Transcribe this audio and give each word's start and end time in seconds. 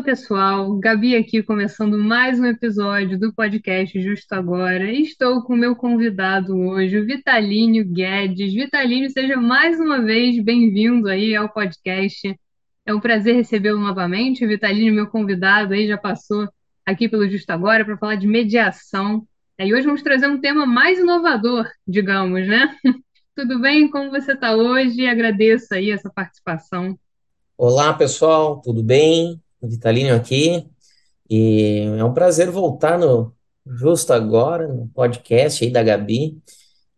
Fala 0.00 0.16
pessoal, 0.16 0.78
Gabi 0.78 1.14
aqui 1.14 1.42
começando 1.42 1.98
mais 1.98 2.40
um 2.40 2.46
episódio 2.46 3.18
do 3.18 3.34
podcast 3.34 4.00
Justo 4.00 4.34
Agora. 4.34 4.90
Estou 4.90 5.42
com 5.42 5.52
o 5.52 5.56
meu 5.56 5.76
convidado 5.76 6.56
hoje, 6.56 6.98
o 6.98 7.04
Vitalínio 7.04 7.84
Guedes. 7.84 8.54
Vitalínio, 8.54 9.10
seja 9.10 9.36
mais 9.36 9.78
uma 9.78 10.00
vez 10.00 10.42
bem-vindo 10.42 11.06
aí 11.06 11.36
ao 11.36 11.50
podcast. 11.50 12.34
É 12.86 12.94
um 12.94 13.00
prazer 13.00 13.34
recebê-lo 13.34 13.78
novamente. 13.78 14.42
O 14.42 14.94
meu 14.94 15.06
convidado 15.06 15.74
aí, 15.74 15.86
já 15.86 15.98
passou 15.98 16.48
aqui 16.86 17.06
pelo 17.06 17.28
Justo 17.28 17.50
Agora 17.50 17.84
para 17.84 17.98
falar 17.98 18.14
de 18.14 18.26
mediação. 18.26 19.26
E 19.58 19.74
hoje 19.74 19.84
vamos 19.84 20.02
trazer 20.02 20.28
um 20.28 20.40
tema 20.40 20.64
mais 20.64 20.98
inovador, 20.98 21.68
digamos, 21.86 22.48
né? 22.48 22.74
Tudo 23.36 23.60
bem? 23.60 23.90
Como 23.90 24.10
você 24.10 24.32
está 24.32 24.56
hoje? 24.56 25.06
Agradeço 25.06 25.74
aí 25.74 25.90
essa 25.90 26.10
participação. 26.10 26.98
Olá, 27.58 27.92
pessoal, 27.92 28.62
tudo 28.62 28.82
bem? 28.82 29.38
Vitalino 29.62 30.14
aqui. 30.14 30.66
E 31.28 31.82
é 31.98 32.04
um 32.04 32.12
prazer 32.12 32.50
voltar 32.50 32.98
no 32.98 33.34
justo 33.66 34.12
agora, 34.12 34.66
no 34.66 34.88
podcast 34.88 35.64
aí 35.64 35.70
da 35.70 35.82
Gabi, 35.82 36.40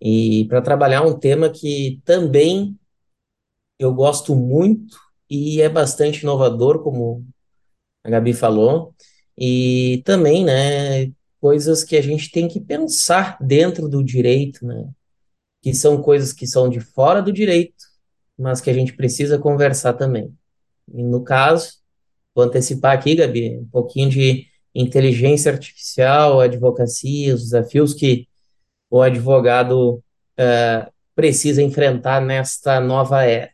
e 0.01 0.47
para 0.49 0.63
trabalhar 0.63 1.03
um 1.03 1.19
tema 1.19 1.51
que 1.51 2.01
também 2.05 2.79
eu 3.79 3.93
gosto 3.93 4.35
muito 4.35 4.97
e 5.29 5.61
é 5.61 5.69
bastante 5.69 6.23
inovador, 6.23 6.83
como 6.83 7.27
a 8.05 8.11
Gabi 8.11 8.33
falou, 8.33 8.95
e 9.37 10.03
também, 10.05 10.45
né, 10.45 11.13
coisas 11.41 11.85
que 11.85 11.97
a 11.97 12.03
gente 12.03 12.31
tem 12.31 12.49
que 12.49 12.61
pensar 12.61 13.39
dentro 13.41 13.89
do 13.89 14.03
direito, 14.03 14.67
né, 14.67 14.89
que 15.63 15.75
são 15.75 16.03
coisas 16.03 16.33
que 16.33 16.47
são 16.47 16.69
de 16.69 16.81
fora 16.81 17.23
do 17.23 17.33
direito, 17.33 17.85
mas 18.39 18.61
que 18.61 18.71
a 18.71 18.75
gente 18.75 18.95
precisa 18.95 19.39
conversar 19.39 19.95
também. 19.95 20.35
E 20.93 21.03
no 21.03 21.23
caso, 21.23 21.82
vou 22.35 22.45
antecipar 22.45 22.93
aqui, 22.93 23.15
Gabi, 23.15 23.59
um 23.59 23.69
pouquinho 23.69 24.11
de 24.11 24.47
inteligência 24.75 25.53
artificial, 25.53 26.41
advocacia, 26.41 27.35
os 27.35 27.43
desafios 27.43 27.95
que 27.95 28.27
o 28.91 29.01
advogado 29.03 30.03
uh, 30.39 30.93
precisa 31.15 31.63
enfrentar 31.63 32.21
nesta 32.21 32.81
nova 32.81 33.25
era. 33.25 33.51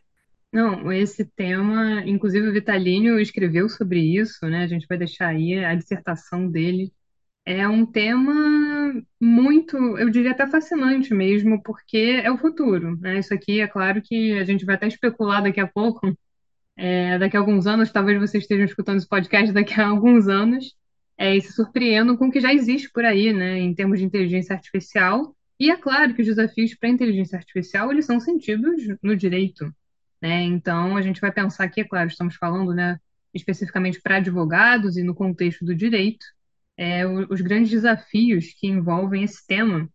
Não, 0.51 0.91
esse 0.91 1.23
tema, 1.23 2.03
inclusive 2.05 2.47
o 2.47 2.53
Vitalínio 2.53 3.19
escreveu 3.19 3.69
sobre 3.69 3.99
isso, 3.99 4.47
né? 4.47 4.63
A 4.63 4.67
gente 4.67 4.87
vai 4.87 4.97
deixar 4.97 5.27
aí 5.27 5.63
a 5.63 5.75
dissertação 5.75 6.49
dele. 6.49 6.91
É 7.45 7.67
um 7.67 7.85
tema 7.85 8.33
muito, 9.21 9.77
eu 9.97 10.09
diria 10.09 10.31
até 10.31 10.47
fascinante 10.47 11.13
mesmo, 11.13 11.61
porque 11.61 12.21
é 12.23 12.31
o 12.31 12.37
futuro, 12.37 12.97
né? 12.99 13.19
Isso 13.19 13.33
aqui, 13.33 13.61
é 13.61 13.67
claro 13.67 14.01
que 14.01 14.33
a 14.39 14.43
gente 14.43 14.65
vai 14.65 14.75
até 14.75 14.87
especular 14.87 15.43
daqui 15.43 15.59
a 15.59 15.67
pouco, 15.67 16.11
é, 16.81 17.19
daqui 17.19 17.35
a 17.35 17.41
alguns 17.41 17.67
anos, 17.67 17.91
talvez 17.91 18.17
vocês 18.17 18.43
estejam 18.43 18.63
escutando 18.63 18.99
esse 18.99 19.07
podcast 19.07 19.51
daqui 19.51 19.79
a 19.81 19.87
alguns 19.87 20.29
anos, 20.29 20.77
é, 21.17 21.35
e 21.35 21.41
se 21.41 21.51
surpreendam 21.51 22.15
com 22.15 22.27
o 22.27 22.31
que 22.31 22.39
já 22.39 22.53
existe 22.53 22.89
por 22.89 23.03
aí, 23.03 23.33
né, 23.33 23.59
em 23.59 23.73
termos 23.73 23.99
de 23.99 24.05
inteligência 24.05 24.55
artificial. 24.55 25.35
E 25.59 25.69
é 25.69 25.75
claro 25.75 26.13
que 26.13 26.21
os 26.21 26.27
desafios 26.27 26.73
para 26.73 26.87
a 26.87 26.91
inteligência 26.93 27.37
artificial, 27.37 27.91
eles 27.91 28.05
são 28.05 28.17
sentidos 28.21 28.81
no 29.03 29.13
direito, 29.13 29.65
né? 30.21 30.43
Então, 30.43 30.95
a 30.95 31.01
gente 31.01 31.19
vai 31.19 31.33
pensar 31.33 31.65
aqui, 31.65 31.81
é 31.81 31.83
claro, 31.83 32.07
estamos 32.07 32.35
falando, 32.37 32.73
né, 32.73 32.97
especificamente 33.33 34.01
para 34.01 34.15
advogados 34.15 34.95
e 34.95 35.03
no 35.03 35.13
contexto 35.13 35.65
do 35.65 35.75
direito, 35.75 36.25
é, 36.77 37.05
os 37.05 37.41
grandes 37.41 37.71
desafios 37.71 38.53
que 38.57 38.67
envolvem 38.67 39.23
esse 39.23 39.45
tema. 39.45 39.89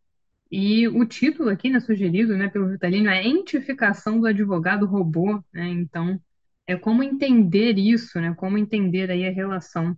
E 0.53 0.87
o 0.87 1.07
título 1.07 1.49
aqui, 1.49 1.71
né, 1.71 1.81
sugerido, 1.81 2.37
né, 2.37 2.49
pelo 2.49 2.69
Vitalino 2.69 3.09
é 3.09 3.27
Entificação 3.27 4.21
do 4.21 4.27
Advogado 4.27 4.85
Robô, 4.85 5.43
né? 5.51 5.67
Então, 5.69 6.21
é 6.67 6.77
como 6.77 7.03
entender 7.03 7.79
isso, 7.79 8.21
né? 8.21 8.35
Como 8.37 8.59
entender 8.59 9.11
aí 9.11 9.27
a 9.27 9.33
relação 9.33 9.97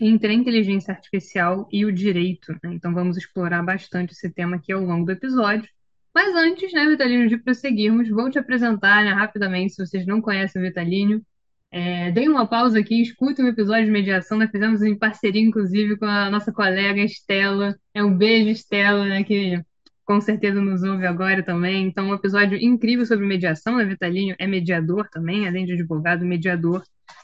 entre 0.00 0.30
a 0.30 0.34
inteligência 0.34 0.92
artificial 0.92 1.68
e 1.72 1.84
o 1.84 1.92
direito. 1.92 2.52
Né? 2.62 2.74
Então 2.74 2.94
vamos 2.94 3.16
explorar 3.16 3.62
bastante 3.62 4.12
esse 4.12 4.30
tema 4.30 4.56
aqui 4.56 4.72
ao 4.72 4.82
longo 4.82 5.06
do 5.06 5.12
episódio. 5.12 5.68
Mas 6.14 6.34
antes, 6.34 6.72
né, 6.72 6.86
Vitalino, 6.86 7.28
de 7.28 7.38
prosseguirmos, 7.38 8.08
vou 8.08 8.30
te 8.30 8.38
apresentar 8.38 9.04
né, 9.04 9.12
rapidamente, 9.12 9.74
se 9.74 9.86
vocês 9.86 10.06
não 10.06 10.20
conhecem 10.20 10.60
o 10.60 10.64
Vitalino. 10.64 11.22
É, 11.70 12.10
dei 12.12 12.28
uma 12.28 12.46
pausa 12.46 12.78
aqui, 12.78 13.02
escute 13.02 13.42
um 13.42 13.46
episódio 13.46 13.84
de 13.84 13.90
mediação, 13.90 14.38
nós 14.38 14.50
fizemos 14.50 14.82
em 14.82 14.96
parceria, 14.96 15.42
inclusive, 15.42 15.98
com 15.98 16.06
a 16.06 16.30
nossa 16.30 16.52
colega 16.52 17.00
Estela. 17.02 17.76
É 17.92 18.02
um 18.02 18.16
beijo, 18.16 18.48
Estela, 18.50 19.04
né, 19.04 19.22
que 19.22 19.62
com 20.08 20.22
certeza 20.22 20.58
nos 20.58 20.82
ouve 20.82 21.04
agora 21.04 21.42
também. 21.42 21.86
Então, 21.86 22.08
um 22.08 22.14
episódio 22.14 22.56
incrível 22.56 23.04
sobre 23.04 23.26
mediação, 23.26 23.76
né? 23.76 23.84
Vitalinho 23.84 24.34
é 24.38 24.46
mediador 24.46 25.06
também, 25.10 25.46
além 25.46 25.66
de 25.66 25.74
advogado, 25.74 26.24
mediador. 26.24 26.82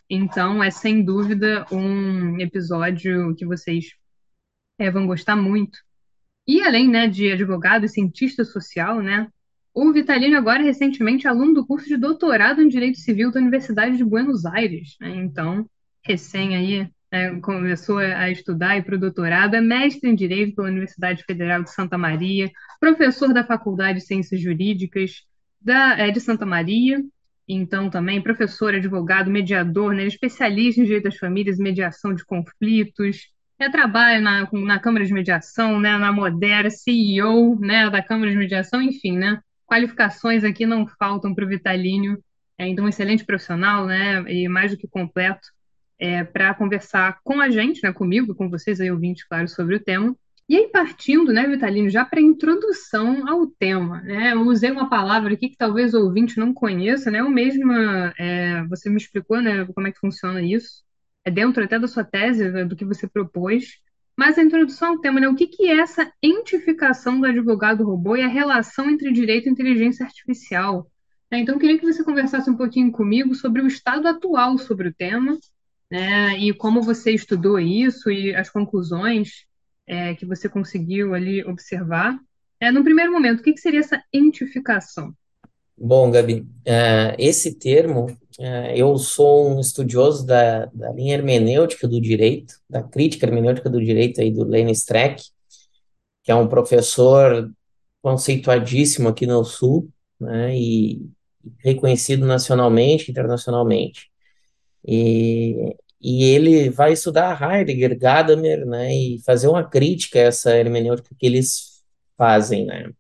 Então, 0.09 0.63
é 0.63 0.71
sem 0.71 1.03
dúvida 1.03 1.67
um 1.73 2.39
episódio 2.39 3.35
que 3.37 3.47
vocês 3.47 3.87
é, 4.79 4.91
vão 4.91 5.07
gostar 5.07 5.35
muito. 5.35 5.79
E 6.47 6.61
além 6.61 6.87
né, 6.87 7.09
de 7.09 7.33
advogado 7.33 7.87
e 7.87 7.89
cientista 7.89 8.45
social, 8.45 9.01
né, 9.01 9.29
o 9.73 9.91
Vitalino 9.91 10.37
agora 10.37 10.61
é 10.61 10.67
recentemente 10.67 11.27
aluno 11.27 11.55
do 11.55 11.67
curso 11.67 11.89
de 11.89 11.97
doutorado 11.97 12.61
em 12.61 12.69
Direito 12.69 12.99
Civil 12.99 13.31
da 13.33 13.41
Universidade 13.41 13.97
de 13.97 14.05
Buenos 14.05 14.45
Aires. 14.45 14.95
Né? 15.01 15.09
Então, 15.17 15.65
recém 16.05 16.55
aí 16.55 16.91
é, 17.15 17.31
começou 17.39 17.99
a 17.99 18.29
estudar 18.29 18.77
e 18.77 18.83
para 18.83 18.97
o 18.97 18.99
doutorado, 18.99 19.55
é 19.55 19.61
mestre 19.61 20.11
em 20.11 20.17
Direito 20.17 20.57
pela 20.57 20.67
Universidade 20.67 21.23
Federal 21.23 21.63
de 21.63 21.71
Santa 21.71 21.97
Maria, 21.97 22.51
professor 22.81 23.33
da 23.33 23.45
Faculdade 23.45 24.01
de 24.01 24.05
Ciências 24.05 24.41
Jurídicas 24.41 25.23
da, 25.61 25.97
é, 25.97 26.11
de 26.11 26.21
Santa 26.21 26.45
Maria, 26.45 27.01
então 27.47 27.89
também 27.89 28.21
professor, 28.21 28.75
advogado, 28.75 29.31
mediador, 29.31 29.95
né, 29.95 30.05
especialista 30.07 30.81
em 30.81 30.85
direito 30.85 31.05
das 31.05 31.17
famílias, 31.17 31.57
mediação 31.57 32.13
de 32.13 32.25
conflitos, 32.25 33.29
é, 33.61 33.71
trabalha 33.71 34.21
na, 34.21 34.49
na 34.51 34.81
Câmara 34.81 35.05
de 35.05 35.13
Mediação, 35.13 35.79
né, 35.79 35.97
na 35.97 36.11
Modera, 36.11 36.69
CEO 36.69 37.57
né, 37.61 37.89
da 37.91 38.03
Câmara 38.03 38.33
de 38.33 38.37
Mediação, 38.37 38.83
enfim, 38.83 39.17
né, 39.17 39.39
qualificações 39.67 40.43
aqui 40.43 40.67
não 40.67 40.85
faltam 40.99 41.33
para 41.33 41.45
o 41.45 41.49
Vitalínio, 41.49 42.19
é, 42.59 42.67
então 42.67 42.87
um 42.87 42.89
excelente 42.89 43.25
profissional, 43.25 43.87
né, 43.87 44.25
e 44.27 44.49
mais 44.49 44.73
do 44.73 44.77
que 44.77 44.89
completo, 44.89 45.47
é, 46.05 46.23
para 46.23 46.53
conversar 46.55 47.19
com 47.25 47.41
a 47.41 47.49
gente, 47.49 47.83
né, 47.83 47.91
comigo, 47.91 48.35
com 48.35 48.51
vocês 48.51 48.79
aí 48.79 48.91
ouvintes, 48.91 49.25
claro, 49.25 49.49
sobre 49.49 49.77
o 49.77 49.81
tema. 49.81 50.15
E 50.47 50.55
aí, 50.55 50.69
partindo, 50.69 51.33
né, 51.33 51.47
Vitalino, 51.47 51.89
já 51.89 52.05
para 52.05 52.21
introdução 52.21 53.27
ao 53.27 53.47
tema, 53.47 54.03
né, 54.03 54.35
eu 54.35 54.43
usei 54.43 54.71
uma 54.71 54.91
palavra 54.91 55.33
aqui 55.33 55.49
que 55.49 55.57
talvez 55.57 55.95
o 55.95 56.05
ouvinte 56.05 56.39
não 56.39 56.53
conheça, 56.53 57.11
né, 57.11 57.23
o 57.23 57.31
mesmo, 57.31 57.73
é, 58.19 58.63
você 58.69 58.91
me 58.91 58.99
explicou, 58.99 59.41
né, 59.41 59.65
como 59.75 59.87
é 59.87 59.93
que 59.93 59.99
funciona 59.99 60.43
isso, 60.43 60.85
é 61.25 61.31
dentro 61.31 61.65
até 61.65 61.79
da 61.79 61.89
sua 61.89 62.05
tese, 62.05 62.51
né, 62.51 62.67
do 62.67 62.77
que 62.77 62.85
você 62.85 63.09
propôs, 63.09 63.79
mas 64.15 64.37
a 64.37 64.43
introdução 64.43 64.91
ao 64.91 64.99
tema, 64.99 65.21
né, 65.21 65.29
o 65.29 65.35
que, 65.35 65.47
que 65.47 65.71
é 65.71 65.79
essa 65.79 66.13
entificação 66.23 67.19
do 67.19 67.27
advogado 67.27 67.83
robô 67.83 68.15
e 68.15 68.23
a 68.23 68.29
relação 68.29 68.91
entre 68.91 69.11
direito 69.11 69.49
e 69.49 69.53
inteligência 69.53 70.05
artificial? 70.05 70.87
Né, 71.33 71.39
então, 71.39 71.55
eu 71.55 71.59
queria 71.59 71.79
que 71.79 71.87
você 71.87 72.05
conversasse 72.05 72.51
um 72.51 72.57
pouquinho 72.59 72.93
comigo 72.93 73.35
sobre 73.35 73.63
o 73.63 73.67
estado 73.67 74.07
atual 74.07 74.59
sobre 74.59 74.89
o 74.89 74.95
tema, 74.95 75.39
né? 75.91 76.39
E 76.39 76.53
como 76.53 76.83
você 76.83 77.13
estudou 77.13 77.59
isso 77.59 78.11
e 78.11 78.35
as 78.35 78.51
conclusões 78.51 79.47
é, 79.87 80.15
que 80.15 80.27
você 80.27 80.49
conseguiu 80.49 81.15
ali 81.15 81.45
observar. 81.45 82.19
É, 82.61 82.71
no 82.71 82.85
primeiro 82.85 83.13
momento, 83.13 83.41
o 83.41 83.43
que, 83.43 83.53
que 83.53 83.61
seria 83.61 83.81
essa 83.81 84.03
entificação? 84.13 85.15
Bom, 85.77 86.11
Gabi, 86.11 86.41
uh, 86.41 87.15
esse 87.19 87.59
termo, 87.59 88.07
uh, 88.39 88.71
eu 88.75 88.97
sou 88.97 89.57
um 89.57 89.61
estudioso 89.61 90.25
da, 90.25 90.67
da 90.67 90.93
linha 90.93 91.15
hermenêutica 91.15 91.89
do 91.89 92.01
direito, 92.01 92.55
da 92.71 92.83
crítica 92.83 93.27
hermenêutica 93.27 93.69
do 93.69 93.85
direito 93.85 94.21
aí 94.21 94.31
do 94.31 94.45
Lene 94.45 94.71
Streck, 94.73 95.23
que 96.23 96.31
é 96.31 96.35
um 96.35 96.47
professor 96.47 97.51
conceituadíssimo 98.01 99.09
aqui 99.09 99.27
no 99.27 99.45
Sul, 99.45 99.91
né, 100.21 100.57
e 100.57 101.03
reconhecido 101.59 102.25
nacionalmente, 102.25 103.11
internacionalmente. 103.11 104.11
E 104.87 105.77
e 106.07 106.25
ele 106.25 106.69
vai 106.69 106.93
estudar 106.93 107.41
Heidegger, 107.41 107.99
Gadamer, 107.99 108.67
né, 108.67 108.95
e 108.95 109.23
fazer 109.25 109.49
uma 109.49 109.65
crítica 109.65 110.19
a 110.19 110.23
essa 110.25 110.55
hermenêutica 110.55 111.15
que 111.19 111.25
eles 111.25 111.83
fazem, 112.15 112.67
né. 112.67 112.91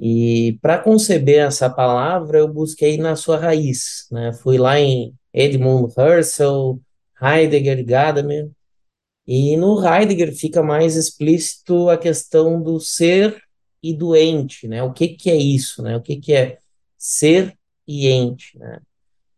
E 0.00 0.58
para 0.62 0.78
conceber 0.78 1.40
essa 1.46 1.68
palavra, 1.68 2.38
eu 2.38 2.48
busquei 2.48 2.96
na 2.96 3.14
sua 3.14 3.36
raiz, 3.36 4.06
né, 4.10 4.32
fui 4.32 4.56
lá 4.56 4.80
em 4.80 5.14
Edmund 5.34 5.92
Husserl, 5.94 6.80
Heidegger, 7.20 7.84
Gadamer, 7.84 8.48
e 9.26 9.54
no 9.58 9.78
Heidegger 9.84 10.34
fica 10.34 10.62
mais 10.62 10.96
explícito 10.96 11.90
a 11.90 11.98
questão 11.98 12.62
do 12.62 12.80
ser 12.80 13.38
e 13.82 13.92
do 13.92 14.16
ente, 14.16 14.66
né, 14.66 14.82
o 14.82 14.94
que 14.94 15.08
que 15.08 15.28
é 15.28 15.36
isso, 15.36 15.82
né, 15.82 15.94
o 15.94 16.00
que 16.00 16.16
que 16.16 16.32
é 16.32 16.58
ser 16.96 17.54
e 17.86 18.08
ente, 18.08 18.56
né. 18.56 18.80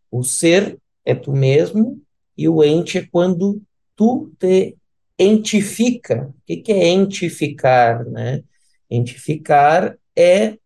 O 0.09 0.23
ser 0.23 0.79
é 1.05 1.15
tu 1.15 1.33
mesmo, 1.33 2.01
e 2.37 2.49
o 2.49 2.63
ente 2.63 2.99
é 2.99 3.07
quando 3.07 3.63
tu 3.97 4.33
te 4.39 4.77
entifica. 5.19 6.29
O 6.29 6.43
que, 6.47 6.57
que 6.59 6.73
é 6.73 6.89
entificar, 6.89 8.05
né? 8.07 8.43
Entificar 8.91 9.99
é 10.17 10.59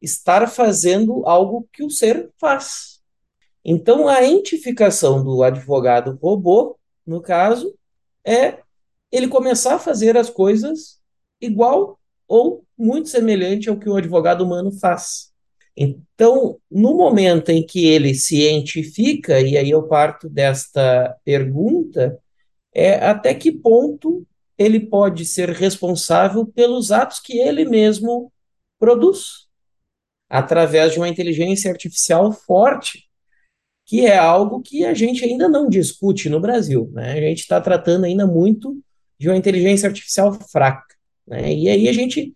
estar 0.00 0.48
fazendo 0.48 1.26
algo 1.26 1.68
que 1.72 1.82
o 1.82 1.90
ser 1.90 2.30
faz. 2.38 3.00
Então, 3.64 4.08
a 4.08 4.22
identificação 4.22 5.22
do 5.22 5.42
advogado 5.42 6.18
robô, 6.20 6.78
no 7.06 7.20
caso, 7.20 7.74
é 8.24 8.58
ele 9.10 9.28
começar 9.28 9.74
a 9.74 9.78
fazer 9.78 10.16
as 10.16 10.30
coisas 10.30 11.00
igual 11.40 12.00
ou 12.26 12.64
muito 12.76 13.08
semelhante 13.08 13.68
ao 13.68 13.78
que 13.78 13.88
o 13.88 13.96
advogado 13.96 14.42
humano 14.42 14.72
faz. 14.72 15.31
Então, 15.76 16.58
no 16.70 16.94
momento 16.94 17.50
em 17.50 17.64
que 17.64 17.86
ele 17.86 18.14
se 18.14 18.40
identifica, 18.40 19.40
e 19.40 19.56
aí 19.56 19.70
eu 19.70 19.82
parto 19.84 20.28
desta 20.28 21.16
pergunta, 21.24 22.18
é 22.74 22.94
até 22.94 23.34
que 23.34 23.50
ponto 23.50 24.26
ele 24.58 24.80
pode 24.80 25.24
ser 25.24 25.50
responsável 25.50 26.46
pelos 26.46 26.92
atos 26.92 27.20
que 27.20 27.38
ele 27.38 27.64
mesmo 27.64 28.32
produz, 28.78 29.48
através 30.28 30.92
de 30.92 30.98
uma 30.98 31.08
inteligência 31.08 31.70
artificial 31.70 32.32
forte, 32.32 33.08
que 33.84 34.06
é 34.06 34.16
algo 34.16 34.62
que 34.62 34.84
a 34.84 34.94
gente 34.94 35.24
ainda 35.24 35.48
não 35.48 35.68
discute 35.68 36.28
no 36.28 36.40
Brasil. 36.40 36.90
Né? 36.92 37.12
A 37.12 37.20
gente 37.20 37.40
está 37.40 37.60
tratando 37.60 38.04
ainda 38.04 38.26
muito 38.26 38.82
de 39.18 39.28
uma 39.28 39.36
inteligência 39.36 39.88
artificial 39.88 40.32
fraca. 40.32 40.94
Né? 41.26 41.52
E 41.54 41.68
aí 41.68 41.88
a 41.88 41.92
gente 41.92 42.34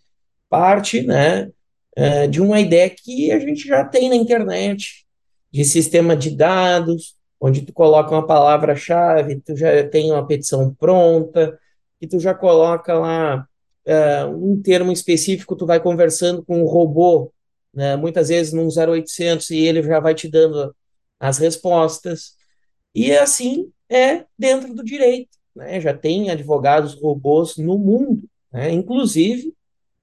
parte 0.48 1.02
né, 1.02 1.50
é, 1.96 2.26
de 2.26 2.40
uma 2.40 2.60
ideia 2.60 2.88
que 2.90 3.32
a 3.32 3.38
gente 3.38 3.66
já 3.66 3.84
tem 3.84 4.08
na 4.08 4.14
internet, 4.14 5.06
de 5.50 5.64
sistema 5.64 6.14
de 6.14 6.30
dados, 6.30 7.16
onde 7.40 7.62
tu 7.62 7.72
coloca 7.72 8.10
uma 8.10 8.26
palavra-chave, 8.26 9.40
tu 9.40 9.56
já 9.56 9.88
tem 9.88 10.12
uma 10.12 10.26
petição 10.26 10.74
pronta, 10.74 11.58
e 12.00 12.06
tu 12.06 12.20
já 12.20 12.34
coloca 12.34 12.94
lá 12.94 13.48
uh, 13.86 14.28
um 14.28 14.60
termo 14.60 14.92
específico, 14.92 15.56
tu 15.56 15.66
vai 15.66 15.80
conversando 15.80 16.44
com 16.44 16.62
o 16.62 16.66
robô, 16.66 17.32
né, 17.72 17.96
muitas 17.96 18.28
vezes 18.28 18.52
num 18.52 18.68
0800, 18.68 19.50
e 19.50 19.58
ele 19.58 19.82
já 19.82 20.00
vai 20.00 20.14
te 20.14 20.28
dando 20.28 20.74
as 21.18 21.38
respostas. 21.38 22.34
E 22.94 23.12
assim 23.12 23.70
é 23.88 24.24
dentro 24.38 24.74
do 24.74 24.84
direito. 24.84 25.36
Né? 25.54 25.80
Já 25.80 25.94
tem 25.94 26.30
advogados 26.30 26.94
robôs 26.94 27.56
no 27.56 27.78
mundo. 27.78 28.24
Né? 28.52 28.70
Inclusive, 28.70 29.54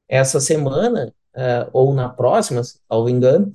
essa 0.08 0.40
semana, 0.40 1.14
uh, 1.36 1.70
ou 1.72 1.94
na 1.94 2.10
próxima, 2.10 2.62
ao 2.88 3.10
engano, 3.10 3.54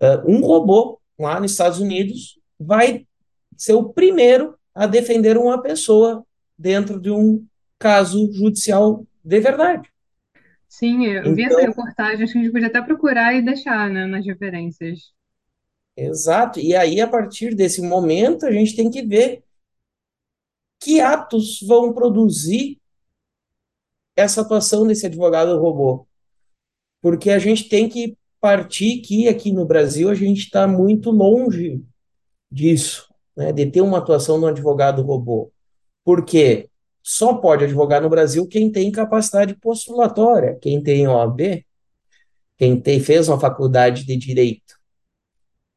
uh, 0.00 0.30
um 0.30 0.40
robô 0.40 1.00
lá 1.18 1.38
nos 1.40 1.52
Estados 1.52 1.78
Unidos 1.78 2.38
vai 2.58 3.06
ser 3.56 3.74
o 3.74 3.90
primeiro 3.90 4.58
a 4.74 4.86
defender 4.86 5.36
uma 5.36 5.60
pessoa 5.60 6.24
dentro 6.56 7.00
de 7.00 7.10
um 7.10 7.46
caso 7.78 8.32
judicial 8.32 9.04
de 9.24 9.40
verdade. 9.40 9.88
Sim, 10.68 11.06
eu 11.06 11.34
vi 11.34 11.42
essa 11.42 11.54
então 11.54 11.66
reportagem, 11.66 12.24
acho 12.24 12.32
que 12.32 12.38
a 12.38 12.42
gente 12.42 12.52
podia 12.52 12.68
até 12.68 12.80
procurar 12.80 13.34
e 13.34 13.42
deixar, 13.42 13.90
né, 13.90 14.06
nas 14.06 14.24
referências. 14.24 15.12
Exato. 15.96 16.60
E 16.60 16.74
aí, 16.74 17.00
a 17.00 17.08
partir 17.08 17.54
desse 17.54 17.82
momento, 17.82 18.46
a 18.46 18.52
gente 18.52 18.76
tem 18.76 18.88
que 18.88 19.02
ver 19.02 19.42
que 20.78 21.00
atos 21.00 21.60
vão 21.66 21.92
produzir 21.92 22.80
essa 24.16 24.40
atuação 24.40 24.86
desse 24.86 25.06
advogado 25.06 25.58
robô. 25.58 26.06
Porque 27.00 27.30
a 27.30 27.38
gente 27.38 27.68
tem 27.68 27.88
que 27.88 28.16
partir 28.40 28.98
que 28.98 29.28
aqui 29.28 29.52
no 29.52 29.64
Brasil 29.64 30.08
a 30.08 30.14
gente 30.14 30.40
está 30.40 30.66
muito 30.66 31.10
longe 31.10 31.82
disso 32.50 33.10
né, 33.36 33.52
de 33.52 33.66
ter 33.66 33.80
uma 33.80 33.98
atuação 33.98 34.38
no 34.38 34.46
advogado 34.46 35.02
robô. 35.02 35.50
Porque 36.04 36.68
só 37.02 37.34
pode 37.34 37.64
advogar 37.64 38.02
no 38.02 38.10
Brasil 38.10 38.46
quem 38.46 38.70
tem 38.70 38.90
capacidade 38.92 39.54
postulatória, 39.54 40.58
quem 40.60 40.82
tem 40.82 41.08
OAB, 41.08 41.64
quem 42.58 42.78
tem, 42.78 43.00
fez 43.00 43.28
uma 43.28 43.40
faculdade 43.40 44.04
de 44.04 44.16
direito. 44.16 44.78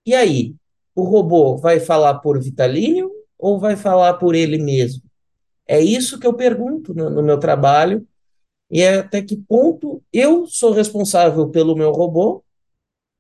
E 0.05 0.13
aí, 0.13 0.55
o 0.93 1.03
robô 1.03 1.57
vai 1.57 1.79
falar 1.79 2.15
por 2.15 2.41
Vitalínio 2.41 3.09
ou 3.37 3.57
vai 3.57 3.75
falar 3.75 4.15
por 4.15 4.35
ele 4.35 4.57
mesmo? 4.57 5.01
É 5.65 5.79
isso 5.79 6.19
que 6.19 6.27
eu 6.27 6.33
pergunto 6.33 6.93
no, 6.93 7.09
no 7.09 7.23
meu 7.23 7.39
trabalho, 7.39 8.05
e 8.69 8.81
é 8.81 8.99
até 8.99 9.21
que 9.21 9.37
ponto 9.37 10.03
eu 10.11 10.47
sou 10.47 10.71
responsável 10.71 11.49
pelo 11.49 11.75
meu 11.75 11.91
robô, 11.91 12.43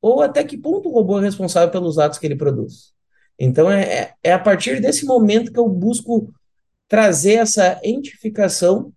ou 0.01 0.21
até 0.21 0.43
que 0.43 0.57
ponto 0.57 0.89
o 0.89 0.93
robô 0.93 1.19
é 1.19 1.23
responsável 1.23 1.71
pelos 1.71 1.97
atos 1.97 2.19
que 2.19 2.25
ele 2.25 2.35
produz. 2.35 2.93
Então, 3.39 3.71
é, 3.71 3.83
é, 3.83 4.13
é 4.23 4.33
a 4.33 4.39
partir 4.39 4.81
desse 4.81 5.05
momento 5.05 5.51
que 5.51 5.59
eu 5.59 5.67
busco 5.67 6.33
trazer 6.87 7.35
essa 7.35 7.79
identificação 7.83 8.93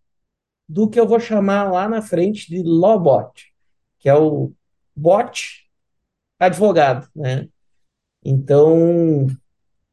do 0.69 0.89
que 0.89 0.99
eu 0.99 1.07
vou 1.07 1.21
chamar 1.21 1.71
lá 1.71 1.89
na 1.89 2.03
frente 2.03 2.49
de 2.49 2.63
Lawbot, 2.63 3.53
que 3.99 4.09
é 4.09 4.15
o 4.15 4.53
bot 4.95 5.67
advogado, 6.39 7.09
né? 7.15 7.49
Então, 8.25 9.27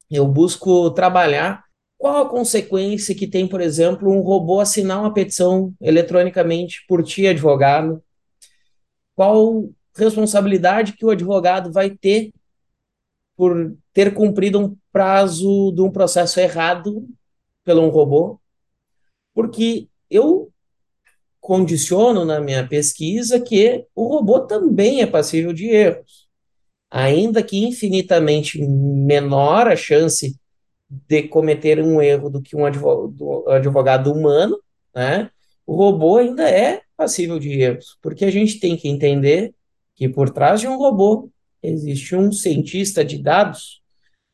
eu 0.10 0.28
busco 0.28 0.92
trabalhar 0.92 1.64
qual 2.04 2.26
a 2.26 2.30
consequência 2.30 3.16
que 3.16 3.26
tem, 3.26 3.48
por 3.48 3.62
exemplo, 3.62 4.12
um 4.12 4.20
robô 4.20 4.60
assinar 4.60 5.00
uma 5.00 5.14
petição 5.14 5.74
eletronicamente 5.80 6.84
por 6.86 7.02
ti, 7.02 7.26
advogado? 7.26 8.04
Qual 9.16 9.70
responsabilidade 9.96 10.98
que 10.98 11.06
o 11.06 11.12
advogado 11.12 11.72
vai 11.72 11.90
ter 11.92 12.34
por 13.38 13.74
ter 13.94 14.14
cumprido 14.14 14.60
um 14.60 14.76
prazo 14.92 15.72
de 15.72 15.82
um 15.82 15.90
processo 15.90 16.42
errado 16.42 17.08
pelo 17.64 17.84
um 17.84 17.90
robô, 17.90 18.38
porque 19.34 19.88
eu 20.10 20.52
condiciono 21.40 22.26
na 22.26 22.42
minha 22.42 22.68
pesquisa 22.68 23.40
que 23.40 23.88
o 23.96 24.10
robô 24.10 24.42
também 24.42 25.02
é 25.02 25.08
passível 25.08 25.54
de 25.54 25.68
erros, 25.68 26.28
ainda 26.92 27.42
que 27.42 27.66
infinitamente 27.66 28.62
menor 28.62 29.70
a 29.70 29.76
chance 29.78 30.38
de 31.08 31.24
cometer 31.24 31.80
um 31.82 32.02
erro 32.02 32.30
do 32.30 32.42
que 32.42 32.56
um 32.56 32.66
advogado, 32.66 34.12
humano, 34.12 34.60
né? 34.94 35.30
O 35.66 35.76
robô 35.76 36.18
ainda 36.18 36.50
é 36.50 36.82
passível 36.96 37.40
de 37.40 37.50
erros, 37.52 37.98
porque 38.02 38.26
a 38.26 38.32
gente 38.32 38.60
tem 38.60 38.76
que 38.76 38.88
entender 38.88 39.54
que 39.96 40.10
por 40.10 40.30
trás 40.30 40.60
de 40.60 40.68
um 40.68 40.78
robô 40.78 41.30
existe 41.62 42.16
um 42.16 42.32
cientista 42.32 43.04
de 43.04 43.18
dados 43.18 43.82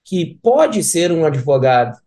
que 0.04 0.40
pode 0.42 0.84
ser 0.84 1.12
um 1.12 1.26
advogado. 1.26 2.00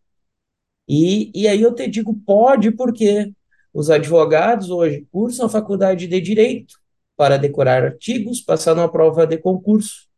E, 0.88 1.31
e 1.34 1.46
aí 1.46 1.62
eu 1.62 1.75
te 1.75 1.87
digo 1.87 2.14
pode 2.26 2.72
porque 2.72 3.32
os 3.72 3.88
advogados 3.90 4.70
hoje 4.70 5.06
cursam 5.10 5.46
a 5.46 5.48
faculdade 5.48 6.06
de 6.06 6.20
Direito 6.20 6.75
para 7.16 7.38
decorar 7.38 7.84
artigos, 7.84 8.40
passar 8.40 8.75
numa 8.75 8.90
prova 8.90 9.26
de 9.26 9.38
concurso, 9.38 10.08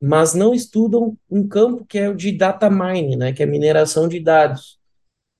mas 0.00 0.34
não 0.34 0.54
estudam 0.54 1.16
um 1.30 1.46
campo 1.46 1.84
que 1.84 1.98
é 1.98 2.08
o 2.08 2.14
de 2.14 2.32
data 2.32 2.70
mining, 2.70 3.16
né, 3.16 3.32
que 3.32 3.42
é 3.42 3.46
mineração 3.46 4.08
de 4.08 4.18
dados, 4.18 4.78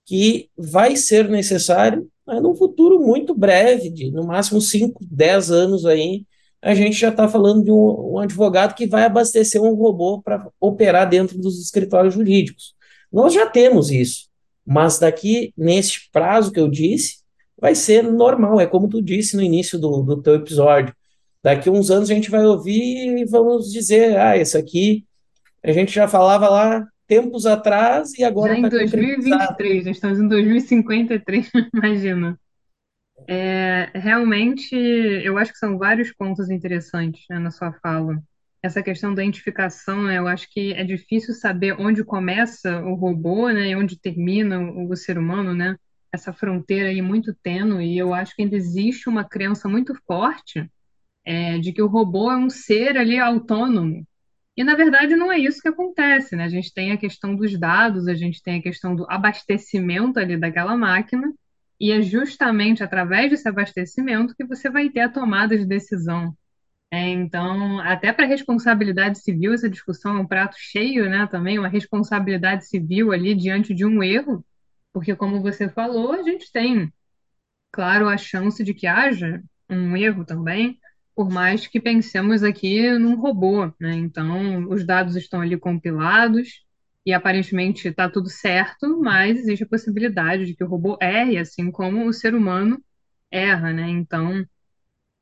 que 0.07 0.51
vai 0.57 0.97
ser 0.97 1.29
necessário 1.29 2.09
né, 2.27 2.41
num 2.41 2.55
futuro 2.55 3.01
muito 3.01 3.35
breve, 3.35 3.91
de 3.91 4.11
no 4.11 4.25
máximo 4.25 4.61
5, 4.61 5.05
10 5.11 5.51
anos 5.51 5.87
aí, 5.87 6.27
a 6.63 6.75
gente 6.75 6.97
já 6.97 7.09
está 7.09 7.27
falando 7.27 7.65
de 7.65 7.73
um, 7.73 8.13
um, 8.13 8.19
advogado 8.19 8.75
que 8.75 8.87
vai 8.87 9.05
abastecer 9.05 9.63
um 9.63 9.75
robô 9.75 10.21
para 10.21 10.47
operar 10.61 11.09
dentro 11.09 11.39
dos 11.39 11.61
escritórios 11.61 12.15
jurídicos. 12.15 12.75
Nós 13.11 13.33
já 13.33 13.47
temos 13.49 13.91
isso, 13.91 14.29
mas 14.65 14.99
daqui, 14.99 15.55
neste 15.57 16.11
prazo 16.13 16.53
que 16.53 16.61
eu 16.61 16.69
disse, 16.69 17.21
vai 17.59 17.75
ser 17.75 18.03
normal, 18.05 18.61
é 18.61 18.67
como 18.67 18.89
tu 18.89 19.01
disse 19.01 19.37
no 19.37 19.43
início 19.43 19.79
do, 19.79 20.03
do 20.03 20.23
teu 20.23 20.35
episódio. 20.35 20.95
Daqui 21.43 21.71
uns 21.71 21.91
anos 21.91 22.11
a 22.11 22.15
gente 22.15 22.31
vai 22.31 22.45
ouvir 22.45 23.19
e 23.19 23.25
vamos 23.25 23.73
dizer, 23.73 24.19
ah, 24.19 24.37
isso 24.37 24.59
aqui 24.59 25.07
a 25.63 25.73
gente 25.73 25.93
já 25.93 26.09
falava 26.09 26.49
lá 26.49 26.87
tempos 27.07 27.45
atrás 27.45 28.13
e 28.19 28.25
agora 28.25 28.53
Já 28.53 28.59
em 28.59 28.63
tá 28.63 28.69
2023, 28.69 29.85
já 29.85 29.91
estamos 29.91 30.21
em 30.21 30.29
2053, 30.29 31.51
imagina. 31.75 32.39
É, 33.29 33.91
realmente, 33.95 34.75
eu 34.75 35.37
acho 35.37 35.53
que 35.53 35.59
são 35.59 35.77
vários 35.77 36.13
pontos 36.13 36.49
interessantes, 36.51 37.25
né, 37.29 37.39
na 37.39 37.51
sua 37.51 37.73
fala. 37.73 38.23
Essa 38.63 38.83
questão 38.83 39.15
da 39.15 39.23
identificação, 39.23 40.05
né, 40.05 40.19
eu 40.19 40.27
acho 40.27 40.49
que 40.51 40.73
é 40.73 40.85
difícil 40.85 41.35
saber 41.35 41.75
onde 41.81 42.05
começa 42.05 42.81
o 42.83 42.95
robô, 42.95 43.49
né, 43.51 43.71
e 43.71 43.77
onde 43.77 43.99
termina 43.99 44.61
o, 44.61 44.91
o 44.91 44.97
ser 44.97 45.19
humano, 45.19 45.55
né? 45.55 45.77
Essa 46.13 46.33
fronteira 46.33 46.89
aí 46.89 47.03
muito 47.03 47.35
tênue, 47.43 47.87
e 47.87 47.99
eu 47.99 48.15
acho 48.15 48.35
que 48.35 48.43
ainda 48.43 48.57
existe 48.57 49.09
uma 49.09 49.25
crença 49.25 49.69
muito 49.69 49.95
forte 50.07 50.69
é, 51.25 51.59
de 51.59 51.73
que 51.73 51.83
o 51.83 51.87
robô 51.87 52.31
é 52.31 52.37
um 52.37 52.51
ser 52.51 52.97
ali 52.97 53.19
autônomo. 53.19 54.07
E 54.57 54.65
na 54.65 54.75
verdade 54.75 55.17
não 55.17 55.33
é 55.33 55.39
isso 55.39 55.61
que 55.63 55.69
acontece, 55.69 56.37
né? 56.37 56.45
A 56.45 56.49
gente 56.49 56.73
tem 56.73 56.93
a 56.93 56.97
questão 56.97 57.35
dos 57.37 57.59
dados, 57.59 58.09
a 58.09 58.15
gente 58.15 58.43
tem 58.43 58.59
a 58.59 58.63
questão 58.63 58.95
do 58.95 59.07
abastecimento 59.11 60.19
ali 60.19 60.37
daquela 60.37 60.77
máquina, 60.77 61.33
e 61.81 61.93
é 61.93 62.03
justamente 62.03 62.83
através 62.83 63.31
desse 63.31 63.49
abastecimento 63.49 64.35
que 64.35 64.45
você 64.45 64.69
vai 64.69 64.91
ter 64.91 65.01
a 65.01 65.09
tomada 65.09 65.57
de 65.57 65.65
decisão. 65.67 66.37
É, 66.93 67.09
então, 67.09 67.79
até 67.81 68.13
para 68.13 68.27
responsabilidade 68.27 69.21
civil, 69.21 69.55
essa 69.55 69.71
discussão 69.71 70.17
é 70.17 70.21
um 70.21 70.27
prato 70.27 70.57
cheio, 70.59 71.09
né? 71.09 71.27
Também 71.29 71.59
uma 71.59 71.69
responsabilidade 71.69 72.67
civil 72.67 73.13
ali 73.13 73.35
diante 73.35 73.73
de 73.73 73.87
um 73.87 74.03
erro, 74.03 74.45
porque, 74.93 75.15
como 75.15 75.41
você 75.41 75.69
falou, 75.69 76.13
a 76.13 76.23
gente 76.23 76.51
tem, 76.53 76.93
claro, 77.73 78.09
a 78.09 78.17
chance 78.17 78.65
de 78.65 78.75
que 78.75 78.89
haja 78.89 79.43
um 79.71 79.97
erro 79.97 80.25
também, 80.25 80.80
por 81.21 81.29
mais 81.29 81.67
que 81.67 81.79
pensemos 81.79 82.43
aqui 82.43 82.91
num 82.99 83.15
robô, 83.15 83.67
né? 83.79 83.93
Então, 83.95 84.67
os 84.71 84.87
dados 84.87 85.17
estão 85.17 85.43
ali 85.43 85.55
compilados, 85.59 86.65
e 87.05 87.13
aparentemente 87.13 87.89
está 87.89 88.09
tudo 88.09 88.31
certo, 88.31 88.99
mas 89.03 89.39
existe 89.39 89.65
a 89.65 89.69
possibilidade 89.69 90.47
de 90.47 90.55
que 90.57 90.65
o 90.65 90.67
robô 90.67 90.97
erre, 90.99 91.37
assim 91.37 91.71
como 91.71 92.07
o 92.07 92.13
ser 92.15 92.35
humano 92.35 92.83
erra, 93.31 93.71
né? 93.71 93.91
Então, 93.91 94.47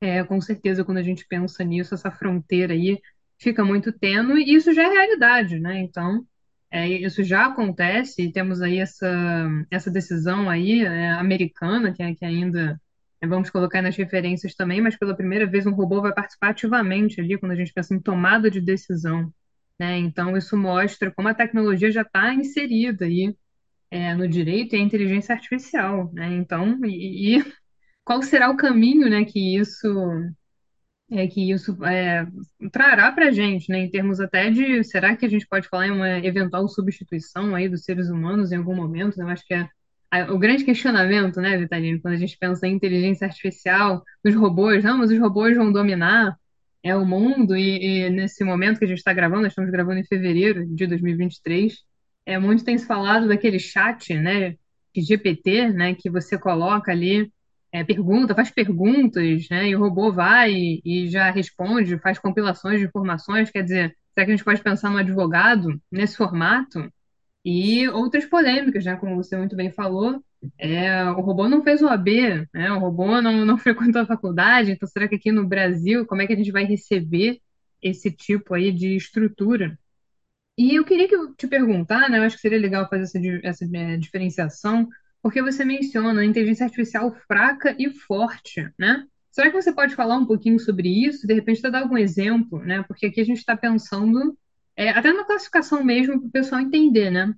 é, 0.00 0.22
com 0.22 0.40
certeza, 0.40 0.84
quando 0.84 0.98
a 0.98 1.02
gente 1.02 1.26
pensa 1.26 1.64
nisso, 1.64 1.94
essa 1.94 2.12
fronteira 2.12 2.74
aí 2.74 3.00
fica 3.36 3.64
muito 3.64 3.90
tênue, 3.92 4.44
e 4.44 4.54
isso 4.54 4.72
já 4.72 4.84
é 4.84 4.88
realidade, 4.88 5.58
né? 5.58 5.80
Então, 5.80 6.24
é, 6.70 6.86
isso 6.86 7.24
já 7.24 7.46
acontece, 7.46 8.22
e 8.22 8.30
temos 8.32 8.62
aí 8.62 8.78
essa, 8.78 9.48
essa 9.68 9.90
decisão 9.90 10.48
aí 10.48 10.82
é, 10.84 11.10
americana, 11.10 11.92
que, 11.92 12.04
é, 12.04 12.14
que 12.14 12.24
ainda 12.24 12.72
é, 12.72 12.87
vamos 13.26 13.50
colocar 13.50 13.82
nas 13.82 13.96
referências 13.96 14.54
também, 14.54 14.80
mas 14.80 14.96
pela 14.96 15.16
primeira 15.16 15.46
vez 15.46 15.66
um 15.66 15.72
robô 15.72 16.00
vai 16.00 16.12
participar 16.14 16.50
ativamente 16.50 17.20
ali, 17.20 17.38
quando 17.38 17.52
a 17.52 17.56
gente 17.56 17.72
pensa 17.72 17.94
em 17.94 18.00
tomada 18.00 18.50
de 18.50 18.60
decisão, 18.60 19.32
né? 19.78 19.98
Então, 19.98 20.36
isso 20.36 20.56
mostra 20.56 21.10
como 21.12 21.28
a 21.28 21.34
tecnologia 21.34 21.90
já 21.90 22.02
está 22.02 22.34
inserida 22.34 23.04
aí 23.06 23.34
é, 23.90 24.14
no 24.14 24.28
direito 24.28 24.74
e 24.74 24.78
a 24.78 24.82
inteligência 24.82 25.34
artificial, 25.34 26.12
né? 26.12 26.28
Então, 26.36 26.78
e, 26.84 27.38
e 27.38 27.44
qual 28.04 28.22
será 28.22 28.50
o 28.50 28.56
caminho, 28.56 29.08
né, 29.10 29.24
que 29.24 29.56
isso 29.58 29.88
é 31.10 31.26
que 31.26 31.50
isso 31.50 31.82
é, 31.84 32.26
trará 32.70 33.10
para 33.12 33.28
a 33.28 33.30
gente, 33.30 33.70
né, 33.70 33.78
em 33.78 33.90
termos 33.90 34.20
até 34.20 34.50
de, 34.50 34.84
será 34.84 35.16
que 35.16 35.24
a 35.24 35.28
gente 35.28 35.46
pode 35.48 35.68
falar 35.68 35.86
em 35.86 35.90
uma 35.90 36.18
eventual 36.18 36.68
substituição 36.68 37.54
aí 37.54 37.68
dos 37.68 37.84
seres 37.84 38.10
humanos 38.10 38.52
em 38.52 38.56
algum 38.56 38.74
momento? 38.74 39.16
né? 39.16 39.24
Eu 39.24 39.28
acho 39.28 39.44
que 39.46 39.54
é 39.54 39.68
o 40.30 40.38
grande 40.38 40.64
questionamento, 40.64 41.40
né, 41.40 41.56
Vitalino, 41.58 42.00
quando 42.00 42.14
a 42.14 42.18
gente 42.18 42.36
pensa 42.38 42.66
em 42.66 42.74
inteligência 42.74 43.26
artificial, 43.26 44.02
os 44.24 44.34
robôs, 44.34 44.82
não, 44.82 44.98
mas 44.98 45.10
os 45.10 45.18
robôs 45.18 45.56
vão 45.56 45.70
dominar 45.70 46.36
é, 46.82 46.96
o 46.96 47.04
mundo 47.04 47.56
e, 47.56 48.06
e 48.06 48.10
nesse 48.10 48.42
momento 48.44 48.78
que 48.78 48.84
a 48.84 48.88
gente 48.88 48.98
está 48.98 49.12
gravando, 49.12 49.42
nós 49.42 49.52
estamos 49.52 49.70
gravando 49.70 50.00
em 50.00 50.04
fevereiro 50.04 50.66
de 50.66 50.86
2023, 50.86 51.76
é, 52.24 52.38
muito 52.38 52.64
tem 52.64 52.78
se 52.78 52.86
falado 52.86 53.28
daquele 53.28 53.58
chat, 53.58 54.14
né, 54.14 54.56
GPT, 54.96 55.68
né, 55.68 55.94
que 55.94 56.10
você 56.10 56.38
coloca 56.38 56.90
ali 56.90 57.30
é, 57.72 57.84
pergunta, 57.84 58.34
faz 58.34 58.50
perguntas, 58.50 59.48
né? 59.50 59.68
E 59.68 59.76
o 59.76 59.80
robô 59.80 60.12
vai 60.12 60.52
e, 60.52 60.82
e 60.84 61.08
já 61.10 61.30
responde, 61.30 61.98
faz 61.98 62.18
compilações 62.18 62.80
de 62.80 62.86
informações. 62.86 63.50
Quer 63.50 63.62
dizer, 63.62 63.96
será 64.14 64.24
que 64.24 64.32
a 64.32 64.36
gente 64.36 64.44
pode 64.44 64.62
pensar 64.62 64.90
no 64.90 64.98
advogado 64.98 65.80
nesse 65.90 66.16
formato? 66.16 66.90
E 67.50 67.88
outras 67.88 68.26
polêmicas, 68.26 68.84
né? 68.84 68.94
Como 68.96 69.16
você 69.16 69.34
muito 69.34 69.56
bem 69.56 69.70
falou, 69.72 70.22
é, 70.58 71.02
o 71.12 71.22
robô 71.22 71.48
não 71.48 71.62
fez 71.62 71.80
o 71.80 71.88
AB, 71.88 72.46
né? 72.52 72.70
O 72.72 72.78
robô 72.78 73.22
não, 73.22 73.46
não 73.46 73.56
frequentou 73.58 74.02
a 74.02 74.06
faculdade. 74.06 74.72
Então, 74.72 74.86
será 74.86 75.08
que 75.08 75.14
aqui 75.14 75.32
no 75.32 75.46
Brasil, 75.46 76.04
como 76.04 76.20
é 76.20 76.26
que 76.26 76.34
a 76.34 76.36
gente 76.36 76.52
vai 76.52 76.64
receber 76.64 77.40
esse 77.80 78.12
tipo 78.12 78.52
aí 78.52 78.70
de 78.70 78.94
estrutura? 78.94 79.78
E 80.58 80.74
eu 80.74 80.84
queria 80.84 81.08
que 81.08 81.16
eu 81.16 81.34
te 81.34 81.46
perguntar, 81.46 82.10
né? 82.10 82.18
Eu 82.18 82.24
acho 82.24 82.36
que 82.36 82.42
seria 82.42 82.58
legal 82.58 82.86
fazer 82.86 83.04
essa, 83.04 83.18
essa 83.42 83.64
eh, 83.74 83.96
diferenciação, 83.96 84.86
porque 85.22 85.40
você 85.40 85.64
menciona 85.64 86.20
a 86.20 86.26
inteligência 86.26 86.64
artificial 86.66 87.16
fraca 87.26 87.74
e 87.78 87.88
forte, 87.88 88.68
né? 88.78 89.06
Será 89.30 89.50
que 89.50 89.62
você 89.62 89.72
pode 89.72 89.94
falar 89.94 90.18
um 90.18 90.26
pouquinho 90.26 90.58
sobre 90.58 90.86
isso? 91.06 91.26
De 91.26 91.32
repente, 91.32 91.62
dar 91.62 91.80
algum 91.80 91.96
exemplo, 91.96 92.58
né? 92.58 92.84
Porque 92.86 93.06
aqui 93.06 93.22
a 93.22 93.24
gente 93.24 93.38
está 93.38 93.56
pensando, 93.56 94.36
é, 94.78 94.90
até 94.90 95.12
na 95.12 95.24
classificação 95.24 95.82
mesmo, 95.84 96.20
para 96.20 96.28
o 96.28 96.30
pessoal 96.30 96.60
entender, 96.60 97.10
né? 97.10 97.34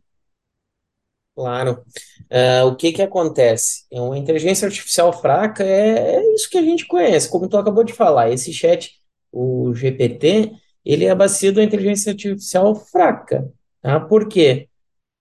Claro. 1.35 1.82
Ah, 2.30 2.64
o 2.66 2.76
que 2.76 2.92
que 2.92 3.00
acontece? 3.00 3.87
É 3.90 3.99
Uma 3.99 4.18
inteligência 4.18 4.66
artificial 4.66 5.11
fraca 5.12 5.64
é, 5.64 6.16
é 6.16 6.35
isso 6.35 6.50
que 6.50 6.59
a 6.59 6.62
gente 6.62 6.87
conhece, 6.87 7.30
como 7.30 7.49
tu 7.49 7.56
acabou 7.56 7.82
de 7.82 7.94
falar. 7.94 8.30
Esse 8.30 8.52
chat, 8.52 8.92
o 9.32 9.73
GPT, 9.75 10.52
ele 10.85 11.06
é 11.06 11.11
abastecido 11.11 11.56
da 11.56 11.64
inteligência 11.64 12.12
artificial 12.12 12.75
fraca, 12.75 13.50
tá? 13.80 13.99
Por 14.00 14.28
quê? 14.28 14.68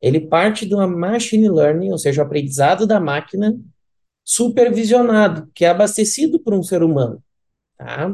Ele 0.01 0.19
parte 0.19 0.65
de 0.65 0.75
uma 0.75 0.87
machine 0.87 1.49
learning, 1.49 1.91
ou 1.91 1.97
seja, 1.97 2.21
o 2.21 2.25
aprendizado 2.25 2.85
da 2.85 2.99
máquina 2.99 3.57
supervisionado, 4.25 5.49
que 5.55 5.65
é 5.65 5.69
abastecido 5.69 6.39
por 6.39 6.53
um 6.53 6.63
ser 6.63 6.83
humano, 6.83 7.23
tá? 7.77 8.13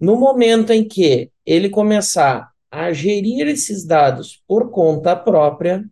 No 0.00 0.16
momento 0.16 0.72
em 0.72 0.86
que 0.86 1.30
ele 1.44 1.68
começar 1.70 2.50
a 2.70 2.92
gerir 2.92 3.46
esses 3.46 3.84
dados 3.84 4.42
por 4.46 4.70
conta 4.70 5.16
própria, 5.16 5.84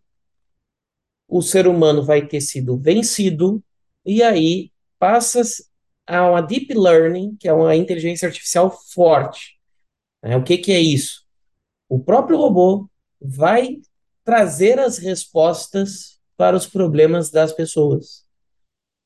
o 1.28 1.42
ser 1.42 1.66
humano 1.66 2.02
vai 2.02 2.26
ter 2.26 2.40
sido 2.40 2.76
vencido, 2.78 3.62
e 4.04 4.22
aí 4.22 4.70
passa 4.98 5.42
a 6.06 6.28
uma 6.30 6.40
deep 6.40 6.72
learning, 6.74 7.36
que 7.36 7.48
é 7.48 7.52
uma 7.52 7.74
inteligência 7.74 8.28
artificial 8.28 8.70
forte. 8.92 9.58
né? 10.22 10.36
O 10.36 10.44
que, 10.44 10.58
que 10.58 10.72
é 10.72 10.80
isso? 10.80 11.24
O 11.88 11.98
próprio 11.98 12.36
robô 12.36 12.88
vai 13.20 13.80
trazer 14.22 14.78
as 14.78 14.98
respostas 14.98 16.20
para 16.36 16.56
os 16.56 16.66
problemas 16.66 17.30
das 17.30 17.52
pessoas. 17.52 18.24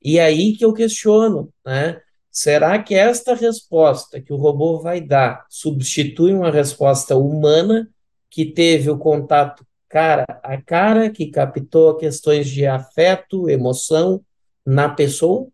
E 0.02 0.18
aí 0.18 0.56
que 0.56 0.64
eu 0.64 0.72
questiono, 0.72 1.52
né? 1.64 2.00
Será 2.30 2.80
que 2.82 2.94
esta 2.94 3.34
resposta 3.34 4.20
que 4.20 4.32
o 4.32 4.36
robô 4.36 4.80
vai 4.80 5.00
dar 5.00 5.46
substitui 5.48 6.32
uma 6.32 6.50
resposta 6.50 7.16
humana 7.16 7.88
que 8.30 8.44
teve 8.44 8.90
o 8.90 8.98
contato 8.98 9.66
cara 9.88 10.26
a 10.42 10.60
cara, 10.60 11.10
que 11.10 11.30
captou 11.30 11.96
questões 11.96 12.48
de 12.48 12.66
afeto, 12.66 13.48
emoção 13.48 14.22
na 14.64 14.88
pessoa? 14.88 15.48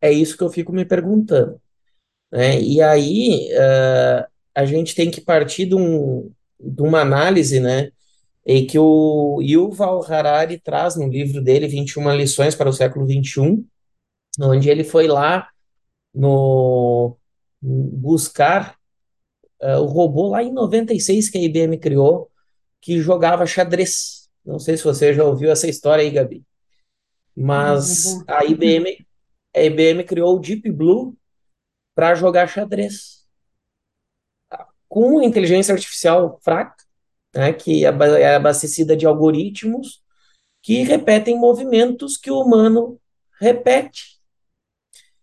É 0.00 0.12
isso 0.12 0.36
que 0.36 0.42
eu 0.42 0.50
fico 0.50 0.72
me 0.72 0.84
perguntando, 0.84 1.60
né? 2.30 2.60
E 2.60 2.82
aí, 2.82 3.48
uh, 3.52 4.26
a 4.54 4.64
gente 4.64 4.94
tem 4.94 5.10
que 5.10 5.20
partir 5.20 5.66
de, 5.66 5.74
um, 5.74 6.30
de 6.60 6.82
uma 6.82 7.00
análise, 7.00 7.60
né? 7.60 7.90
E 8.44 8.66
que 8.66 8.78
o 8.78 9.40
Yuval 9.40 10.04
Harari 10.04 10.58
traz 10.58 10.96
no 10.96 11.08
livro 11.08 11.40
dele, 11.40 11.68
21 11.68 12.14
lições 12.16 12.54
para 12.54 12.68
o 12.68 12.72
século 12.72 13.06
21, 13.06 13.64
onde 14.40 14.68
ele 14.68 14.84
foi 14.84 15.06
lá 15.06 15.48
no 16.14 17.16
buscar 17.60 18.76
uh, 19.60 19.78
o 19.80 19.86
robô 19.86 20.28
lá 20.28 20.42
em 20.42 20.52
96 20.52 21.30
que 21.30 21.38
a 21.38 21.42
IBM 21.42 21.78
criou, 21.78 22.30
que 22.80 23.00
jogava 23.00 23.46
xadrez. 23.46 24.28
Não 24.44 24.58
sei 24.58 24.76
se 24.76 24.84
você 24.84 25.14
já 25.14 25.24
ouviu 25.24 25.50
essa 25.50 25.68
história 25.68 26.02
aí, 26.02 26.10
Gabi. 26.10 26.44
Mas 27.34 28.22
a 28.26 28.44
IBM, 28.44 29.06
a 29.54 29.62
IBM 29.62 30.04
criou 30.04 30.36
o 30.36 30.40
Deep 30.40 30.70
Blue 30.70 31.16
para 31.94 32.14
jogar 32.14 32.48
xadrez. 32.48 33.26
Com 34.88 35.22
inteligência 35.22 35.72
artificial 35.72 36.38
fraca, 36.42 36.84
né, 37.34 37.52
que 37.52 37.84
é 37.84 38.34
abastecida 38.34 38.96
de 38.96 39.06
algoritmos 39.06 40.02
que 40.60 40.82
repetem 40.82 41.38
movimentos 41.38 42.16
que 42.16 42.30
o 42.30 42.40
humano 42.40 43.00
repete. 43.40 44.11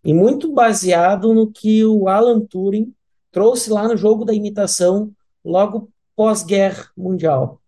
E 0.04 0.14
muito 0.14 0.52
baseado 0.54 1.34
no 1.34 1.52
que 1.52 1.84
o 1.86 2.08
Alan 2.08 2.40
Turing 2.46 2.94
trouxe 3.32 3.70
lá 3.70 3.88
no 3.88 3.98
jogo 3.98 4.26
da 4.26 4.34
imitação, 4.34 5.12
logo 5.44 5.92
pós-guerra 6.16 6.90
mundial. 6.96 7.62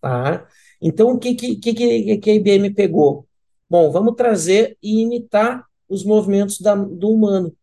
Tá? 0.00 0.46
Então, 0.80 1.12
o 1.12 1.18
que, 1.18 1.34
que, 1.34 1.56
que, 1.56 2.18
que 2.18 2.30
a 2.30 2.34
IBM 2.34 2.70
pegou? 2.74 3.26
Bom, 3.68 3.90
vamos 3.90 4.14
trazer 4.14 4.78
e 4.82 5.00
imitar 5.02 5.64
os 5.88 6.04
movimentos 6.04 6.60
da, 6.60 6.74
do 6.74 7.10
humano. 7.10 7.54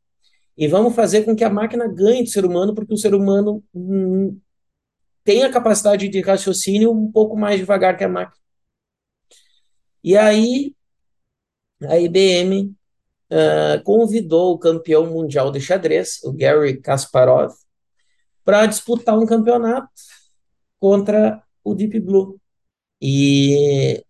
E 0.58 0.68
vamos 0.68 0.96
fazer 0.96 1.24
com 1.24 1.36
que 1.36 1.44
a 1.44 1.50
máquina 1.50 1.88
ganhe 1.88 2.24
do 2.24 2.30
ser 2.30 2.46
humano, 2.46 2.76
porque 2.76 2.94
o 2.94 2.98
ser 2.98 3.16
humano 3.16 3.64
hum, 3.74 4.40
tem 5.24 5.44
a 5.44 5.52
capacidade 5.52 6.08
de 6.10 6.22
raciocínio 6.22 6.92
um 6.92 7.12
pouco 7.12 7.36
mais 7.38 7.60
devagar 7.60 7.98
que 7.98 8.04
a 8.04 8.10
máquina. 8.10 8.44
E 10.04 10.18
aí, 10.18 10.76
a 11.82 11.98
IBM 11.98 12.76
uh, 13.34 13.84
convidou 13.84 14.54
o 14.54 14.60
campeão 14.60 15.08
mundial 15.08 15.52
de 15.52 15.60
xadrez, 15.60 16.22
o 16.24 16.32
Gary 16.32 16.80
Kasparov, 16.80 17.54
para 18.46 18.66
disputar 18.68 19.18
um 19.18 19.26
campeonato 19.26 19.90
contra 20.80 21.44
o 21.64 21.74
Deep 21.74 22.00
Blue. 22.00 22.40
E, 23.02 24.06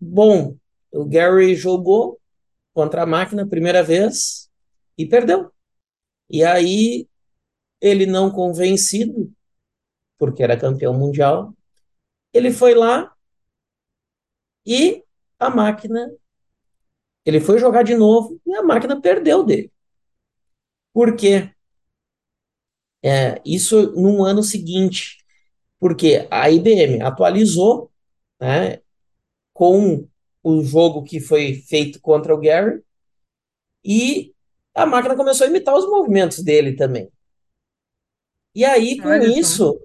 bom, 0.00 0.56
o 0.92 1.04
Gary 1.04 1.54
jogou 1.54 2.20
contra 2.72 3.02
a 3.02 3.06
máquina 3.06 3.42
a 3.42 3.48
primeira 3.48 3.82
vez 3.82 4.48
e 4.96 5.06
perdeu. 5.06 5.50
E 6.30 6.44
aí, 6.44 7.08
ele 7.80 8.06
não 8.06 8.30
convencido, 8.30 9.32
porque 10.18 10.42
era 10.42 10.58
campeão 10.58 10.94
mundial, 10.94 11.54
ele 12.32 12.52
foi 12.52 12.74
lá 12.74 13.12
e 14.66 15.02
a 15.38 15.50
máquina. 15.50 16.10
Ele 17.28 17.40
foi 17.40 17.58
jogar 17.58 17.82
de 17.82 17.94
novo 17.94 18.40
e 18.46 18.54
a 18.54 18.62
máquina 18.62 18.98
perdeu 18.98 19.44
dele. 19.44 19.70
Por 20.94 21.14
quê? 21.14 21.50
É, 23.04 23.38
isso 23.44 23.92
no 23.92 24.24
ano 24.24 24.42
seguinte, 24.42 25.18
porque 25.78 26.26
a 26.30 26.50
IBM 26.50 27.02
atualizou 27.02 27.92
né, 28.40 28.80
com 29.52 30.08
o 30.42 30.64
jogo 30.64 31.04
que 31.04 31.20
foi 31.20 31.52
feito 31.52 32.00
contra 32.00 32.34
o 32.34 32.40
Gary 32.40 32.82
e 33.84 34.32
a 34.74 34.86
máquina 34.86 35.14
começou 35.14 35.46
a 35.46 35.50
imitar 35.50 35.74
os 35.76 35.84
movimentos 35.84 36.42
dele 36.42 36.76
também. 36.76 37.12
E 38.54 38.64
aí, 38.64 38.96
com 38.96 39.08
Olha 39.08 39.28
só. 39.28 39.38
isso, 39.38 39.80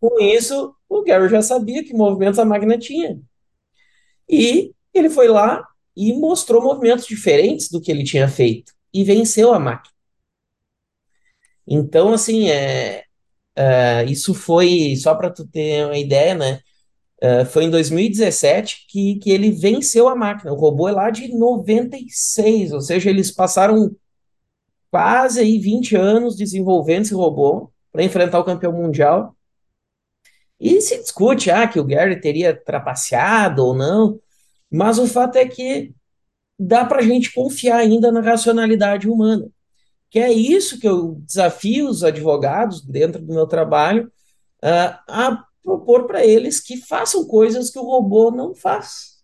com 0.00 0.20
isso, 0.20 0.74
o 0.88 1.04
Gary 1.04 1.28
já 1.28 1.42
sabia 1.42 1.84
que 1.84 1.94
movimentos 1.94 2.40
a 2.40 2.44
máquina 2.44 2.76
tinha. 2.76 3.22
E 4.28 4.74
ele 4.92 5.08
foi 5.08 5.28
lá 5.28 5.71
e 5.96 6.12
mostrou 6.14 6.62
movimentos 6.62 7.06
diferentes 7.06 7.68
do 7.68 7.80
que 7.80 7.90
ele 7.90 8.04
tinha 8.04 8.28
feito 8.28 8.72
e 8.92 9.04
venceu 9.04 9.52
a 9.52 9.58
máquina. 9.58 9.92
Então, 11.66 12.12
assim, 12.12 12.50
é, 12.50 13.04
é 13.56 14.04
isso 14.06 14.34
foi, 14.34 14.94
só 14.96 15.14
para 15.14 15.30
tu 15.30 15.46
ter 15.46 15.86
uma 15.86 15.98
ideia, 15.98 16.34
né? 16.34 16.60
É, 17.20 17.44
foi 17.44 17.64
em 17.64 17.70
2017 17.70 18.86
que, 18.88 19.16
que 19.16 19.30
ele 19.30 19.52
venceu 19.52 20.08
a 20.08 20.16
máquina. 20.16 20.52
O 20.52 20.56
robô 20.56 20.88
é 20.88 20.92
lá 20.92 21.08
de 21.10 21.28
96, 21.28 22.72
ou 22.72 22.80
seja, 22.80 23.10
eles 23.10 23.30
passaram 23.30 23.94
quase 24.90 25.40
aí 25.40 25.58
20 25.58 25.96
anos 25.96 26.36
desenvolvendo 26.36 27.02
esse 27.02 27.14
robô 27.14 27.72
para 27.92 28.02
enfrentar 28.04 28.40
o 28.40 28.44
campeão 28.44 28.72
mundial. 28.72 29.36
E 30.58 30.80
se 30.80 30.98
discute 31.00 31.50
ah, 31.50 31.66
que 31.66 31.80
o 31.80 31.84
Gary 31.84 32.20
teria 32.20 32.54
trapaceado 32.54 33.64
ou 33.64 33.74
não, 33.74 34.20
mas 34.72 34.98
o 34.98 35.06
fato 35.06 35.36
é 35.36 35.46
que 35.46 35.94
dá 36.58 36.84
para 36.84 37.00
a 37.00 37.02
gente 37.02 37.32
confiar 37.32 37.78
ainda 37.78 38.10
na 38.10 38.20
racionalidade 38.20 39.08
humana. 39.08 39.48
Que 40.10 40.18
é 40.18 40.32
isso 40.32 40.78
que 40.78 40.88
eu 40.88 41.20
desafio 41.26 41.88
os 41.88 42.02
advogados 42.04 42.82
dentro 42.82 43.20
do 43.20 43.32
meu 43.32 43.46
trabalho 43.46 44.10
uh, 44.62 44.98
a 45.08 45.44
propor 45.62 46.06
para 46.06 46.24
eles 46.24 46.60
que 46.60 46.76
façam 46.76 47.26
coisas 47.26 47.70
que 47.70 47.78
o 47.78 47.84
robô 47.84 48.30
não 48.30 48.54
faz. 48.54 49.22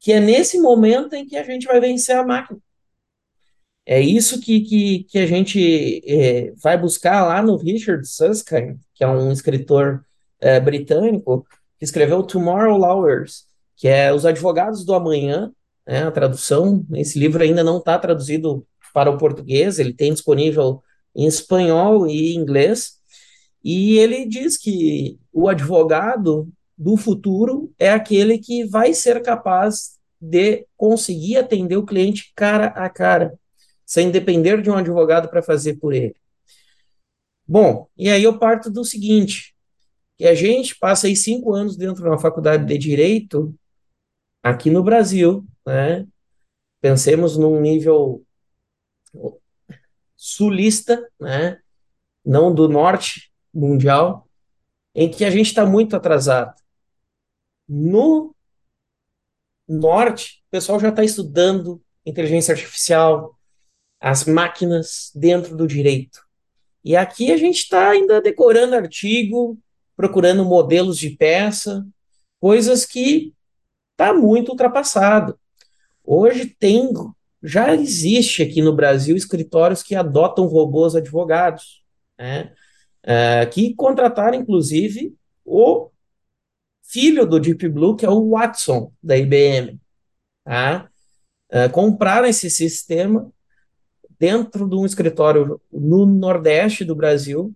Que 0.00 0.12
é 0.12 0.20
nesse 0.20 0.60
momento 0.60 1.14
em 1.14 1.26
que 1.26 1.36
a 1.36 1.42
gente 1.42 1.66
vai 1.66 1.80
vencer 1.80 2.16
a 2.16 2.24
máquina. 2.24 2.60
É 3.84 4.00
isso 4.00 4.40
que, 4.40 4.60
que, 4.60 5.04
que 5.04 5.18
a 5.18 5.26
gente 5.26 6.02
é, 6.06 6.52
vai 6.62 6.76
buscar 6.76 7.24
lá 7.24 7.40
no 7.40 7.56
Richard 7.56 8.06
Susskind, 8.06 8.78
que 8.94 9.02
é 9.02 9.08
um 9.08 9.32
escritor 9.32 10.04
é, 10.40 10.60
britânico, 10.60 11.46
que 11.78 11.84
escreveu 11.84 12.22
Tomorrow 12.22 12.76
Lawyers, 12.76 13.47
que 13.78 13.86
é 13.86 14.12
Os 14.12 14.26
Advogados 14.26 14.84
do 14.84 14.92
Amanhã, 14.92 15.52
né, 15.86 16.02
a 16.02 16.10
tradução. 16.10 16.84
Esse 16.94 17.18
livro 17.18 17.42
ainda 17.42 17.62
não 17.62 17.78
está 17.78 17.96
traduzido 17.98 18.66
para 18.92 19.10
o 19.10 19.16
português, 19.16 19.78
ele 19.78 19.94
tem 19.94 20.12
disponível 20.12 20.82
em 21.14 21.26
espanhol 21.26 22.06
e 22.06 22.34
inglês. 22.34 22.98
E 23.62 23.96
ele 23.98 24.26
diz 24.26 24.56
que 24.58 25.18
o 25.32 25.48
advogado 25.48 26.48
do 26.76 26.96
futuro 26.96 27.72
é 27.78 27.90
aquele 27.90 28.38
que 28.38 28.64
vai 28.64 28.92
ser 28.92 29.22
capaz 29.22 29.96
de 30.20 30.66
conseguir 30.76 31.36
atender 31.36 31.76
o 31.76 31.86
cliente 31.86 32.32
cara 32.34 32.66
a 32.68 32.88
cara 32.88 33.38
sem 33.86 34.10
depender 34.10 34.60
de 34.60 34.70
um 34.70 34.74
advogado 34.74 35.28
para 35.28 35.42
fazer 35.42 35.76
por 35.76 35.94
ele. 35.94 36.14
Bom, 37.46 37.88
e 37.96 38.10
aí 38.10 38.24
eu 38.24 38.38
parto 38.38 38.70
do 38.70 38.84
seguinte, 38.84 39.54
que 40.18 40.26
a 40.26 40.34
gente 40.34 40.76
passa 40.76 41.06
aí 41.06 41.16
cinco 41.16 41.54
anos 41.54 41.76
dentro 41.76 42.02
de 42.02 42.08
uma 42.08 42.18
faculdade 42.18 42.66
de 42.66 42.76
Direito 42.76 43.54
aqui 44.42 44.70
no 44.70 44.82
Brasil, 44.82 45.44
né? 45.66 46.06
Pensemos 46.80 47.36
num 47.36 47.60
nível 47.60 48.24
sulista, 50.16 51.08
né? 51.20 51.60
Não 52.24 52.54
do 52.54 52.68
norte 52.68 53.32
mundial, 53.52 54.28
em 54.94 55.10
que 55.10 55.24
a 55.24 55.30
gente 55.30 55.46
está 55.46 55.64
muito 55.64 55.96
atrasado. 55.96 56.54
No 57.68 58.34
norte, 59.66 60.42
o 60.46 60.50
pessoal 60.50 60.80
já 60.80 60.88
está 60.88 61.04
estudando 61.04 61.82
inteligência 62.04 62.52
artificial, 62.52 63.38
as 64.00 64.24
máquinas 64.24 65.10
dentro 65.14 65.56
do 65.56 65.66
direito. 65.66 66.20
E 66.84 66.96
aqui 66.96 67.32
a 67.32 67.36
gente 67.36 67.58
está 67.58 67.90
ainda 67.90 68.20
decorando 68.20 68.74
artigo, 68.74 69.58
procurando 69.96 70.44
modelos 70.44 70.96
de 70.96 71.10
peça, 71.10 71.86
coisas 72.40 72.86
que 72.86 73.34
está 73.98 74.14
muito 74.14 74.50
ultrapassado. 74.50 75.36
Hoje 76.04 76.46
tem, 76.46 76.92
já 77.42 77.74
existe 77.74 78.44
aqui 78.44 78.62
no 78.62 78.72
Brasil 78.72 79.16
escritórios 79.16 79.82
que 79.82 79.96
adotam 79.96 80.46
robôs 80.46 80.94
advogados, 80.94 81.82
né? 82.16 82.54
É, 83.02 83.46
que 83.46 83.74
contrataram 83.74 84.38
inclusive 84.38 85.14
o 85.44 85.90
filho 86.82 87.26
do 87.26 87.40
Deep 87.40 87.68
Blue, 87.68 87.96
que 87.96 88.06
é 88.06 88.10
o 88.10 88.30
Watson 88.30 88.92
da 89.02 89.16
IBM, 89.16 89.80
tá? 90.44 90.88
É, 91.50 91.68
compraram 91.68 92.28
esse 92.28 92.48
sistema 92.50 93.32
dentro 94.18 94.68
de 94.68 94.76
um 94.76 94.86
escritório 94.86 95.60
no 95.72 96.06
Nordeste 96.06 96.84
do 96.84 96.94
Brasil, 96.94 97.54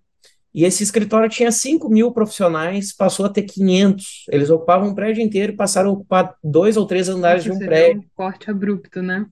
e 0.54 0.64
esse 0.64 0.82
escritório 0.82 1.30
tinha 1.30 1.50
5 1.50 1.88
mil 1.88 2.12
profissionais, 2.12 2.92
passou 2.92 3.24
a 3.24 3.28
ter 3.28 3.42
500. 3.42 4.26
Eles 4.30 4.50
ocupavam 4.50 4.90
um 4.90 4.94
prédio 4.94 5.22
inteiro 5.22 5.52
e 5.52 5.56
passaram 5.56 5.90
a 5.90 5.92
ocupar 5.94 6.36
dois 6.44 6.76
ou 6.76 6.86
três 6.86 7.08
andares 7.08 7.46
Nossa, 7.46 7.58
de 7.58 7.64
um 7.64 7.66
prédio. 7.66 8.02
Um 8.02 8.10
corte 8.14 8.50
abrupto, 8.50 9.00
né? 9.00 9.26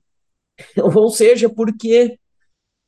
ou 0.95 1.11
seja, 1.11 1.49
porque 1.49 2.19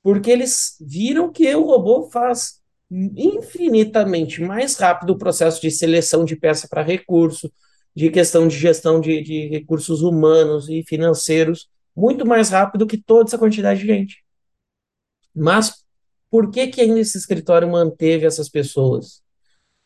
porque 0.03 0.31
eles 0.31 0.77
viram 0.81 1.31
que 1.31 1.55
o 1.55 1.63
robô 1.63 2.11
faz 2.11 2.61
infinitamente 2.91 4.43
mais 4.43 4.77
rápido 4.77 5.11
o 5.11 5.19
processo 5.19 5.63
de 5.63 5.71
seleção 5.71 6.25
de 6.25 6.35
peça 6.35 6.67
para 6.69 6.83
recurso, 6.83 7.53
de 7.95 8.11
questão 8.11 8.49
de 8.49 8.57
gestão 8.57 9.01
de, 9.01 9.23
de 9.23 9.47
recursos 9.49 10.03
humanos 10.03 10.69
e 10.69 10.83
financeiros, 10.83 11.69
muito 11.95 12.27
mais 12.27 12.51
rápido 12.51 12.87
que 12.87 12.97
toda 12.97 13.29
essa 13.29 13.39
quantidade 13.39 13.81
de 13.81 13.87
gente. 13.87 14.25
Mas 15.35 15.82
por 16.33 16.51
que, 16.51 16.69
que 16.69 16.81
ainda 16.81 16.99
esse 16.99 17.19
escritório 17.19 17.71
manteve 17.71 18.25
essas 18.25 18.49
pessoas? 18.49 19.21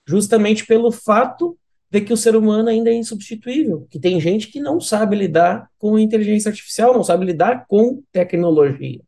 Justamente 0.06 0.64
pelo 0.64 0.92
fato 0.92 1.58
de 1.90 2.00
que 2.00 2.12
o 2.12 2.16
ser 2.16 2.36
humano 2.36 2.68
ainda 2.68 2.88
é 2.88 2.94
insubstituível, 2.94 3.84
que 3.90 3.98
tem 3.98 4.20
gente 4.20 4.46
que 4.46 4.60
não 4.60 4.80
sabe 4.80 5.16
lidar 5.16 5.68
com 5.76 5.98
inteligência 5.98 6.48
artificial, 6.50 6.94
não 6.94 7.02
sabe 7.02 7.26
lidar 7.26 7.66
com 7.66 8.00
tecnologia. 8.12 9.00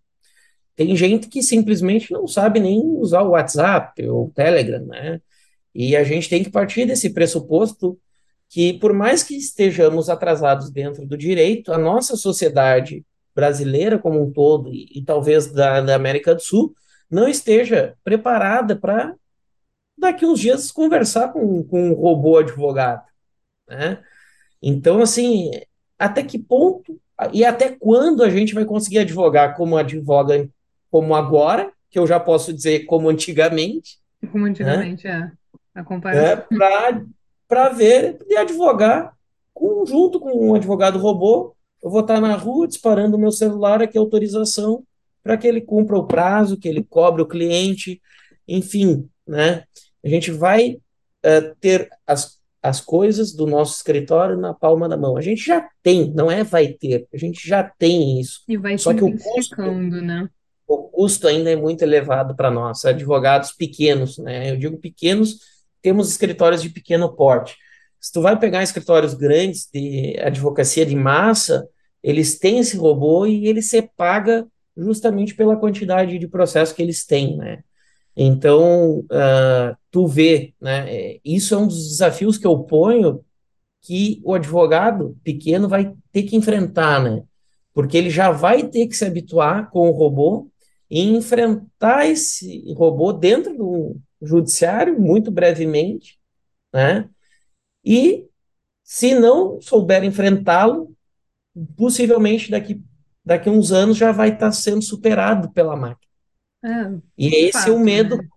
Tem 0.75 0.97
gente 0.97 1.29
que 1.29 1.41
simplesmente 1.41 2.13
não 2.13 2.27
sabe 2.27 2.59
nem 2.59 2.81
usar 2.81 3.23
o 3.23 3.31
WhatsApp 3.31 4.05
ou 4.09 4.27
o 4.27 4.31
Telegram, 4.31 4.85
né? 4.85 5.21
E 5.73 5.95
a 5.95 6.03
gente 6.03 6.29
tem 6.29 6.43
que 6.43 6.51
partir 6.51 6.87
desse 6.87 7.11
pressuposto 7.11 7.97
que, 8.49 8.73
por 8.73 8.93
mais 8.93 9.23
que 9.23 9.37
estejamos 9.37 10.09
atrasados 10.09 10.71
dentro 10.73 11.07
do 11.07 11.17
direito, 11.17 11.73
a 11.73 11.79
nossa 11.79 12.17
sociedade 12.17 13.05
brasileira 13.33 13.97
como 13.97 14.21
um 14.21 14.33
todo, 14.33 14.75
e, 14.75 14.89
e 14.93 15.05
talvez 15.05 15.47
da, 15.53 15.81
da, 15.81 15.95
América 15.95 16.35
do 16.35 16.43
Sul, 16.43 16.75
não 17.11 17.29
esteja 17.29 17.97
preparada 18.05 18.77
para, 18.77 19.15
daqui 19.97 20.27
uns 20.27 20.41
dias, 20.41 20.71
conversar 20.71 21.33
com, 21.33 21.63
com 21.65 21.91
um 21.91 21.95
robô 21.95 22.39
advogado. 22.39 23.07
Né? 23.69 24.03
Então, 24.63 25.01
assim, 25.01 25.51
até 25.99 26.23
que 26.23 26.39
ponto 26.39 27.01
e 27.33 27.45
até 27.45 27.71
quando 27.71 28.23
a 28.23 28.31
gente 28.31 28.55
vai 28.55 28.65
conseguir 28.65 28.99
advogar 28.99 29.57
como 29.57 29.77
advoga 29.77 30.49
como 30.91 31.15
agora, 31.15 31.73
que 31.91 31.99
eu 31.99 32.07
já 32.07 32.21
posso 32.21 32.53
dizer 32.53 32.85
como 32.87 33.09
antigamente. 33.09 33.99
Como 34.31 34.45
antigamente, 34.45 35.07
né? 35.07 35.33
é. 35.75 35.81
A 35.81 35.85
comparação. 35.85 36.25
É, 36.25 37.05
para 37.47 37.69
ver 37.71 38.19
e 38.27 38.37
advogar 38.37 39.15
com, 39.55 39.85
junto 39.87 40.21
com 40.21 40.51
um 40.51 40.55
advogado 40.55 40.99
robô 40.99 41.57
eu 41.83 41.91
vou 41.91 42.01
estar 42.01 42.21
na 42.21 42.35
rua 42.35 42.67
disparando 42.67 43.17
o 43.17 43.21
meu 43.21 43.31
celular 43.31 43.83
aqui, 43.83 43.97
autorização, 43.97 44.83
para 45.29 45.37
que 45.37 45.47
ele 45.47 45.61
cumpra 45.61 45.95
o 45.95 46.07
prazo, 46.07 46.57
que 46.57 46.67
ele 46.67 46.83
cobre 46.83 47.21
o 47.21 47.29
cliente, 47.29 48.01
enfim, 48.49 49.07
né? 49.27 49.65
A 50.03 50.09
gente 50.09 50.31
vai 50.31 50.79
uh, 51.23 51.55
ter 51.61 51.87
as, 52.07 52.39
as 52.63 52.81
coisas 52.81 53.35
do 53.35 53.47
nosso 53.47 53.77
escritório 53.77 54.39
na 54.39 54.55
palma 54.55 54.89
da 54.89 54.97
mão. 54.97 55.19
A 55.19 55.21
gente 55.21 55.45
já 55.45 55.69
tem, 55.83 56.11
não 56.15 56.31
é 56.31 56.43
vai 56.43 56.69
ter, 56.69 57.07
a 57.13 57.19
gente 57.19 57.47
já 57.47 57.63
tem 57.63 58.19
isso. 58.19 58.41
E 58.49 58.57
vai 58.57 58.79
Só 58.79 58.95
que 58.95 59.05
o 59.05 59.15
custo, 59.19 59.61
né? 59.61 60.31
O 60.67 60.85
custo 60.85 61.29
ainda 61.29 61.51
é 61.51 61.57
muito 61.57 61.83
elevado 61.83 62.35
para 62.35 62.51
nós, 62.51 62.87
advogados 62.87 63.53
pequenos, 63.53 64.17
né? 64.17 64.51
Eu 64.51 64.57
digo 64.57 64.79
pequenos, 64.79 65.41
temos 65.83 66.09
escritórios 66.09 66.63
de 66.63 66.71
pequeno 66.71 67.15
porte. 67.15 67.55
Se 68.01 68.11
tu 68.11 68.23
vai 68.23 68.39
pegar 68.39 68.63
escritórios 68.63 69.13
grandes 69.13 69.69
de 69.71 70.19
advocacia 70.21 70.87
de 70.87 70.97
massa, 70.97 71.69
eles 72.03 72.39
têm 72.39 72.61
esse 72.61 72.79
robô 72.79 73.27
e 73.27 73.47
ele 73.47 73.61
se 73.61 73.83
paga 73.83 74.49
justamente 74.79 75.35
pela 75.35 75.57
quantidade 75.57 76.19
de 76.19 76.29
processo 76.29 76.75
que 76.75 76.83
eles 76.83 77.05
têm, 77.05 77.37
né? 77.37 77.63
Então, 78.17 79.01
uh, 79.01 79.77
tu 79.91 80.07
vê, 80.07 80.55
né? 80.61 80.93
É, 80.93 81.21
isso 81.25 81.55
é 81.55 81.59
um 81.59 81.67
dos 81.67 81.89
desafios 81.89 82.39
que 82.39 82.47
eu 82.47 82.59
ponho 82.61 83.25
que 83.83 84.21
o 84.25 84.35
advogado 84.35 85.17
pequeno 85.23 85.69
vai 85.69 85.95
ter 86.13 86.25
que 86.25 86.37
enfrentar, 86.37 87.03
né? 87.03 87.23
Porque 87.73 87.97
ele 87.97 88.11
já 88.11 88.31
vai 88.31 88.69
ter 88.69 88.87
que 88.89 88.97
se 88.97 89.05
habituar 89.05 89.71
com 89.71 89.89
o 89.89 89.93
robô 89.93 90.51
e 90.91 91.03
enfrentar 91.03 92.07
esse 92.07 92.73
robô 92.75 93.13
dentro 93.13 93.57
do 93.57 93.97
judiciário 94.21 95.01
muito 95.01 95.31
brevemente, 95.31 96.19
né? 96.73 97.09
E 97.85 98.27
se 98.83 99.15
não 99.15 99.61
souber 99.61 100.03
enfrentá-lo, 100.03 100.93
possivelmente 101.77 102.51
daqui 102.51 102.83
daqui 103.29 103.49
a 103.51 103.53
uns 103.53 103.71
anos 103.73 103.99
já 103.99 104.11
vai 104.11 104.31
estar 104.31 104.51
sendo 104.53 104.81
superado 104.81 105.51
pela 105.53 105.77
máquina. 105.77 106.11
É, 106.65 106.99
e 107.17 107.27
esse 107.29 107.53
fato, 107.53 107.69
é 107.69 107.73
o 107.73 107.79
medo, 107.79 108.17
né? 108.17 108.29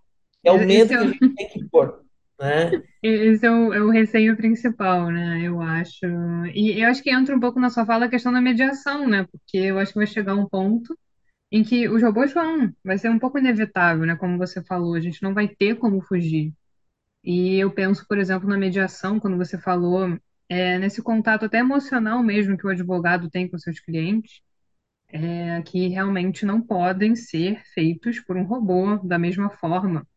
é 0.43 0.51
o 0.51 0.55
Esse 0.57 0.65
medo 0.65 0.93
é 0.93 0.97
que 0.97 1.03
a 1.03 1.07
gente 1.07 1.35
tem 1.35 1.47
que 1.47 1.63
pôr. 1.69 2.03
né? 2.37 2.83
Esse 3.01 3.45
é 3.45 3.51
o, 3.51 3.73
é 3.73 3.81
o 3.81 3.89
receio 3.89 4.35
principal, 4.35 5.09
né? 5.09 5.41
Eu 5.43 5.61
acho. 5.61 6.05
E 6.53 6.81
eu 6.81 6.89
acho 6.89 7.01
que 7.01 7.09
entra 7.09 7.35
um 7.35 7.39
pouco 7.39 7.57
na 7.57 7.69
sua 7.69 7.85
fala 7.85 8.05
a 8.05 8.09
questão 8.09 8.33
da 8.33 8.41
mediação, 8.41 9.07
né? 9.07 9.25
Porque 9.31 9.57
eu 9.57 9.79
acho 9.79 9.93
que 9.93 9.99
vai 9.99 10.07
chegar 10.07 10.35
um 10.35 10.47
ponto 10.47 10.95
em 11.49 11.63
que 11.63 11.87
os 11.87 12.01
robôs 12.03 12.33
vão, 12.33 12.71
vai 12.83 12.97
ser 12.97 13.09
um 13.09 13.19
pouco 13.19 13.39
inevitável, 13.39 14.05
né? 14.05 14.15
Como 14.17 14.37
você 14.37 14.61
falou, 14.61 14.93
a 14.93 14.99
gente 14.99 15.23
não 15.23 15.33
vai 15.33 15.47
ter 15.47 15.75
como 15.75 16.01
fugir. 16.01 16.53
E 17.23 17.57
eu 17.57 17.71
penso, 17.71 18.05
por 18.07 18.17
exemplo, 18.17 18.47
na 18.49 18.57
mediação, 18.57 19.19
quando 19.19 19.37
você 19.37 19.57
falou, 19.57 20.17
é, 20.49 20.77
nesse 20.77 21.01
contato 21.01 21.45
até 21.45 21.59
emocional 21.59 22.21
mesmo 22.21 22.57
que 22.57 22.67
o 22.67 22.69
advogado 22.69 23.29
tem 23.29 23.47
com 23.47 23.57
seus 23.57 23.79
clientes, 23.79 24.41
é, 25.13 25.61
que 25.63 25.87
realmente 25.89 26.45
não 26.45 26.61
podem 26.61 27.15
ser 27.15 27.61
feitos 27.73 28.19
por 28.19 28.37
um 28.37 28.43
robô 28.45 28.97
da 28.99 29.17
mesma 29.19 29.49
forma. 29.49 30.07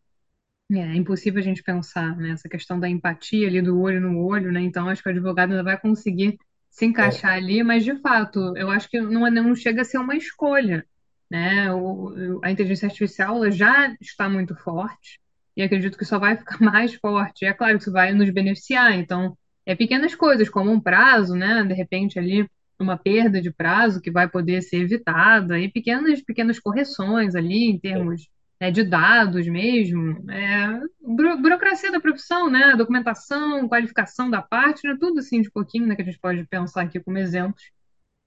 É, 0.73 0.79
é 0.79 0.97
impossível 0.97 1.41
a 1.41 1.43
gente 1.45 1.63
pensar 1.63 2.17
nessa 2.17 2.49
questão 2.49 2.79
da 2.81 2.89
empatia 2.89 3.47
ali 3.49 3.61
do 3.63 3.79
olho 3.81 4.01
no 4.01 4.19
olho, 4.25 4.51
né? 4.53 4.61
Então, 4.63 4.89
acho 4.89 5.03
que 5.03 5.09
o 5.09 5.13
advogado 5.13 5.51
ainda 5.53 5.63
vai 5.63 5.79
conseguir 5.81 6.37
se 6.71 6.85
É, 6.99 7.15
encaixar 7.15 7.33
ali, 7.35 7.63
mas 7.63 7.85
de 7.85 7.97
fato, 8.01 8.57
eu 8.57 8.71
acho 8.71 8.89
que 8.89 9.01
não, 9.01 9.27
é- 9.27 9.31
não 9.31 9.55
chega 9.55 9.83
a 9.83 9.85
ser 9.85 9.99
uma 9.99 10.17
escolha, 10.17 10.85
né? 11.31 11.73
O, 11.73 12.41
a 12.43 12.51
inteligência 12.51 12.87
artificial 12.87 13.51
já 13.51 13.95
está 14.01 14.29
muito 14.29 14.55
forte 14.57 15.21
e 15.57 15.63
acredito 15.63 15.97
que 15.99 16.05
só 16.05 16.19
vai 16.19 16.37
ficar 16.37 16.59
mais 16.61 16.95
forte. 16.95 17.45
É 17.45 17.53
claro 17.53 17.77
que 17.79 17.83
isso 17.85 17.93
vai 17.93 18.13
nos 18.13 18.31
beneficiar, 18.31 18.93
então, 18.95 19.37
é 19.67 19.75
pequenas 19.75 20.15
coisas, 20.15 20.49
como 20.49 20.71
um 20.73 20.81
prazo, 20.81 21.35
né? 21.37 21.63
De 21.65 21.75
repente 21.75 22.19
ali 22.19 22.49
uma 22.81 22.99
perda 22.99 23.41
de 23.41 23.53
prazo 23.53 24.01
que 24.01 24.11
vai 24.11 24.29
poder 24.29 24.63
ser 24.63 24.79
evitada 24.79 25.59
e 25.59 25.71
pequenas 25.71 26.23
pequenas 26.23 26.59
correções 26.59 27.35
ali 27.35 27.71
em 27.71 27.79
termos 27.79 28.29
é, 28.61 28.71
de 28.71 28.83
dados 28.85 29.47
mesmo, 29.49 30.31
é, 30.31 30.81
buro- 31.01 31.39
burocracia 31.41 31.91
da 31.93 32.01
profissão, 32.01 32.51
né? 32.51 32.75
Documentação, 32.77 33.69
qualificação 33.69 34.31
da 34.31 34.43
parte, 34.43 34.87
né? 34.89 34.97
Tudo 35.01 35.21
assim 35.21 35.41
de 35.43 35.51
pouquinho, 35.51 35.87
né? 35.87 35.97
Que 35.97 36.03
a 36.03 36.05
gente 36.05 36.19
pode 36.21 36.47
pensar 36.49 36.83
aqui 36.83 37.01
como 37.01 37.19
exemplos. 37.19 37.63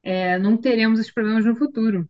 É, 0.03 0.39
não 0.39 0.57
teremos 0.57 0.99
esses 0.99 1.13
problemas 1.13 1.45
no 1.45 1.55
futuro. 1.55 2.10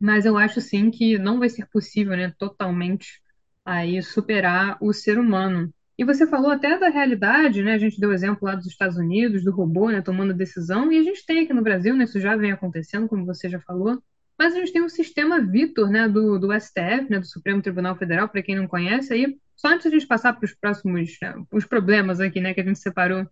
Mas 0.00 0.26
eu 0.26 0.36
acho 0.38 0.60
sim 0.60 0.90
que 0.90 1.18
não 1.18 1.38
vai 1.38 1.48
ser 1.48 1.66
possível, 1.68 2.16
né, 2.16 2.32
totalmente 2.38 3.20
aí 3.64 4.02
superar 4.02 4.76
o 4.80 4.92
ser 4.92 5.18
humano. 5.18 5.72
E 5.96 6.04
você 6.04 6.26
falou 6.26 6.50
até 6.50 6.78
da 6.78 6.88
realidade, 6.88 7.62
né? 7.62 7.74
A 7.74 7.78
gente 7.78 8.00
deu 8.00 8.12
exemplo 8.12 8.40
lá 8.42 8.54
dos 8.54 8.66
Estados 8.66 8.96
Unidos, 8.96 9.44
do 9.44 9.52
robô, 9.52 9.90
né, 9.90 10.02
tomando 10.02 10.34
decisão, 10.34 10.90
e 10.90 10.98
a 10.98 11.02
gente 11.02 11.24
tem 11.24 11.44
aqui 11.44 11.52
no 11.52 11.62
Brasil, 11.62 11.94
né, 11.94 12.04
isso 12.04 12.18
já 12.20 12.34
vem 12.36 12.50
acontecendo, 12.50 13.08
como 13.08 13.24
você 13.24 13.48
já 13.48 13.60
falou. 13.60 14.02
Mas 14.36 14.54
a 14.54 14.58
gente 14.58 14.72
tem 14.72 14.82
o 14.82 14.88
sistema 14.88 15.40
Vitor, 15.40 15.88
né, 15.88 16.08
do, 16.08 16.38
do 16.38 16.52
STF, 16.52 17.08
né, 17.08 17.20
do 17.20 17.26
Supremo 17.26 17.62
Tribunal 17.62 17.96
Federal, 17.96 18.28
para 18.28 18.42
quem 18.42 18.56
não 18.56 18.66
conhece, 18.66 19.12
aí 19.12 19.36
só 19.56 19.68
antes 19.68 19.82
de 19.82 19.88
a 19.88 19.98
gente 19.98 20.08
passar 20.08 20.32
para 20.32 20.44
os 20.44 20.54
próximos, 20.54 21.16
né, 21.22 21.34
os 21.52 21.64
problemas 21.64 22.20
aqui, 22.20 22.40
né, 22.40 22.52
que 22.52 22.60
a 22.60 22.64
gente 22.64 22.78
separou 22.80 23.26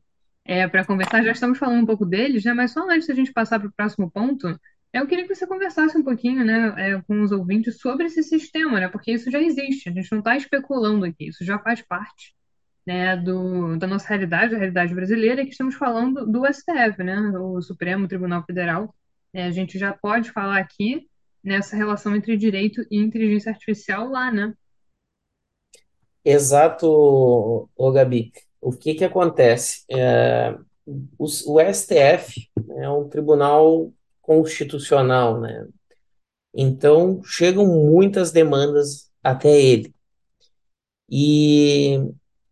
é, 0.44 0.66
para 0.66 0.84
conversar, 0.84 1.22
já 1.22 1.32
estamos 1.32 1.58
falando 1.58 1.82
um 1.82 1.86
pouco 1.86 2.04
deles, 2.04 2.44
né? 2.44 2.52
Mas 2.52 2.72
só 2.72 2.88
antes 2.88 3.06
da 3.06 3.14
gente 3.14 3.32
passar 3.32 3.60
para 3.60 3.68
o 3.68 3.72
próximo 3.72 4.10
ponto, 4.10 4.58
eu 4.92 5.06
queria 5.06 5.26
que 5.26 5.34
você 5.34 5.46
conversasse 5.46 5.96
um 5.96 6.02
pouquinho, 6.02 6.44
né, 6.44 6.74
é, 6.76 7.02
com 7.02 7.22
os 7.22 7.32
ouvintes 7.32 7.78
sobre 7.80 8.06
esse 8.06 8.22
sistema, 8.22 8.80
né? 8.80 8.88
Porque 8.88 9.12
isso 9.12 9.30
já 9.30 9.40
existe, 9.40 9.88
a 9.88 9.92
gente 9.92 10.10
não 10.10 10.18
está 10.18 10.36
especulando 10.36 11.04
aqui, 11.04 11.28
isso 11.28 11.44
já 11.44 11.58
faz 11.58 11.80
parte, 11.82 12.34
né, 12.86 13.16
do, 13.16 13.76
da 13.76 13.86
nossa 13.86 14.08
realidade, 14.08 14.52
da 14.52 14.58
realidade 14.58 14.94
brasileira, 14.94 15.42
e 15.42 15.46
que 15.46 15.52
estamos 15.52 15.74
falando 15.74 16.26
do 16.26 16.46
STF, 16.46 17.02
né? 17.02 17.18
O 17.38 17.60
Supremo 17.62 18.08
Tribunal 18.08 18.44
Federal. 18.44 18.94
É, 19.32 19.44
a 19.44 19.50
gente 19.50 19.78
já 19.78 19.92
pode 19.92 20.30
falar 20.30 20.58
aqui 20.58 21.08
nessa 21.42 21.76
relação 21.76 22.14
entre 22.14 22.36
direito 22.36 22.84
e 22.90 22.98
inteligência 22.98 23.50
artificial 23.50 24.08
lá, 24.08 24.30
né? 24.30 24.54
exato, 26.24 27.68
ô 27.76 27.92
Gabi. 27.92 28.32
O 28.60 28.72
que 28.72 28.94
que 28.94 29.04
acontece? 29.04 29.84
É, 29.90 30.56
o, 31.18 31.24
o 31.24 31.72
STF 31.72 32.48
é 32.76 32.88
um 32.88 33.08
tribunal 33.08 33.92
constitucional, 34.20 35.40
né? 35.40 35.66
Então, 36.54 37.22
chegam 37.24 37.66
muitas 37.66 38.30
demandas 38.30 39.10
até 39.22 39.60
ele. 39.60 39.92
E 41.10 41.98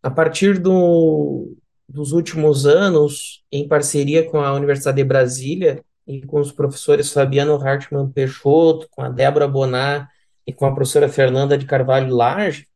a 0.02 0.10
partir 0.10 0.58
do, 0.58 1.56
dos 1.88 2.12
últimos 2.12 2.66
anos, 2.66 3.44
em 3.52 3.66
parceria 3.68 4.28
com 4.28 4.40
a 4.40 4.52
Universidade 4.54 4.96
de 4.96 5.04
Brasília 5.04 5.84
e 6.06 6.22
com 6.22 6.40
os 6.40 6.52
professores 6.52 7.12
Fabiano 7.12 7.54
Hartmann 7.56 8.10
Peixoto, 8.10 8.88
com 8.90 9.02
a 9.02 9.08
Débora 9.08 9.46
Bonar 9.46 10.08
e 10.46 10.52
com 10.52 10.66
a 10.66 10.74
professora 10.74 11.08
Fernanda 11.08 11.56
de 11.56 11.66
Carvalho 11.66 12.14
Large, 12.14 12.66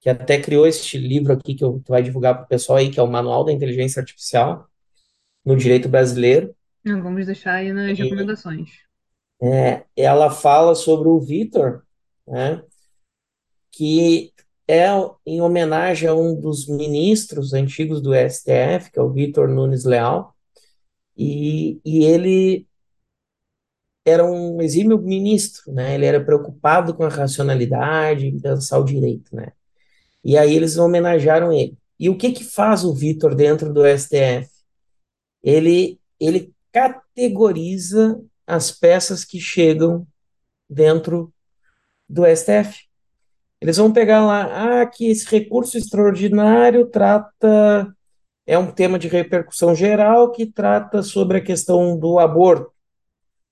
que 0.00 0.08
até 0.10 0.40
criou 0.40 0.66
este 0.66 0.98
livro 0.98 1.32
aqui 1.32 1.54
que 1.54 1.64
eu 1.64 1.80
que 1.80 1.90
vai 1.90 2.02
divulgar 2.02 2.34
para 2.34 2.44
o 2.44 2.48
pessoal 2.48 2.78
aí, 2.78 2.90
que 2.90 3.00
é 3.00 3.02
o 3.02 3.10
Manual 3.10 3.44
da 3.44 3.52
Inteligência 3.52 4.00
Artificial 4.00 4.66
no 5.44 5.56
Direito 5.56 5.88
Brasileiro. 5.88 6.54
Então, 6.84 7.02
Vamos 7.02 7.26
deixar 7.26 7.54
aí 7.54 7.72
nas 7.72 7.98
E, 7.98 8.02
recomendações. 8.02 8.70
é, 9.42 9.84
ela 9.96 10.30
fala 10.30 10.74
sobre 10.74 11.08
o 11.08 11.20
Vitor, 11.20 11.82
né, 12.26 12.62
que 13.72 14.32
é 14.68 14.88
em 15.26 15.40
homenagem 15.40 16.08
a 16.08 16.14
um 16.14 16.38
dos 16.38 16.66
ministros 16.68 17.52
antigos 17.52 18.00
do 18.00 18.14
STF, 18.14 18.90
que 18.92 18.98
é 18.98 19.02
o 19.02 19.12
Vitor 19.12 19.48
Nunes 19.48 19.84
Leal, 19.84 20.34
e, 21.16 21.80
e 21.84 22.04
ele 22.04 22.66
era 24.04 24.24
um 24.24 24.60
exímio 24.60 24.98
ministro, 24.98 25.72
né? 25.72 25.94
Ele 25.94 26.06
era 26.06 26.22
preocupado 26.22 26.94
com 26.94 27.04
a 27.04 27.08
racionalidade, 27.08 28.26
em 28.26 28.38
pensar 28.38 28.78
o 28.78 28.84
direito, 28.84 29.34
né? 29.34 29.52
E 30.22 30.36
aí 30.36 30.54
eles 30.54 30.76
homenagearam 30.76 31.52
ele. 31.52 31.76
E 31.98 32.08
o 32.10 32.16
que 32.18 32.32
que 32.32 32.44
faz 32.44 32.84
o 32.84 32.94
Vitor 32.94 33.34
dentro 33.34 33.72
do 33.72 33.82
STF? 33.86 34.50
Ele 35.42 35.98
ele 36.20 36.54
categoriza 36.72 38.20
as 38.46 38.70
peças 38.70 39.24
que 39.24 39.40
chegam 39.40 40.06
dentro 40.68 41.32
do 42.08 42.24
STF. 42.26 42.83
Eles 43.64 43.78
vão 43.78 43.90
pegar 43.90 44.22
lá, 44.22 44.82
ah, 44.82 44.86
que 44.86 45.06
esse 45.06 45.26
recurso 45.26 45.78
extraordinário 45.78 46.84
trata, 46.84 47.96
é 48.46 48.58
um 48.58 48.70
tema 48.70 48.98
de 48.98 49.08
repercussão 49.08 49.74
geral 49.74 50.30
que 50.32 50.44
trata 50.44 51.02
sobre 51.02 51.38
a 51.38 51.40
questão 51.42 51.98
do 51.98 52.18
aborto. 52.18 52.70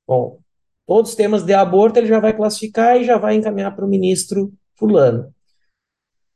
Bom, 0.06 0.38
todos 0.86 1.12
os 1.12 1.16
temas 1.16 1.42
de 1.44 1.54
aborto 1.54 1.98
ele 1.98 2.08
já 2.08 2.20
vai 2.20 2.36
classificar 2.36 3.00
e 3.00 3.04
já 3.04 3.16
vai 3.16 3.36
encaminhar 3.36 3.74
para 3.74 3.86
o 3.86 3.88
ministro 3.88 4.52
fulano. 4.74 5.34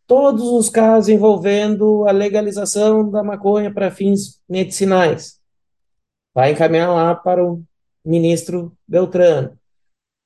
Todos 0.07 0.45
os 0.45 0.71
casos 0.71 1.11
envolvendo 1.11 2.09
a 2.09 2.12
legalização 2.12 3.11
da 3.11 3.23
maconha 3.23 3.71
para 3.71 3.91
fins 3.91 4.41
medicinais, 4.49 5.39
vai 6.33 6.53
encaminhar 6.53 6.95
lá 6.95 7.15
para 7.15 7.45
o 7.45 7.62
ministro 8.03 8.75
Beltrano. 8.89 9.59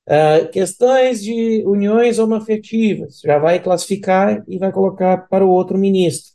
Uh, 0.07 0.49
questões 0.51 1.23
de 1.23 1.63
uniões 1.65 2.19
homoafetivas, 2.19 3.19
já 3.19 3.37
vai 3.37 3.61
classificar 3.61 4.43
e 4.47 4.57
vai 4.57 4.71
colocar 4.71 5.29
para 5.29 5.45
o 5.45 5.49
outro 5.49 5.77
ministro. 5.77 6.33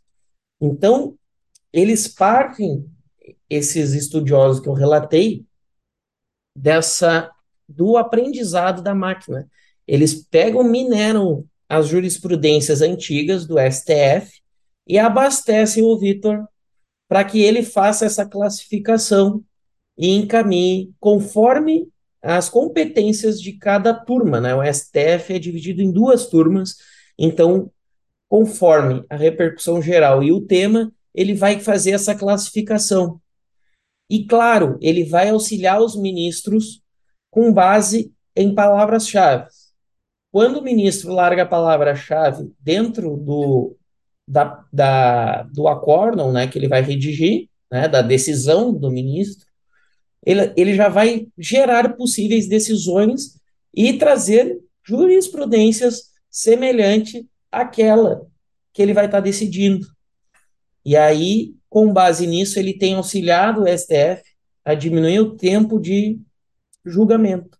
Então, 0.61 1.16
eles 1.72 2.09
partem, 2.09 2.88
esses 3.50 3.92
estudiosos 3.92 4.61
que 4.61 4.68
eu 4.68 4.72
relatei, 4.72 5.44
dessa 6.57 7.31
do 7.68 7.96
aprendizado 7.96 8.83
da 8.83 8.94
máquina. 8.94 9.48
Eles 9.87 10.14
pegam, 10.14 10.62
mineram 10.64 11.44
as 11.68 11.88
jurisprudências 11.88 12.81
antigas 12.81 13.46
do 13.46 13.57
STF 13.59 14.40
e 14.87 14.98
abastecem 14.98 15.83
o 15.83 15.98
Vitor 15.98 16.46
para 17.09 17.24
que 17.24 17.42
ele 17.42 17.62
faça 17.62 18.07
essa 18.07 18.24
classificação 18.24 19.44
e 19.98 20.11
encaminhe 20.11 20.92
conforme 21.00 21.88
as 22.34 22.48
competências 22.48 23.40
de 23.40 23.52
cada 23.52 23.94
turma, 23.94 24.40
né? 24.40 24.54
O 24.54 24.62
STF 24.62 25.34
é 25.34 25.38
dividido 25.38 25.82
em 25.82 25.92
duas 25.92 26.26
turmas, 26.26 26.76
então, 27.18 27.70
conforme 28.28 29.04
a 29.08 29.16
repercussão 29.16 29.80
geral 29.80 30.22
e 30.22 30.32
o 30.32 30.40
tema, 30.40 30.92
ele 31.14 31.34
vai 31.34 31.60
fazer 31.60 31.92
essa 31.92 32.14
classificação. 32.14 33.20
E, 34.10 34.24
claro, 34.24 34.78
ele 34.80 35.04
vai 35.04 35.30
auxiliar 35.30 35.80
os 35.80 35.96
ministros 35.96 36.82
com 37.30 37.52
base 37.52 38.12
em 38.34 38.54
palavras-chave. 38.54 39.48
Quando 40.30 40.58
o 40.58 40.62
ministro 40.62 41.12
larga 41.12 41.44
a 41.44 41.46
palavra-chave 41.46 42.52
dentro 42.60 43.16
do, 43.16 43.76
da, 44.28 44.64
da, 44.72 45.42
do 45.44 45.66
acórdão 45.66 46.32
né, 46.32 46.46
que 46.46 46.58
ele 46.58 46.68
vai 46.68 46.82
redigir, 46.82 47.48
né, 47.70 47.88
da 47.88 48.02
decisão 48.02 48.72
do 48.72 48.90
ministro, 48.90 49.45
ele, 50.26 50.52
ele 50.56 50.74
já 50.74 50.88
vai 50.88 51.28
gerar 51.38 51.96
possíveis 51.96 52.48
decisões 52.48 53.40
e 53.72 53.92
trazer 53.92 54.58
jurisprudências 54.84 56.10
semelhante 56.28 57.26
àquela 57.50 58.26
que 58.72 58.82
ele 58.82 58.92
vai 58.92 59.06
estar 59.06 59.20
decidindo. 59.20 59.86
E 60.84 60.96
aí, 60.96 61.54
com 61.70 61.92
base 61.92 62.26
nisso, 62.26 62.58
ele 62.58 62.76
tem 62.76 62.94
auxiliado 62.94 63.62
o 63.62 63.66
STF 63.66 64.22
a 64.64 64.74
diminuir 64.74 65.20
o 65.20 65.36
tempo 65.36 65.78
de 65.78 66.18
julgamento 66.84 67.56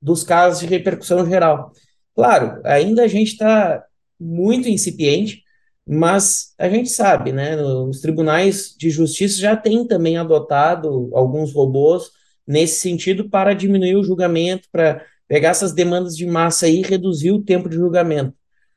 dos 0.00 0.22
casos 0.22 0.60
de 0.60 0.66
repercussão 0.66 1.28
geral. 1.28 1.72
Claro, 2.14 2.60
ainda 2.64 3.02
a 3.02 3.08
gente 3.08 3.32
está 3.32 3.84
muito 4.18 4.68
incipiente, 4.68 5.42
Mas 5.88 6.52
a 6.58 6.68
gente 6.68 6.88
sabe, 6.90 7.32
né? 7.32 7.56
Os 7.62 8.00
tribunais 8.00 8.74
de 8.76 8.90
justiça 8.90 9.38
já 9.38 9.56
têm 9.56 9.86
também 9.86 10.16
adotado 10.16 11.10
alguns 11.14 11.52
robôs 11.52 12.10
nesse 12.46 12.80
sentido 12.80 13.28
para 13.28 13.54
diminuir 13.54 13.96
o 13.96 14.02
julgamento, 14.02 14.68
para 14.72 15.04
pegar 15.28 15.50
essas 15.50 15.72
demandas 15.72 16.16
de 16.16 16.26
massa 16.26 16.68
e 16.68 16.82
reduzir 16.82 17.30
o 17.30 17.42
tempo 17.42 17.68
de 17.68 17.76
julgamento. 17.76 18.34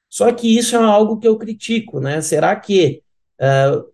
Só 0.10 0.32
que 0.32 0.58
isso 0.58 0.76
é 0.76 0.80
algo 0.80 1.20
que 1.20 1.28
eu 1.28 1.38
critico, 1.38 2.00
né? 2.00 2.22
Será 2.22 2.56
que 2.56 3.04
uh, 3.40 3.86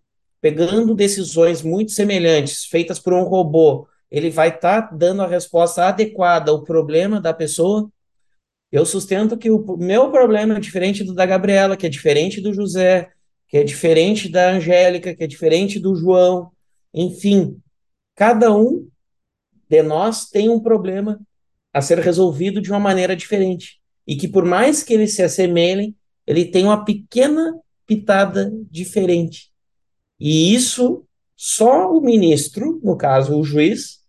pegando 0.41 0.95
decisões 0.95 1.62
muito 1.62 1.91
semelhantes, 1.91 2.65
feitas 2.65 2.99
por 2.99 3.13
um 3.13 3.23
robô, 3.23 3.88
ele 4.12 4.30
vai 4.30 4.49
estar 4.49 4.84
tá 4.84 4.95
dando 4.95 5.21
a 5.21 5.28
resposta 5.28 5.86
adequada 5.86 6.51
ao 6.51 6.63
problema 6.63 7.19
da 7.19 7.34
pessoa? 7.34 7.89
Eu 8.76 8.86
sustento 8.86 9.38
que 9.38 9.50
o 9.50 9.78
meu 9.78 10.12
problema 10.12 10.58
é 10.58 10.60
diferente 10.60 11.02
do 11.02 11.14
da 11.14 11.26
Gabriela, 11.26 11.78
que 11.78 11.86
é 11.86 11.90
diferente 11.90 12.42
do 12.42 12.54
José, 12.54 13.10
que 13.48 13.56
é 13.56 13.64
diferente 13.64 14.28
da 14.28 14.52
Angélica, 14.52 15.16
que 15.16 15.24
é 15.24 15.28
diferente 15.28 15.80
do 15.80 15.96
João. 15.96 16.52
Enfim, 16.94 17.58
cada 18.16 18.54
um 18.54 18.86
de 19.70 19.82
nós 19.82 20.26
tem 20.30 20.50
um 20.50 20.60
problema 20.60 21.22
a 21.72 21.82
ser 21.82 22.00
resolvido 22.00 22.62
de 22.62 22.70
uma 22.70 22.78
maneira 22.78 23.16
diferente. 23.16 23.80
E 24.06 24.18
que, 24.18 24.28
por 24.28 24.44
mais 24.44 24.84
que 24.84 24.94
eles 24.94 25.16
se 25.16 25.24
assemelhem, 25.24 25.96
ele 26.28 26.44
tem 26.44 26.66
uma 26.66 26.84
pequena 26.84 27.58
pitada 27.88 28.52
diferente. 28.70 29.52
E 30.20 30.54
isso 30.54 31.06
só 31.34 31.90
o 31.94 32.02
ministro, 32.02 32.82
no 32.84 32.98
caso 32.98 33.40
o 33.40 33.44
juiz, 33.46 34.02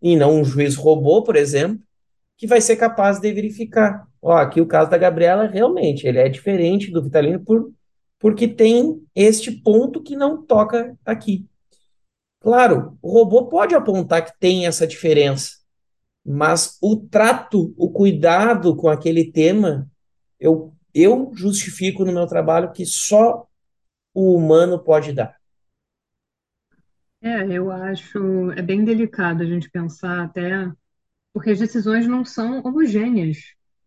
e 0.00 0.14
não 0.14 0.40
um 0.40 0.44
juiz 0.44 0.76
robô, 0.76 1.24
por 1.24 1.34
exemplo, 1.34 1.84
que 2.36 2.46
vai 2.46 2.60
ser 2.60 2.76
capaz 2.76 3.18
de 3.18 3.32
verificar. 3.32 4.06
Ó, 4.20 4.32
aqui 4.32 4.60
o 4.60 4.66
caso 4.66 4.90
da 4.90 4.98
Gabriela, 4.98 5.46
realmente, 5.46 6.06
ele 6.06 6.18
é 6.18 6.28
diferente 6.28 6.90
do 6.90 7.02
Vitalino 7.02 7.40
por, 7.40 7.72
porque 8.18 8.46
tem 8.46 9.02
este 9.14 9.50
ponto 9.50 10.02
que 10.02 10.16
não 10.16 10.44
toca 10.44 10.96
aqui. 11.04 11.46
Claro, 12.40 12.96
o 13.02 13.10
robô 13.10 13.46
pode 13.46 13.74
apontar 13.74 14.24
que 14.24 14.38
tem 14.38 14.66
essa 14.66 14.86
diferença, 14.86 15.52
mas 16.24 16.76
o 16.82 16.96
trato, 16.96 17.74
o 17.76 17.90
cuidado 17.90 18.76
com 18.76 18.88
aquele 18.88 19.32
tema, 19.32 19.90
eu, 20.38 20.74
eu 20.94 21.32
justifico 21.34 22.04
no 22.04 22.12
meu 22.12 22.26
trabalho 22.26 22.72
que 22.72 22.84
só 22.84 23.46
o 24.14 24.34
humano 24.34 24.78
pode 24.78 25.12
dar. 25.12 25.36
É, 27.20 27.44
eu 27.50 27.70
acho, 27.70 28.52
é 28.52 28.62
bem 28.62 28.84
delicado 28.84 29.42
a 29.42 29.46
gente 29.46 29.70
pensar 29.70 30.24
até 30.24 30.70
porque 31.36 31.50
as 31.50 31.58
decisões 31.58 32.06
não 32.06 32.24
são 32.24 32.62
homogêneas, 32.64 33.36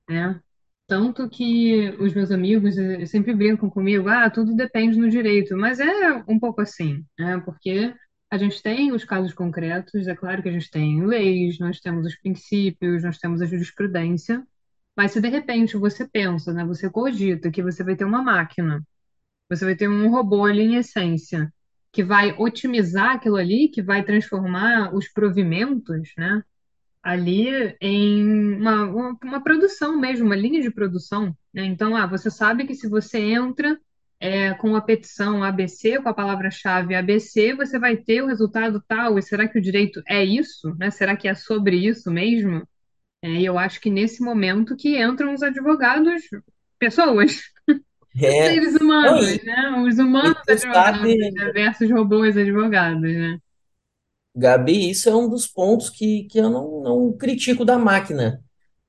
né? 0.08 0.40
Tanto 0.86 1.28
que 1.28 1.90
os 2.00 2.14
meus 2.14 2.30
amigos 2.30 2.78
eh, 2.78 3.08
sempre 3.08 3.34
brincam 3.34 3.68
comigo, 3.68 4.08
ah, 4.08 4.30
tudo 4.30 4.56
depende 4.56 5.00
no 5.00 5.10
direito, 5.10 5.58
mas 5.58 5.80
é 5.80 6.24
um 6.28 6.40
pouco 6.40 6.62
assim, 6.62 7.04
né? 7.18 7.42
Porque 7.44 7.92
a 8.30 8.38
gente 8.38 8.62
tem 8.62 8.92
os 8.92 9.04
casos 9.04 9.34
concretos, 9.34 10.08
é 10.08 10.16
claro 10.16 10.44
que 10.44 10.50
a 10.50 10.52
gente 10.52 10.70
tem 10.70 11.04
leis, 11.04 11.58
nós 11.58 11.80
temos 11.80 12.06
os 12.06 12.16
princípios, 12.18 13.02
nós 13.04 13.18
temos 13.18 13.42
a 13.42 13.48
jurisprudência, 13.48 14.46
mas 14.96 15.12
se 15.14 15.20
de 15.20 15.30
repente 15.30 15.76
você 15.76 16.08
pensa, 16.08 16.54
né, 16.54 16.64
você 16.64 16.88
cogita 16.88 17.50
que 17.50 17.64
você 17.64 17.84
vai 17.84 17.96
ter 17.96 18.06
uma 18.06 18.22
máquina, 18.22 18.86
você 19.50 19.66
vai 19.66 19.76
ter 19.76 19.90
um 19.90 20.12
robô 20.12 20.46
ali 20.46 20.62
em 20.62 20.76
essência, 20.76 21.52
que 21.92 22.04
vai 22.04 22.32
otimizar 22.38 23.16
aquilo 23.16 23.38
ali, 23.38 23.70
que 23.70 23.82
vai 23.82 24.04
transformar 24.04 24.94
os 24.94 25.08
provimentos, 25.08 26.12
né? 26.16 26.44
Ali 27.02 27.76
em 27.82 28.56
uma, 28.58 28.86
uma, 28.86 29.18
uma 29.24 29.44
produção 29.44 30.00
mesmo, 30.00 30.26
uma 30.26 30.36
linha 30.36 30.62
de 30.62 30.72
produção. 30.72 31.36
Né? 31.54 31.66
Então, 31.66 31.96
ah, 31.96 32.06
você 32.06 32.30
sabe 32.30 32.66
que 32.66 32.76
se 32.76 32.90
você 32.90 33.20
entra 33.20 33.80
é, 34.20 34.54
com 34.56 34.76
a 34.76 34.82
petição 34.82 35.44
ABC, 35.44 36.02
com 36.02 36.10
a 36.10 36.14
palavra-chave 36.14 36.94
ABC, 36.94 37.54
você 37.54 37.80
vai 37.80 37.96
ter 37.98 38.22
o 38.22 38.28
resultado 38.28 38.84
tal. 38.88 39.18
E 39.18 39.22
será 39.22 39.48
que 39.48 39.58
o 39.58 39.62
direito 39.62 40.02
é 40.08 40.24
isso? 40.24 40.76
Né? 40.78 40.92
Será 40.92 41.16
que 41.16 41.28
é 41.28 41.34
sobre 41.34 41.78
isso 41.78 42.12
mesmo? 42.12 42.68
É, 43.22 43.30
e 43.30 43.46
eu 43.46 43.58
acho 43.58 43.82
que 43.82 43.90
nesse 43.90 44.22
momento 44.22 44.76
que 44.76 45.02
entram 45.02 45.34
os 45.34 45.44
advogados, 45.44 46.22
pessoas, 46.78 47.42
É. 48.16 48.48
seres 48.54 48.76
humanos, 48.76 49.44
né? 49.44 49.84
Os 49.88 50.00
humanos 50.00 50.38
advogados 50.48 51.00
sabe, 51.00 51.18
né? 51.32 51.52
versus 51.52 51.92
robôs 51.92 52.38
advogados, 52.38 53.02
né? 53.02 53.40
Gabi, 54.40 54.90
isso 54.90 55.10
é 55.10 55.16
um 55.16 55.30
dos 55.30 55.46
pontos 55.46 55.90
que, 55.90 56.24
que 56.24 56.40
eu 56.40 56.50
não, 56.50 56.82
não 56.82 57.14
critico 57.14 57.66
da 57.66 57.78
máquina. 57.78 58.42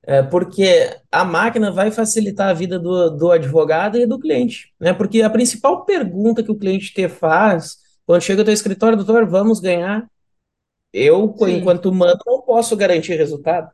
É, 0.03 0.23
porque 0.23 0.97
a 1.11 1.23
máquina 1.23 1.69
vai 1.71 1.91
facilitar 1.91 2.49
a 2.49 2.53
vida 2.53 2.79
do, 2.79 3.11
do 3.11 3.31
advogado 3.31 3.97
e 3.97 4.07
do 4.07 4.19
cliente, 4.19 4.73
né? 4.79 4.93
Porque 4.93 5.21
a 5.21 5.29
principal 5.29 5.85
pergunta 5.85 6.41
que 6.41 6.51
o 6.51 6.57
cliente 6.57 6.91
te 6.91 7.07
faz 7.07 7.77
quando 8.05 8.23
chega 8.23 8.41
ao 8.41 8.45
teu 8.45 8.53
escritório, 8.53 8.97
doutor, 8.97 9.27
vamos 9.27 9.59
ganhar? 9.59 10.09
Eu, 10.91 11.33
Sim, 11.37 11.57
enquanto 11.57 11.89
humano, 11.89 12.19
não 12.25 12.41
posso 12.41 12.75
garantir 12.75 13.15
resultado. 13.15 13.69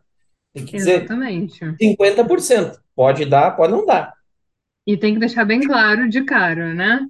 Tem 0.53 0.65
que 0.65 0.77
dizer 0.77 0.97
exatamente. 0.97 1.59
50%. 1.81 2.77
Pode 2.95 3.25
dar, 3.25 3.51
pode 3.51 3.71
não 3.71 3.85
dar. 3.85 4.13
E 4.85 4.97
tem 4.97 5.13
que 5.13 5.19
deixar 5.19 5.45
bem 5.45 5.61
claro 5.61 6.09
de 6.09 6.23
cara, 6.23 6.73
né? 6.73 7.07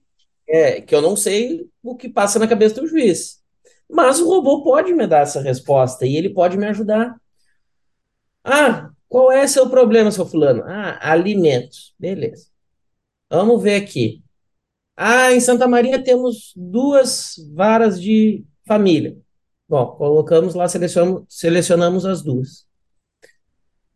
É, 0.48 0.80
que 0.80 0.94
eu 0.94 1.02
não 1.02 1.16
sei 1.16 1.68
o 1.84 1.96
que 1.96 2.08
passa 2.08 2.40
na 2.40 2.48
cabeça 2.48 2.80
do 2.80 2.88
juiz. 2.88 3.42
Mas 3.90 4.20
o 4.20 4.28
robô 4.28 4.64
pode 4.64 4.94
me 4.94 5.08
dar 5.08 5.22
essa 5.22 5.42
resposta 5.42 6.06
e 6.06 6.16
ele 6.16 6.30
pode 6.30 6.58
me 6.58 6.68
ajudar. 6.68 7.16
Ah, 8.44 8.90
qual 9.08 9.32
é 9.32 9.48
seu 9.48 9.70
problema, 9.70 10.12
seu 10.12 10.26
fulano? 10.26 10.64
Ah, 10.66 11.00
alimentos. 11.02 11.94
Beleza. 11.98 12.48
Vamos 13.30 13.62
ver 13.62 13.82
aqui. 13.82 14.22
Ah, 14.96 15.32
em 15.32 15.40
Santa 15.40 15.68
Maria 15.68 16.04
temos 16.04 16.54
duas 16.56 17.36
varas 17.54 18.02
de 18.02 18.44
família. 18.66 19.18
Bom, 19.70 19.88
colocamos 19.98 20.56
lá, 20.56 20.68
selecionamos, 20.68 21.24
selecionamos 21.30 22.06
as 22.06 22.22
duas. 22.24 22.66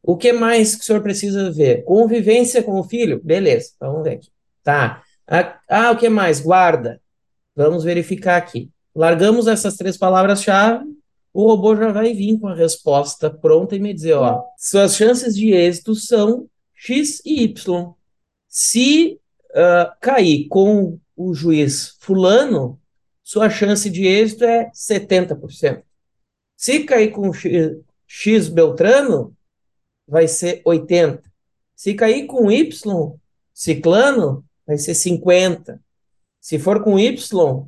O 0.04 0.18
que 0.18 0.34
mais 0.34 0.76
que 0.76 0.82
o 0.82 0.86
senhor 0.86 1.02
precisa 1.02 1.52
ver? 1.52 1.84
Convivência 1.84 2.64
com 2.64 2.80
o 2.80 2.84
filho? 2.84 3.22
Beleza, 3.24 3.72
vamos 3.80 4.04
ver 4.04 4.16
aqui. 4.16 4.30
Tá. 4.64 5.04
Ah, 5.28 5.60
ah 5.70 5.92
o 5.92 5.98
que 5.98 6.10
mais? 6.10 6.40
Guarda. 6.40 7.02
Vamos 7.56 7.84
verificar 7.84 8.38
aqui. 8.38 8.72
Largamos 8.96 9.48
essas 9.48 9.76
três 9.76 9.98
palavras-chave, 9.98 10.86
o 11.34 11.48
robô 11.48 11.76
já 11.76 11.92
vai 11.92 12.14
vir 12.14 12.38
com 12.40 12.48
a 12.48 12.56
resposta 12.56 13.30
pronta 13.30 13.76
e 13.76 13.80
me 13.80 13.94
dizer, 13.94 14.14
ó, 14.14 14.44
suas 14.58 14.96
chances 14.96 15.36
de 15.36 15.52
êxito 15.54 15.96
são 15.96 16.48
X 16.76 17.22
e 17.26 17.44
Y. 17.44 17.94
Se 18.50 19.20
uh, 19.52 19.96
cair 20.02 20.48
com 20.50 21.00
o 21.16 21.34
juiz 21.34 21.96
fulano, 22.00 22.80
sua 23.24 23.50
chance 23.50 23.90
de 23.90 24.06
êxito 24.06 24.44
é 24.44 24.70
70%. 24.72 25.84
Se 26.58 26.84
cair 26.84 27.12
com 27.12 27.32
X, 27.34 27.78
X 28.06 28.50
Beltrano, 28.50 29.34
vai 30.06 30.28
ser 30.28 30.62
80%. 30.64 31.22
Se 31.76 31.94
cair 31.94 32.26
com 32.26 32.52
Y 32.52 33.18
Ciclano, 33.54 34.44
vai 34.66 34.78
ser 34.78 34.94
50%. 34.94 35.80
Se 36.40 36.60
for 36.60 36.84
com 36.84 37.00
Y, 37.00 37.68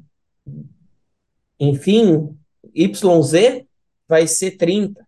enfim, 1.59 2.37
YZ 2.75 3.65
vai 4.07 4.27
ser 4.27 4.51
30. 4.57 5.05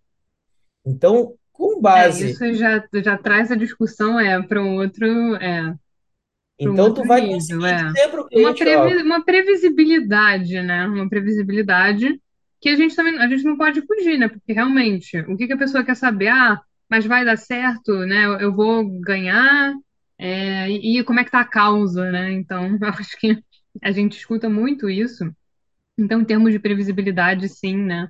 Então, 0.86 1.36
com 1.54 1.82
É, 1.94 2.10
base. 2.10 2.26
isso 2.26 2.54
já, 2.54 2.84
já 2.96 3.18
traz 3.18 3.52
a 3.52 3.56
discussão 3.56 4.20
é, 4.20 4.42
para 4.46 4.62
um 4.62 4.76
outro, 4.76 5.06
é, 5.38 5.74
para 6.62 6.72
um 6.74 6.78
Então, 6.78 6.94
tu 6.94 7.06
vai 7.06 7.26
nível, 7.26 7.66
conseguir 7.66 7.66
é. 7.66 7.94
dizer 7.94 8.10
para 8.10 8.22
o 8.22 8.28
Uma, 8.34 8.54
cliente, 8.54 8.68
ó, 8.68 8.92
previ, 8.92 9.04
uma 9.04 9.24
previsibilidade, 9.26 10.62
né? 10.62 10.88
Uma 10.88 11.10
previsibilidade 11.10 12.22
que 12.62 12.70
a 12.70 12.76
gente 12.76 12.96
também 12.96 13.18
a 13.20 13.28
gente 13.30 13.44
não 13.44 13.58
pode 13.58 13.82
fugir, 13.86 14.18
né? 14.20 14.28
Porque 14.30 14.54
realmente, 14.54 15.20
o 15.22 15.38
que 15.38 15.48
que 15.48 15.54
a 15.54 15.58
pessoa 15.58 15.84
quer 15.86 15.96
saber? 15.96 16.30
Ah, 16.30 16.62
mas 16.90 17.06
vai 17.06 17.26
dar 17.26 17.38
certo, 17.38 17.94
né? 18.06 18.26
Eu, 18.26 18.40
eu 18.40 18.56
vou 18.56 18.86
ganhar, 19.02 19.74
é, 20.20 20.70
e, 20.72 21.00
e 21.00 21.04
como 21.06 21.20
é 21.20 21.26
que 21.26 21.32
tá 21.32 21.42
a 21.42 21.46
causa, 21.46 22.12
né? 22.12 22.34
Então, 22.34 22.78
eu 22.82 22.90
acho 22.90 23.18
que 23.20 23.38
a 23.84 23.92
gente 23.92 24.18
escuta 24.18 24.50
muito 24.50 24.90
isso. 24.90 25.26
Então, 25.98 26.22
em 26.22 26.26
termos 26.26 26.52
de 26.52 26.60
previsibilidade, 26.60 27.48
sim, 27.50 27.78
né? 27.78 28.10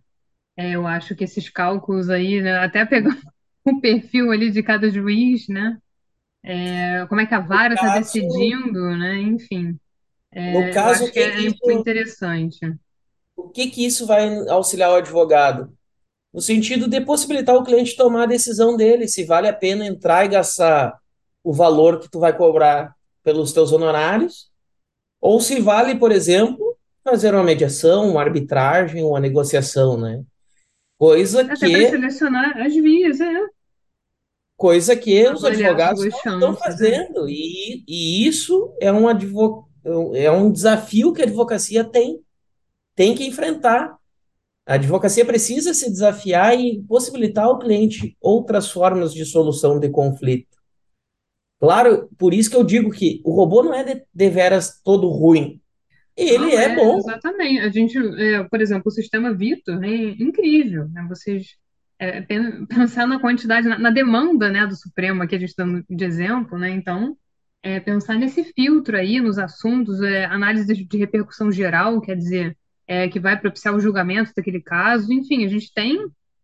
É, 0.57 0.71
eu 0.75 0.87
acho 0.87 1.15
que 1.15 1.23
esses 1.25 1.49
cálculos 1.49 2.09
aí, 2.09 2.41
né, 2.41 2.57
até 2.59 2.85
pegando 2.85 3.21
o 3.65 3.81
perfil 3.81 4.31
ali 4.31 4.51
de 4.51 4.63
cada 4.63 4.89
juiz, 4.91 5.47
né? 5.49 5.77
É, 6.43 7.05
como 7.07 7.21
é 7.21 7.25
que 7.27 7.33
a 7.35 7.39
no 7.49 7.59
vara 7.59 7.73
está 7.75 7.89
caso, 7.89 7.89
decidindo, 7.89 8.97
né? 8.97 9.17
Enfim, 9.21 9.79
no 10.47 10.69
é, 10.69 10.81
eu 10.81 10.87
caso, 10.87 11.05
o 11.05 11.09
acho 11.09 11.11
que 11.11 11.19
que 11.19 11.23
é, 11.23 11.51
que 11.59 11.69
é 11.71 11.73
isso, 11.73 11.73
interessante. 11.73 12.59
o 13.35 13.49
que 13.49 13.67
que 13.69 13.85
isso 13.85 14.05
vai 14.05 14.47
auxiliar 14.49 14.91
o 14.91 14.95
advogado? 14.95 15.71
No 16.33 16.41
sentido 16.41 16.87
de 16.87 17.01
possibilitar 17.01 17.55
o 17.55 17.63
cliente 17.63 17.95
tomar 17.95 18.23
a 18.23 18.27
decisão 18.27 18.77
dele, 18.77 19.07
se 19.07 19.25
vale 19.25 19.47
a 19.47 19.53
pena 19.53 19.85
entrar 19.85 20.25
e 20.25 20.29
gastar 20.29 20.97
o 21.43 21.53
valor 21.53 21.99
que 21.99 22.09
tu 22.09 22.19
vai 22.19 22.35
cobrar 22.35 22.95
pelos 23.23 23.53
teus 23.53 23.71
honorários, 23.71 24.49
ou 25.21 25.39
se 25.41 25.59
vale, 25.61 25.95
por 25.97 26.11
exemplo, 26.11 26.64
fazer 27.05 27.35
uma 27.35 27.43
mediação, 27.43 28.09
uma 28.09 28.21
arbitragem, 28.21 29.03
uma 29.03 29.19
negociação, 29.19 29.95
né? 29.95 30.23
Coisa 30.97 31.41
Até 31.41 31.55
para 31.55 31.67
que 31.67 31.89
selecionar 31.89 32.57
as 32.57 32.73
vias, 32.73 33.21
é. 33.21 33.41
coisa 34.57 34.95
que 34.95 35.29
os 35.29 35.45
advogados 35.45 36.01
não 36.01 36.07
estão 36.07 36.51
né? 36.53 36.57
fazendo. 36.57 37.29
E, 37.29 37.83
e 37.87 38.27
isso 38.27 38.75
é 38.81 38.91
um, 38.91 39.07
advo, 39.07 39.69
é 40.15 40.31
um 40.31 40.51
desafio 40.51 41.13
que 41.13 41.21
a 41.21 41.25
advocacia 41.25 41.83
tem, 41.83 42.19
tem 42.95 43.13
que 43.13 43.25
enfrentar. 43.25 43.95
A 44.65 44.73
advocacia 44.73 45.23
precisa 45.23 45.75
se 45.75 45.91
desafiar 45.91 46.59
e 46.59 46.81
possibilitar 46.87 47.45
ao 47.45 47.59
cliente 47.59 48.17
outras 48.19 48.71
formas 48.71 49.13
de 49.13 49.23
solução 49.25 49.79
de 49.79 49.89
conflito. 49.89 50.57
Claro, 51.59 52.09
por 52.17 52.33
isso 52.33 52.49
que 52.49 52.55
eu 52.55 52.63
digo 52.63 52.89
que 52.89 53.21
o 53.23 53.31
robô 53.35 53.61
não 53.61 53.73
é 53.73 53.83
de, 53.83 54.03
de 54.11 54.29
veras 54.29 54.81
todo 54.83 55.07
ruim. 55.09 55.61
Ele 56.17 56.37
Não, 56.39 56.55
é 56.55 56.69
é, 56.69 56.69
bom. 56.69 56.97
exatamente. 56.97 57.59
A 57.61 57.69
gente, 57.69 57.97
é, 57.97 58.43
por 58.45 58.61
exemplo, 58.61 58.83
o 58.87 58.91
sistema 58.91 59.33
Vitor 59.33 59.83
é 59.83 59.89
incrível, 60.21 60.87
né? 60.89 61.05
Vocês 61.09 61.57
é, 61.99 62.21
pen- 62.21 62.65
pensar 62.67 63.07
na 63.07 63.19
quantidade, 63.19 63.67
na, 63.67 63.77
na 63.77 63.89
demanda, 63.89 64.49
né, 64.49 64.65
do 64.65 64.75
Supremo, 64.75 65.23
aqui 65.23 65.35
a 65.35 65.39
gente 65.39 65.53
dando 65.57 65.83
de 65.89 66.05
exemplo, 66.05 66.57
né? 66.57 66.69
Então, 66.71 67.17
é, 67.63 67.79
pensar 67.79 68.15
nesse 68.15 68.43
filtro 68.53 68.95
aí, 68.97 69.19
nos 69.19 69.37
assuntos, 69.39 70.01
é, 70.01 70.25
análise 70.25 70.65
de, 70.73 70.85
de 70.85 70.97
repercussão 70.97 71.51
geral, 71.51 71.99
quer 72.01 72.15
dizer, 72.15 72.57
é, 72.87 73.07
que 73.09 73.19
vai 73.19 73.39
propiciar 73.39 73.75
o 73.75 73.79
julgamento 73.79 74.31
daquele 74.35 74.61
caso. 74.61 75.11
Enfim, 75.11 75.45
a 75.45 75.47
gente 75.49 75.73
tem, 75.73 75.99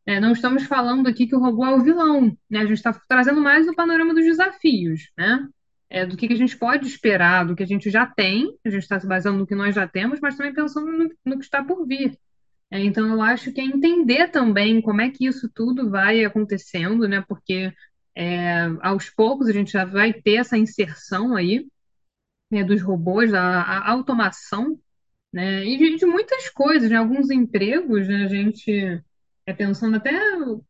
é, 0.05 0.19
não 0.19 0.31
estamos 0.34 0.63
falando 0.63 1.07
aqui 1.07 1.27
que 1.27 1.36
o 1.36 1.39
robô 1.39 1.65
é 1.65 1.73
o 1.75 1.81
vilão, 1.84 2.36
né? 2.49 2.60
A 2.60 2.65
gente 2.65 2.73
está 2.77 2.93
trazendo 3.07 3.39
mais 3.41 3.67
o 3.67 3.75
panorama 3.75 4.13
dos 4.13 4.25
desafios, 4.25 5.01
né? 5.17 5.47
É, 5.91 6.06
do 6.06 6.17
que, 6.17 6.27
que 6.27 6.34
a 6.34 6.38
gente 6.38 6.58
pode 6.58 6.88
esperar, 6.88 7.45
do 7.45 7.56
que 7.56 7.63
a 7.63 7.67
gente 7.67 7.89
já 7.89 8.06
tem, 8.06 8.58
a 8.65 8.69
gente 8.69 8.84
está 8.84 8.99
se 8.99 9.08
baseando 9.08 9.39
no 9.39 9.47
que 9.47 9.56
nós 9.56 9.75
já 9.75 9.88
temos, 9.88 10.19
mas 10.19 10.36
também 10.36 10.54
pensando 10.54 10.91
no, 10.91 11.10
no 11.25 11.38
que 11.38 11.43
está 11.43 11.63
por 11.63 11.86
vir. 11.86 12.17
É, 12.71 12.80
então, 12.84 13.12
eu 13.12 13.21
acho 13.21 13.51
que 13.51 13.62
é 13.62 13.65
entender 13.65 14.30
também 14.30 14.82
como 14.82 15.01
é 15.01 15.10
que 15.10 15.25
isso 15.25 15.49
tudo 15.54 15.89
vai 15.89 16.23
acontecendo, 16.23 17.08
né? 17.08 17.23
Porque 17.27 17.73
é, 18.15 18.67
aos 18.82 19.10
poucos 19.10 19.47
a 19.47 19.54
gente 19.54 19.71
já 19.71 19.86
vai 19.86 20.13
ter 20.13 20.36
essa 20.36 20.58
inserção 20.58 21.36
aí, 21.36 21.67
né, 22.49 22.63
dos 22.63 22.82
robôs, 22.82 23.34
a, 23.34 23.41
a 23.41 23.91
automação 23.91 24.80
né? 25.32 25.65
E 25.65 25.77
de, 25.77 25.97
de 25.97 26.06
muitas 26.06 26.49
coisas, 26.49 26.89
né? 26.89 26.97
Alguns 26.97 27.30
empregos, 27.30 28.08
né? 28.08 28.25
A 28.25 28.27
gente 28.27 29.01
é 29.45 29.54
pensando 29.54 29.97
até 29.97 30.12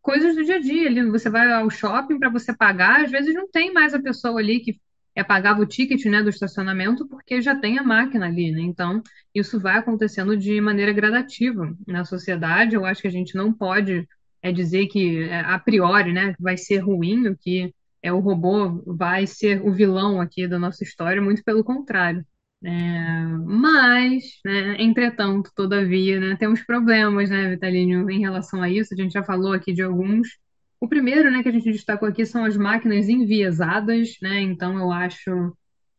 coisas 0.01 0.35
do 0.35 0.43
dia 0.43 0.55
a 0.55 0.59
dia. 0.59 0.87
Ali, 0.87 1.09
você 1.09 1.29
vai 1.29 1.51
ao 1.51 1.69
shopping 1.69 2.19
para 2.19 2.29
você 2.29 2.55
pagar, 2.55 3.03
às 3.03 3.11
vezes 3.11 3.33
não 3.33 3.49
tem 3.49 3.73
mais 3.73 3.93
a 3.93 4.01
pessoa 4.01 4.39
ali 4.39 4.59
que 4.59 4.79
é, 5.15 5.23
pagava 5.23 5.61
o 5.61 5.65
ticket, 5.65 6.05
né, 6.05 6.21
do 6.23 6.29
estacionamento, 6.29 7.07
porque 7.07 7.41
já 7.41 7.55
tem 7.55 7.77
a 7.77 7.83
máquina 7.83 8.27
ali, 8.27 8.51
né? 8.51 8.61
Então, 8.61 9.01
isso 9.35 9.59
vai 9.59 9.77
acontecendo 9.77 10.37
de 10.37 10.59
maneira 10.61 10.93
gradativa 10.93 11.75
na 11.87 12.05
sociedade. 12.05 12.75
Eu 12.75 12.85
acho 12.85 13.01
que 13.01 13.07
a 13.07 13.11
gente 13.11 13.35
não 13.35 13.51
pode 13.53 14.07
é, 14.41 14.51
dizer 14.51 14.87
que 14.87 15.23
é, 15.23 15.41
a 15.41 15.59
priori, 15.59 16.13
né, 16.13 16.33
vai 16.39 16.57
ser 16.57 16.79
ruim, 16.79 17.35
que 17.35 17.73
é 18.03 18.11
o 18.11 18.19
robô 18.19 18.81
vai 18.85 19.27
ser 19.27 19.61
o 19.61 19.71
vilão 19.73 20.19
aqui 20.19 20.47
da 20.47 20.57
nossa 20.57 20.83
história, 20.83 21.21
muito 21.21 21.43
pelo 21.43 21.63
contrário. 21.63 22.25
É, 22.63 22.69
mas, 23.45 24.23
né, 24.45 24.75
entretanto, 24.79 25.51
todavia, 25.55 26.19
né, 26.19 26.35
temos 26.37 26.61
problemas, 26.63 27.29
né, 27.29 27.49
Vitalínio, 27.49 28.09
em 28.09 28.19
relação 28.19 28.61
a 28.61 28.69
isso. 28.69 28.93
A 28.93 28.97
gente 28.97 29.13
já 29.13 29.23
falou 29.23 29.53
aqui 29.53 29.73
de 29.73 29.81
alguns. 29.81 30.27
O 30.81 30.87
primeiro, 30.87 31.31
né, 31.31 31.41
que 31.41 31.47
a 31.49 31.51
gente 31.51 31.71
destacou 31.71 32.09
aqui 32.09 32.25
são 32.25 32.43
as 32.43 32.57
máquinas 32.57 33.07
enviesadas, 33.07 34.17
né? 34.21 34.41
Então, 34.41 34.77
eu 34.77 34.91
acho 34.91 35.55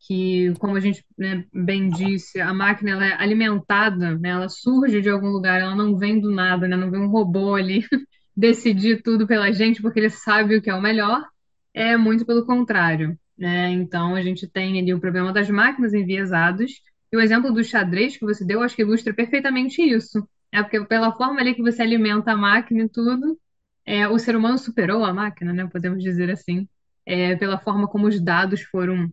que, 0.07 0.53
como 0.59 0.75
a 0.75 0.79
gente, 0.79 1.03
né, 1.17 1.45
bem 1.51 1.89
disse, 1.89 2.39
a 2.39 2.53
máquina 2.53 2.91
ela 2.91 3.05
é 3.05 3.13
alimentada, 3.13 4.15
né? 4.19 4.29
Ela 4.29 4.49
surge 4.49 5.01
de 5.01 5.09
algum 5.09 5.29
lugar, 5.29 5.61
ela 5.61 5.75
não 5.75 5.97
vem 5.97 6.19
do 6.19 6.29
nada, 6.31 6.67
né? 6.67 6.75
Não 6.75 6.91
vem 6.91 7.01
um 7.01 7.07
robô 7.09 7.55
ali 7.55 7.83
decidir 8.37 9.01
tudo 9.01 9.25
pela 9.25 9.51
gente 9.51 9.81
porque 9.81 9.99
ele 9.99 10.09
sabe 10.09 10.57
o 10.57 10.61
que 10.61 10.69
é 10.69 10.75
o 10.75 10.81
melhor. 10.81 11.25
É 11.73 11.97
muito 11.97 12.25
pelo 12.25 12.45
contrário 12.45 13.17
né? 13.37 13.69
Então 13.71 14.15
a 14.15 14.21
gente 14.21 14.47
tem 14.47 14.79
ali 14.79 14.93
o 14.93 14.99
problema 14.99 15.33
das 15.33 15.49
máquinas 15.49 15.93
enviesadas. 15.93 16.71
E 17.11 17.17
o 17.17 17.21
exemplo 17.21 17.51
do 17.51 17.63
xadrez 17.63 18.17
que 18.17 18.25
você 18.25 18.45
deu, 18.45 18.61
acho 18.61 18.75
que 18.75 18.81
ilustra 18.81 19.13
perfeitamente 19.13 19.81
isso. 19.81 20.27
É 20.51 20.61
porque 20.61 20.83
pela 20.85 21.11
forma 21.11 21.39
ali 21.39 21.53
que 21.53 21.61
você 21.61 21.81
alimenta 21.81 22.31
a 22.31 22.37
máquina 22.37 22.83
e 22.83 22.89
tudo, 22.89 23.37
é, 23.85 24.07
o 24.07 24.17
ser 24.19 24.35
humano 24.35 24.57
superou 24.57 25.03
a 25.03 25.13
máquina, 25.13 25.53
né? 25.53 25.67
Podemos 25.67 26.01
dizer 26.03 26.29
assim, 26.31 26.67
é, 27.05 27.35
pela 27.35 27.57
forma 27.59 27.87
como 27.87 28.07
os 28.07 28.19
dados 28.19 28.61
foram 28.63 29.11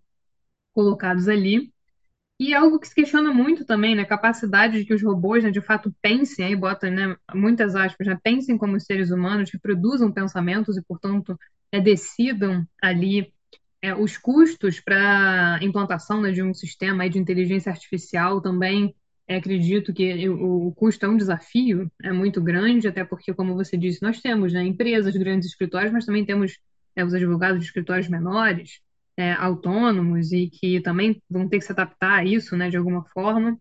colocados 0.72 1.28
ali. 1.28 1.72
E 2.38 2.54
algo 2.54 2.78
que 2.80 2.88
se 2.88 2.94
questiona 2.94 3.32
muito 3.32 3.66
também, 3.66 3.94
né? 3.94 4.02
A 4.02 4.06
capacidade 4.06 4.78
de 4.78 4.84
que 4.86 4.94
os 4.94 5.02
robôs, 5.02 5.44
né, 5.44 5.50
de 5.50 5.60
fato, 5.60 5.94
pensem, 6.00 6.44
aí 6.46 6.56
bota, 6.56 6.90
né, 6.90 7.16
muitas 7.34 7.76
aspas, 7.76 8.06
né, 8.06 8.18
pensem 8.22 8.56
como 8.56 8.76
os 8.76 8.84
seres 8.84 9.10
humanos, 9.10 9.50
que 9.50 9.58
produzam 9.58 10.10
pensamentos 10.10 10.76
e, 10.76 10.82
portanto, 10.82 11.38
é, 11.70 11.80
decidam 11.80 12.66
ali 12.82 13.32
é, 13.82 13.94
os 13.94 14.16
custos 14.16 14.80
para 14.80 15.56
a 15.56 15.64
implantação, 15.64 16.20
né, 16.22 16.32
de 16.32 16.42
um 16.42 16.54
sistema 16.54 17.02
aí 17.02 17.10
de 17.10 17.18
inteligência 17.18 17.70
artificial 17.70 18.40
também, 18.40 18.94
é, 19.30 19.36
acredito 19.36 19.92
que 19.92 20.28
o, 20.28 20.72
custo 20.72 21.06
é 21.06 21.08
um 21.08 21.16
desafio, 21.16 21.88
é 22.02 22.10
muito 22.10 22.42
grande, 22.42 22.88
até 22.88 23.04
porque, 23.04 23.32
como 23.32 23.54
você 23.54 23.76
disse, 23.76 24.02
nós 24.02 24.20
temos, 24.20 24.52
né, 24.52 24.64
empresas, 24.64 25.16
grandes 25.16 25.48
escritórios, 25.48 25.92
mas 25.92 26.04
também 26.04 26.24
temos 26.24 26.58
é, 26.96 27.04
os 27.04 27.14
advogados 27.14 27.60
de 27.60 27.64
escritórios 27.66 28.08
menores, 28.08 28.80
é, 29.16 29.30
autônomos, 29.34 30.32
e 30.32 30.50
que 30.50 30.80
também 30.80 31.22
vão 31.30 31.48
ter 31.48 31.58
que 31.58 31.64
se 31.64 31.70
adaptar 31.70 32.18
a 32.18 32.24
isso, 32.24 32.56
né, 32.56 32.68
de 32.70 32.76
alguma 32.76 33.04
forma. 33.04 33.56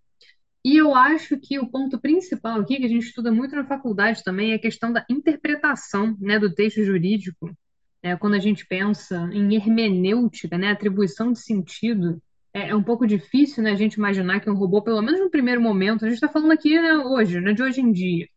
E 0.65 0.75
eu 0.75 0.95
acho 0.95 1.37
que 1.37 1.59
o 1.59 1.67
ponto 1.67 2.01
principal 2.01 2.61
aqui, 2.61 2.77
que 2.77 2.85
a 2.85 2.89
gente 2.89 3.05
estuda 3.05 3.31
muito 3.31 3.55
na 3.55 3.63
faculdade 3.63 4.23
também, 4.23 4.53
é 4.53 4.55
a 4.55 4.59
questão 4.59 4.91
da 4.91 5.05
interpretação, 5.07 6.17
né, 6.19 6.39
do 6.39 6.51
texto 6.51 6.83
jurídico 6.83 7.55
é, 8.01 8.15
quando 8.15 8.33
a 8.33 8.39
gente 8.39 8.65
pensa 8.65 9.29
em 9.31 9.53
hermenêutica, 9.53 10.57
né, 10.57 10.71
atribuição 10.71 11.31
de 11.31 11.39
sentido, 11.39 12.19
é, 12.59 12.69
é 12.69 12.75
um 12.75 12.83
pouco 12.83 13.07
difícil, 13.07 13.63
né, 13.63 13.71
a 13.71 13.75
gente 13.75 13.95
imaginar 13.95 14.39
que 14.39 14.49
um 14.49 14.55
robô, 14.55 14.81
pelo 14.81 15.01
menos 15.01 15.19
no 15.19 15.29
primeiro 15.29 15.61
momento, 15.61 16.05
a 16.05 16.07
gente 16.07 16.15
está 16.15 16.27
falando 16.27 16.51
aqui, 16.51 16.79
né, 16.79 16.95
hoje, 16.97 17.39
né, 17.39 17.53
de 17.53 17.63
hoje 17.63 17.81
em 17.81 17.91
dia, 17.91 18.27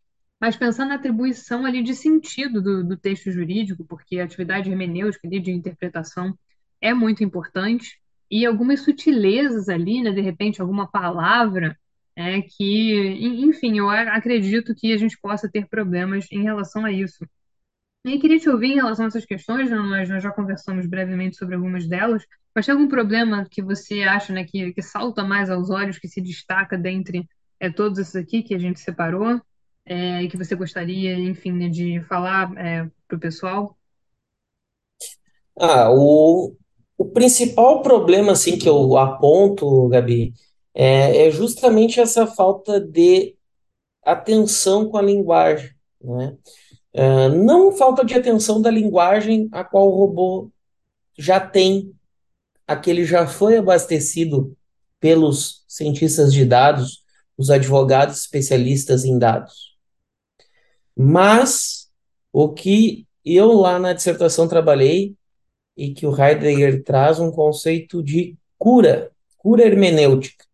mas 0.40 0.56
pensando 0.56 0.88
na 0.88 0.96
atribuição 0.96 1.64
ali 1.66 1.82
de 1.82 1.94
sentido 1.94 2.62
do, 2.62 2.84
do 2.84 2.96
texto 2.96 3.30
jurídico, 3.30 3.84
porque 3.84 4.18
a 4.18 4.24
atividade 4.24 4.70
hermenêutica 4.70 5.26
ali 5.26 5.40
de 5.40 5.52
interpretação 5.52 6.36
é 6.80 6.92
muito 6.94 7.22
importante, 7.24 8.00
e 8.30 8.46
algumas 8.46 8.80
sutilezas 8.80 9.68
ali, 9.68 10.02
né, 10.02 10.10
de 10.10 10.20
repente, 10.20 10.60
alguma 10.60 10.90
palavra, 10.90 11.76
é, 12.16 12.42
que, 12.42 12.94
enfim, 13.44 13.78
eu 13.78 13.88
acredito 13.90 14.74
que 14.74 14.92
a 14.92 14.96
gente 14.96 15.18
possa 15.20 15.50
ter 15.50 15.68
problemas 15.68 16.26
em 16.30 16.42
relação 16.42 16.84
a 16.84 16.92
isso. 16.92 17.26
E 18.04 18.18
queria 18.18 18.38
te 18.38 18.48
ouvir 18.50 18.72
em 18.72 18.74
relação 18.74 19.04
a 19.04 19.08
essas 19.08 19.24
questões, 19.24 19.70
nós, 19.70 20.08
nós 20.08 20.22
já 20.22 20.30
conversamos 20.32 20.86
brevemente 20.86 21.36
sobre 21.36 21.54
algumas 21.54 21.86
delas, 21.86 22.24
mas 22.52 22.66
tem 22.66 22.74
algum 22.74 22.88
problema 22.88 23.46
que 23.48 23.62
você 23.62 24.02
acha, 24.02 24.32
né, 24.32 24.44
que, 24.44 24.72
que 24.72 24.82
salta 24.82 25.22
mais 25.22 25.48
aos 25.48 25.70
olhos, 25.70 25.98
que 25.98 26.08
se 26.08 26.20
destaca 26.20 26.76
dentre 26.76 27.28
é, 27.60 27.70
todos 27.70 28.00
esses 28.00 28.16
aqui 28.16 28.42
que 28.42 28.54
a 28.54 28.58
gente 28.58 28.80
separou, 28.80 29.40
é, 29.86 30.22
e 30.22 30.28
que 30.28 30.36
você 30.36 30.56
gostaria, 30.56 31.14
enfim, 31.16 31.52
né, 31.52 31.68
de 31.68 32.00
falar 32.08 32.52
é, 32.56 32.90
para 33.06 33.16
o 33.16 33.20
pessoal? 33.20 33.78
Ah, 35.56 35.88
o, 35.88 36.56
o 36.98 37.04
principal 37.10 37.82
problema 37.82 38.32
assim 38.32 38.58
que 38.58 38.68
eu 38.68 38.96
aponto, 38.96 39.88
Gabi, 39.88 40.34
é, 40.74 41.28
é 41.28 41.30
justamente 41.30 42.00
essa 42.00 42.26
falta 42.26 42.80
de 42.80 43.36
atenção 44.04 44.88
com 44.88 44.96
a 44.96 45.02
linguagem, 45.02 45.70
né? 46.00 46.36
É, 46.94 47.28
não 47.28 47.72
falta 47.72 48.04
de 48.04 48.14
atenção 48.14 48.60
da 48.60 48.70
linguagem 48.70 49.48
a 49.50 49.64
qual 49.64 49.88
o 49.88 49.96
robô 49.96 50.50
já 51.18 51.40
tem, 51.40 51.94
aquele 52.66 53.04
já 53.04 53.26
foi 53.26 53.56
abastecido 53.56 54.56
pelos 55.00 55.64
cientistas 55.66 56.32
de 56.32 56.44
dados, 56.44 57.02
os 57.36 57.50
advogados 57.50 58.18
especialistas 58.18 59.04
em 59.04 59.18
dados. 59.18 59.76
Mas 60.94 61.90
o 62.32 62.52
que 62.52 63.06
eu 63.24 63.52
lá 63.52 63.78
na 63.78 63.92
dissertação 63.92 64.46
trabalhei 64.46 65.16
e 65.76 65.94
que 65.94 66.06
o 66.06 66.14
Heidegger 66.14 66.84
traz 66.84 67.18
um 67.18 67.30
conceito 67.30 68.02
de 68.02 68.36
cura, 68.58 69.10
cura 69.38 69.64
hermenêutica. 69.64 70.44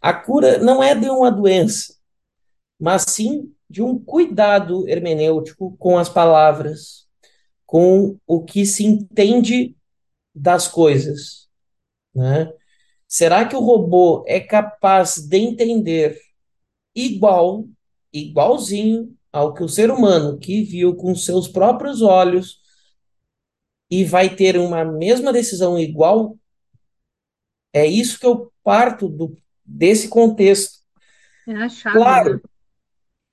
A 0.00 0.12
cura 0.12 0.58
não 0.58 0.82
é 0.82 0.94
de 0.94 1.08
uma 1.08 1.30
doença, 1.30 1.94
mas 2.78 3.04
sim 3.08 3.53
de 3.74 3.82
um 3.82 3.98
cuidado 3.98 4.88
hermenêutico 4.88 5.76
com 5.78 5.98
as 5.98 6.08
palavras, 6.08 7.08
com 7.66 8.16
o 8.24 8.44
que 8.44 8.64
se 8.64 8.84
entende 8.84 9.76
das 10.32 10.68
coisas, 10.68 11.48
né? 12.14 12.52
Será 13.08 13.44
que 13.44 13.56
o 13.56 13.60
robô 13.60 14.22
é 14.28 14.38
capaz 14.38 15.16
de 15.16 15.38
entender 15.38 16.16
igual, 16.94 17.66
igualzinho 18.12 19.12
ao 19.32 19.52
que 19.52 19.64
o 19.64 19.68
ser 19.68 19.90
humano 19.90 20.38
que 20.38 20.62
viu 20.62 20.94
com 20.94 21.12
seus 21.16 21.48
próprios 21.48 22.00
olhos 22.00 22.60
e 23.90 24.04
vai 24.04 24.36
ter 24.36 24.56
uma 24.56 24.84
mesma 24.84 25.32
decisão 25.32 25.76
igual? 25.76 26.38
É 27.72 27.84
isso 27.84 28.20
que 28.20 28.26
eu 28.26 28.52
parto 28.62 29.08
do, 29.08 29.36
desse 29.64 30.06
contexto. 30.06 30.78
É 31.48 31.56
a 31.56 31.68
chave, 31.68 31.98
né? 31.98 32.04
Claro, 32.04 32.53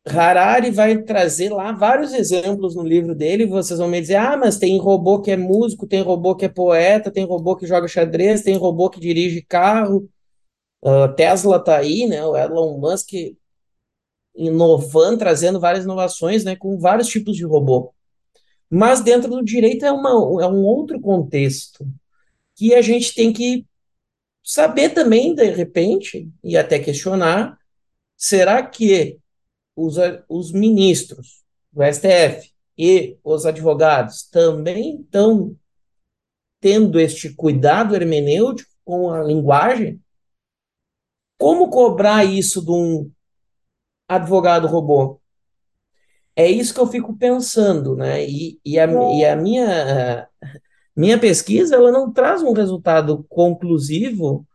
Harari 0.06 0.72
vai 0.72 1.04
trazer 1.04 1.50
lá 1.52 1.72
vários 1.72 2.12
exemplos 2.14 2.76
no 2.76 2.84
livro 2.84 3.14
dele, 3.14 3.46
vocês 3.46 3.78
vão 3.78 3.88
me 3.88 4.02
dizer, 4.02 4.16
ah, 4.16 4.36
mas 4.36 4.58
tem 4.58 4.80
robô 4.80 5.22
que 5.22 5.30
é 5.30 5.38
músico, 5.38 5.86
tem 5.86 6.02
robô 6.02 6.36
que 6.36 6.46
é 6.46 6.50
poeta, 6.50 7.12
tem 7.12 7.24
robô 7.24 7.56
que 7.56 7.68
joga 7.68 7.88
xadrez, 7.88 8.42
tem 8.42 8.58
robô 8.58 8.90
que 8.90 9.00
dirige 9.00 9.44
carro, 9.44 10.10
uh, 10.84 11.14
Tesla 11.16 11.64
tá 11.64 11.78
aí, 11.78 12.08
né, 12.08 12.26
o 12.26 12.36
Elon 12.36 12.80
Musk 12.80 13.10
inovando, 14.36 15.20
trazendo 15.20 15.60
várias 15.60 15.84
inovações, 15.84 16.44
né, 16.44 16.56
com 16.56 16.80
vários 16.80 17.08
tipos 17.08 17.38
de 17.38 17.46
robô. 17.46 17.94
Mas 18.70 19.02
dentro 19.02 19.30
do 19.30 19.44
direito 19.44 19.86
é, 19.86 19.92
uma, 19.92 20.10
é 20.42 20.48
um 20.48 20.64
outro 20.64 21.00
contexto 21.00 21.86
que 22.56 22.74
a 22.74 22.82
gente 22.82 23.14
tem 23.14 23.32
que 23.32 23.66
saber 24.44 24.90
também, 24.90 25.36
de 25.36 25.46
repente, 25.52 26.30
e 26.44 26.58
até 26.58 26.80
questionar, 26.80 27.58
será 28.18 28.66
que 28.66 29.21
os, 29.86 29.96
os 30.30 30.52
ministros 30.52 31.44
do 31.72 31.84
STF 31.84 32.52
e 32.78 33.18
os 33.24 33.46
advogados 33.46 34.24
também 34.24 35.02
estão 35.02 35.56
tendo 36.60 37.00
este 37.00 37.34
cuidado 37.34 37.96
hermenêutico 37.96 38.72
com 38.84 39.12
a 39.12 39.24
linguagem? 39.24 40.02
Como 41.38 41.70
cobrar 41.70 42.24
isso 42.24 42.64
de 42.64 42.72
um 42.72 43.12
advogado 44.08 44.68
robô? 44.68 45.20
É 46.36 46.48
isso 46.50 46.74
que 46.74 46.80
eu 46.80 46.88
fico 46.88 47.18
pensando, 47.18 47.96
né? 47.96 48.24
E, 48.24 48.60
e, 48.64 48.80
a, 48.80 48.86
e 48.86 49.26
a 49.26 49.36
minha, 49.36 50.30
minha 50.96 51.20
pesquisa 51.20 51.76
ela 51.76 51.92
não 51.92 52.12
traz 52.12 52.42
um 52.42 52.54
resultado 52.54 53.26
conclusivo 53.28 54.46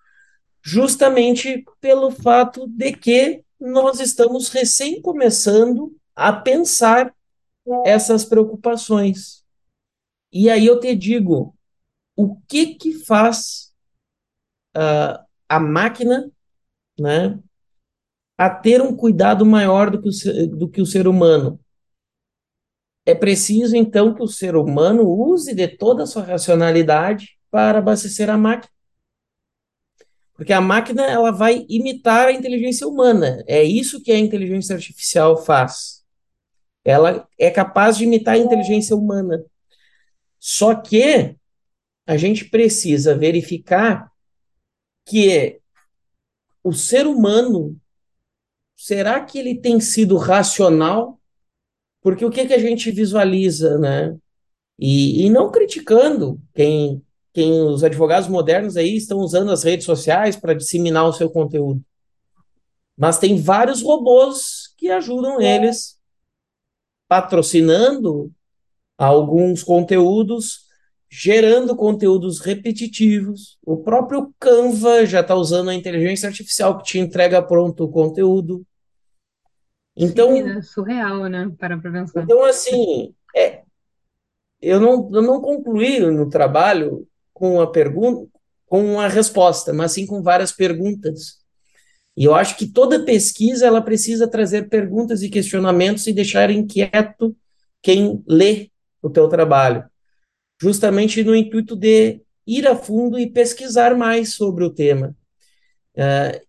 justamente 0.62 1.64
pelo 1.80 2.10
fato 2.10 2.66
de 2.68 2.92
que 2.92 3.44
nós 3.60 4.00
estamos 4.00 4.48
recém 4.48 5.00
começando 5.00 5.96
a 6.14 6.32
pensar 6.32 7.14
essas 7.84 8.24
preocupações. 8.24 9.44
E 10.32 10.48
aí 10.50 10.66
eu 10.66 10.78
te 10.78 10.94
digo, 10.94 11.56
o 12.14 12.36
que 12.48 12.74
que 12.74 12.92
faz 13.04 13.72
uh, 14.76 15.24
a 15.48 15.60
máquina, 15.60 16.30
né, 16.98 17.38
a 18.38 18.50
ter 18.50 18.82
um 18.82 18.94
cuidado 18.94 19.44
maior 19.46 19.90
do 19.90 20.00
que, 20.00 20.08
o, 20.08 20.46
do 20.48 20.68
que 20.68 20.80
o 20.80 20.86
ser 20.86 21.08
humano? 21.08 21.58
É 23.04 23.14
preciso, 23.14 23.76
então, 23.76 24.12
que 24.12 24.22
o 24.22 24.26
ser 24.26 24.56
humano 24.56 25.08
use 25.08 25.54
de 25.54 25.68
toda 25.68 26.02
a 26.02 26.06
sua 26.06 26.24
racionalidade 26.24 27.38
para 27.50 27.78
abastecer 27.78 28.28
a 28.28 28.36
máquina. 28.36 28.75
Porque 30.36 30.52
a 30.52 30.60
máquina 30.60 31.06
ela 31.06 31.30
vai 31.30 31.64
imitar 31.68 32.28
a 32.28 32.32
inteligência 32.32 32.86
humana. 32.86 33.42
É 33.46 33.62
isso 33.62 34.02
que 34.02 34.12
a 34.12 34.18
inteligência 34.18 34.76
artificial 34.76 35.36
faz. 35.42 36.04
Ela 36.84 37.26
é 37.38 37.50
capaz 37.50 37.96
de 37.96 38.04
imitar 38.04 38.34
a 38.34 38.38
inteligência 38.38 38.94
humana. 38.94 39.44
Só 40.38 40.74
que 40.74 41.34
a 42.06 42.16
gente 42.16 42.44
precisa 42.44 43.16
verificar 43.16 44.12
que 45.06 45.58
o 46.62 46.72
ser 46.72 47.06
humano 47.06 47.80
será 48.76 49.24
que 49.24 49.38
ele 49.38 49.58
tem 49.58 49.80
sido 49.80 50.16
racional? 50.16 51.18
Porque 52.02 52.24
o 52.24 52.30
que, 52.30 52.46
que 52.46 52.54
a 52.54 52.58
gente 52.58 52.90
visualiza, 52.90 53.78
né? 53.78 54.16
E, 54.78 55.24
e 55.24 55.30
não 55.30 55.50
criticando 55.50 56.40
quem 56.54 57.02
quem 57.36 57.60
os 57.60 57.84
advogados 57.84 58.30
modernos 58.30 58.78
aí 58.78 58.96
estão 58.96 59.18
usando 59.18 59.52
as 59.52 59.62
redes 59.62 59.84
sociais 59.84 60.36
para 60.36 60.54
disseminar 60.54 61.04
o 61.04 61.12
seu 61.12 61.28
conteúdo. 61.28 61.84
Mas 62.96 63.18
tem 63.18 63.38
vários 63.38 63.82
robôs 63.82 64.74
que 64.78 64.88
ajudam 64.88 65.38
eles 65.38 66.00
patrocinando 67.06 68.32
alguns 68.96 69.62
conteúdos, 69.62 70.60
gerando 71.10 71.76
conteúdos 71.76 72.40
repetitivos. 72.40 73.58
O 73.62 73.76
próprio 73.76 74.34
Canva 74.40 75.04
já 75.04 75.20
está 75.20 75.34
usando 75.34 75.68
a 75.68 75.74
inteligência 75.74 76.30
artificial 76.30 76.78
que 76.78 76.84
te 76.84 76.98
entrega 76.98 77.42
pronto 77.42 77.84
o 77.84 77.90
conteúdo. 77.90 78.66
Então, 79.94 80.34
Sim, 80.34 80.56
é 80.56 80.62
surreal, 80.62 81.26
né? 81.26 81.52
Para 81.58 81.76
pensar. 81.76 82.22
Então, 82.22 82.42
assim, 82.46 83.14
é, 83.36 83.62
eu, 84.58 84.80
não, 84.80 85.10
eu 85.12 85.20
não 85.20 85.38
concluí 85.42 86.00
no 86.00 86.30
trabalho 86.30 87.06
com 87.36 87.60
a 87.60 87.70
pergunta, 87.70 88.26
com 88.64 88.94
uma 88.94 89.08
resposta, 89.08 89.70
mas 89.70 89.92
sim 89.92 90.06
com 90.06 90.22
várias 90.22 90.52
perguntas. 90.52 91.36
E 92.16 92.24
eu 92.24 92.34
acho 92.34 92.56
que 92.56 92.66
toda 92.66 93.04
pesquisa 93.04 93.66
ela 93.66 93.82
precisa 93.82 94.26
trazer 94.26 94.70
perguntas 94.70 95.22
e 95.22 95.28
questionamentos 95.28 96.06
e 96.06 96.14
deixar 96.14 96.50
inquieto 96.50 97.36
quem 97.82 98.24
lê 98.26 98.70
o 99.02 99.10
teu 99.10 99.28
trabalho, 99.28 99.84
justamente 100.58 101.22
no 101.22 101.36
intuito 101.36 101.76
de 101.76 102.22
ir 102.46 102.66
a 102.66 102.74
fundo 102.74 103.18
e 103.18 103.30
pesquisar 103.30 103.94
mais 103.94 104.32
sobre 104.32 104.64
o 104.64 104.70
tema. 104.70 105.14
Uh, 105.94 106.40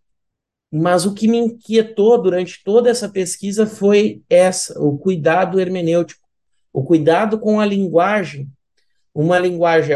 mas 0.71 1.05
o 1.05 1.13
que 1.13 1.27
me 1.27 1.37
inquietou 1.37 2.21
durante 2.21 2.63
toda 2.63 2.89
essa 2.89 3.09
pesquisa 3.09 3.67
foi 3.67 4.21
essa, 4.29 4.81
o 4.81 4.97
cuidado 4.97 5.59
hermenêutico, 5.59 6.25
o 6.71 6.81
cuidado 6.81 7.37
com 7.37 7.59
a 7.59 7.65
linguagem 7.65 8.49
uma 9.19 9.39
linguagem 9.39 9.95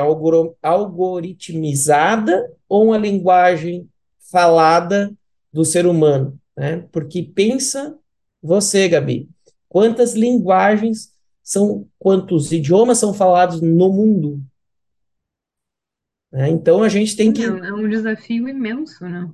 algoritmizada 0.63 2.51
ou 2.67 2.85
uma 2.87 2.97
linguagem 2.97 3.87
falada 4.31 5.13
do 5.53 5.63
ser 5.63 5.85
humano, 5.85 6.39
né? 6.57 6.87
Porque 6.91 7.21
pensa 7.21 7.95
você, 8.41 8.89
Gabi, 8.89 9.29
quantas 9.69 10.15
linguagens 10.15 11.13
são, 11.43 11.87
quantos 11.99 12.51
idiomas 12.51 12.97
são 12.97 13.13
falados 13.13 13.61
no 13.61 13.93
mundo? 13.93 14.41
Né? 16.31 16.49
Então 16.49 16.81
a 16.81 16.89
gente 16.89 17.15
tem 17.15 17.31
que. 17.31 17.43
É 17.43 17.73
um 17.73 17.87
desafio 17.87 18.49
imenso, 18.49 19.03
né? 19.03 19.29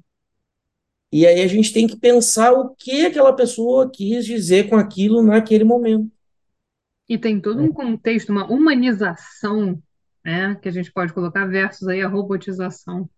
E 1.13 1.25
aí 1.25 1.41
a 1.41 1.47
gente 1.47 1.71
tem 1.71 1.87
que 1.87 1.95
pensar 1.95 2.51
o 2.51 2.75
que 2.75 3.05
aquela 3.05 3.31
pessoa 3.31 3.89
quis 3.89 4.25
dizer 4.25 4.67
com 4.67 4.75
aquilo 4.75 5.23
naquele 5.23 5.63
momento. 5.63 6.11
E 7.09 7.17
tem 7.17 7.39
todo 7.39 7.61
um 7.61 7.71
contexto, 7.71 8.31
uma 8.31 8.45
humanização, 8.45 9.81
né, 10.23 10.55
que 10.55 10.67
a 10.67 10.71
gente 10.71 10.91
pode 10.91 11.13
colocar 11.13 11.45
versus 11.45 11.87
aí 11.87 12.01
a 12.01 12.07
robotização. 12.07 13.09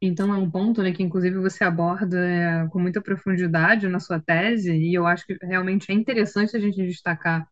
Então 0.00 0.32
é 0.32 0.36
um 0.38 0.50
ponto, 0.50 0.82
né, 0.82 0.92
que 0.92 1.02
inclusive 1.02 1.38
você 1.38 1.64
aborda 1.64 2.18
é, 2.18 2.68
com 2.68 2.78
muita 2.78 3.02
profundidade 3.02 3.88
na 3.88 4.00
sua 4.00 4.20
tese, 4.20 4.72
e 4.72 4.94
eu 4.94 5.06
acho 5.06 5.26
que 5.26 5.36
realmente 5.42 5.90
é 5.90 5.94
interessante 5.94 6.56
a 6.56 6.60
gente 6.60 6.76
destacar, 6.86 7.46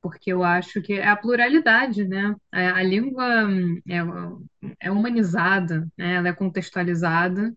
porque 0.00 0.32
eu 0.32 0.42
acho 0.42 0.80
que 0.82 0.94
é 0.94 1.06
a 1.06 1.16
pluralidade, 1.16 2.04
né? 2.08 2.34
É, 2.52 2.68
a 2.68 2.82
língua 2.82 3.24
é, 3.88 3.98
é 4.80 4.90
humanizada, 4.90 5.86
né? 5.96 6.14
Ela 6.14 6.28
é 6.28 6.32
contextualizada, 6.32 7.54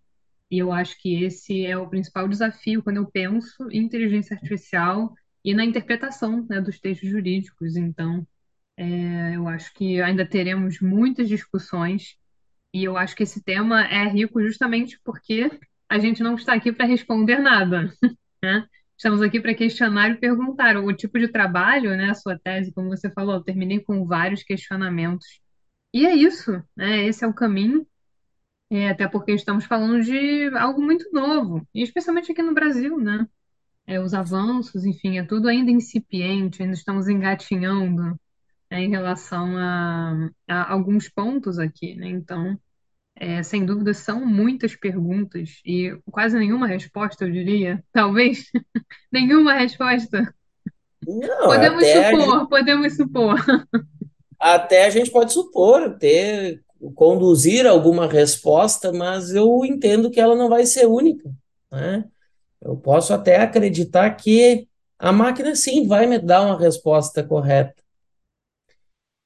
e 0.51 0.59
eu 0.59 0.71
acho 0.71 1.01
que 1.01 1.23
esse 1.23 1.65
é 1.65 1.77
o 1.77 1.89
principal 1.89 2.27
desafio 2.27 2.83
quando 2.83 2.97
eu 2.97 3.07
penso 3.07 3.69
em 3.71 3.83
inteligência 3.83 4.35
artificial 4.35 5.15
e 5.45 5.53
na 5.53 5.63
interpretação, 5.63 6.45
né, 6.49 6.59
dos 6.59 6.79
textos 6.79 7.07
jurídicos. 7.07 7.75
Então, 7.77 8.27
é, 8.75 9.35
eu 9.35 9.47
acho 9.47 9.73
que 9.75 10.01
ainda 10.01 10.25
teremos 10.27 10.81
muitas 10.81 11.29
discussões 11.29 12.17
e 12.73 12.83
eu 12.83 12.97
acho 12.97 13.15
que 13.15 13.23
esse 13.23 13.43
tema 13.43 13.83
é 13.85 14.07
rico 14.07 14.41
justamente 14.41 14.99
porque 15.03 15.49
a 15.87 15.99
gente 15.99 16.23
não 16.23 16.35
está 16.35 16.53
aqui 16.53 16.71
para 16.73 16.85
responder 16.87 17.37
nada, 17.39 17.93
né? 18.43 18.67
Estamos 18.97 19.21
aqui 19.21 19.39
para 19.39 19.53
questionar 19.53 20.09
e 20.11 20.17
perguntar. 20.17 20.77
O 20.77 20.93
tipo 20.93 21.19
de 21.19 21.27
trabalho, 21.27 21.91
né, 21.95 22.09
a 22.09 22.15
sua 22.15 22.39
tese, 22.39 22.73
como 22.73 22.89
você 22.89 23.09
falou, 23.11 23.35
eu 23.35 23.43
terminei 23.43 23.79
com 23.81 24.05
vários 24.05 24.41
questionamentos. 24.43 25.41
E 25.93 26.05
é 26.05 26.15
isso, 26.15 26.51
né? 26.75 27.05
Esse 27.05 27.23
é 27.23 27.27
o 27.27 27.33
caminho. 27.33 27.85
É, 28.69 28.89
até 28.89 29.07
porque 29.07 29.33
estamos 29.33 29.65
falando 29.65 30.03
de 30.03 30.47
algo 30.57 30.81
muito 30.81 31.09
novo, 31.13 31.67
e 31.73 31.83
especialmente 31.83 32.31
aqui 32.31 32.41
no 32.41 32.53
Brasil, 32.53 32.97
né? 32.97 33.27
É, 33.87 33.99
os 33.99 34.13
avanços, 34.13 34.83
enfim, 34.83 35.17
é 35.17 35.23
tudo 35.23 35.47
ainda 35.47 35.69
incipiente, 35.69 36.61
ainda 36.63 36.73
estamos 36.73 37.07
engatinhando 37.07 38.19
né, 38.69 38.81
em 38.83 38.89
relação 38.89 39.55
a, 39.57 40.29
a, 40.47 40.71
alguns 40.71 41.07
pontos 41.07 41.59
aqui, 41.59 41.95
né? 41.95 42.07
Então, 42.07 42.59
é, 43.15 43.43
sem 43.43 43.65
dúvida, 43.65 43.93
são 43.93 44.25
muitas 44.25 44.75
perguntas 44.75 45.61
e 45.65 45.97
quase 46.11 46.37
nenhuma 46.37 46.67
resposta, 46.67 47.25
eu 47.25 47.31
diria. 47.31 47.83
Talvez 47.91 48.49
nenhuma 49.11 49.53
resposta. 49.53 50.33
Não, 51.07 51.45
podemos 51.45 51.85
supor, 51.85 52.39
gente, 52.39 52.49
podemos 52.49 52.95
supor. 52.97 53.45
Até 54.39 54.87
a 54.87 54.89
gente 54.89 55.11
pode 55.11 55.31
supor, 55.31 55.97
ter, 55.97 56.61
conduzir 56.95 57.65
alguma 57.65 58.07
resposta, 58.07 58.91
mas 58.91 59.31
eu 59.31 59.63
entendo 59.63 60.09
que 60.09 60.19
ela 60.19 60.35
não 60.35 60.49
vai 60.49 60.65
ser 60.65 60.87
única, 60.87 61.31
né? 61.71 62.03
Eu 62.65 62.75
posso 62.75 63.13
até 63.13 63.39
acreditar 63.39 64.09
que 64.15 64.67
a 64.97 65.11
máquina 65.11 65.55
sim 65.55 65.87
vai 65.87 66.07
me 66.07 66.17
dar 66.17 66.41
uma 66.41 66.59
resposta 66.59 67.23
correta. 67.23 67.75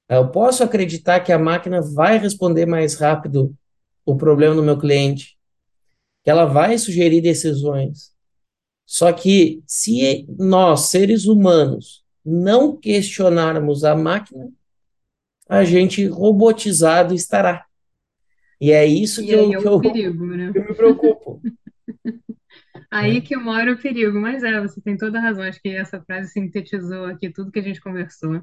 Eu 0.10 0.30
posso 0.30 0.62
acreditar 0.62 1.22
que 1.22 1.32
a 1.32 1.40
máquina 1.40 1.82
vai 1.82 2.18
responder 2.18 2.66
mais 2.66 2.96
rápido 2.96 3.56
o 4.06 4.18
problema 4.18 4.56
do 4.56 4.64
meu 4.64 4.78
cliente, 4.78 5.38
que 6.22 6.30
ela 6.30 6.44
vai 6.44 6.78
sugerir 6.78 7.22
decisões. 7.22 8.12
Só 8.86 9.14
que 9.14 9.64
se 9.66 10.26
nós, 10.38 10.90
seres 10.90 11.26
humanos, 11.26 12.04
não 12.26 12.76
questionarmos 12.76 13.86
a 13.86 13.96
máquina, 13.96 14.52
a 15.48 15.64
gente 15.64 16.06
robotizado 16.08 17.14
estará. 17.14 17.66
E 18.60 18.74
é 18.74 18.86
isso 18.86 19.22
E 19.22 19.28
que 19.28 19.36
aí 19.36 19.54
eu, 19.54 19.60
é 19.60 19.62
que 19.62 19.68
eu, 19.68 19.80
perigo, 19.80 20.26
né? 20.26 20.52
que 20.52 20.60
eu 20.60 20.66
me 20.66 20.76
preocupo. 20.76 21.42
Aí 22.92 23.16
né? 23.16 23.22
que 23.22 23.36
mora 23.38 23.72
o 23.74 23.78
perigo. 23.82 24.20
Mas 24.20 24.44
é, 24.44 24.60
você 24.62 24.82
tem 24.82 24.98
toda 24.98 25.20
a 25.20 25.22
razão. 25.22 25.44
Acho 25.44 25.62
que 25.62 25.70
essa 25.70 26.02
frase 26.04 26.32
sintetizou 26.32 27.06
aqui 27.06 27.32
tudo 27.32 27.52
que 27.52 27.60
a 27.60 27.64
gente 27.64 27.82
conversou. 27.82 28.42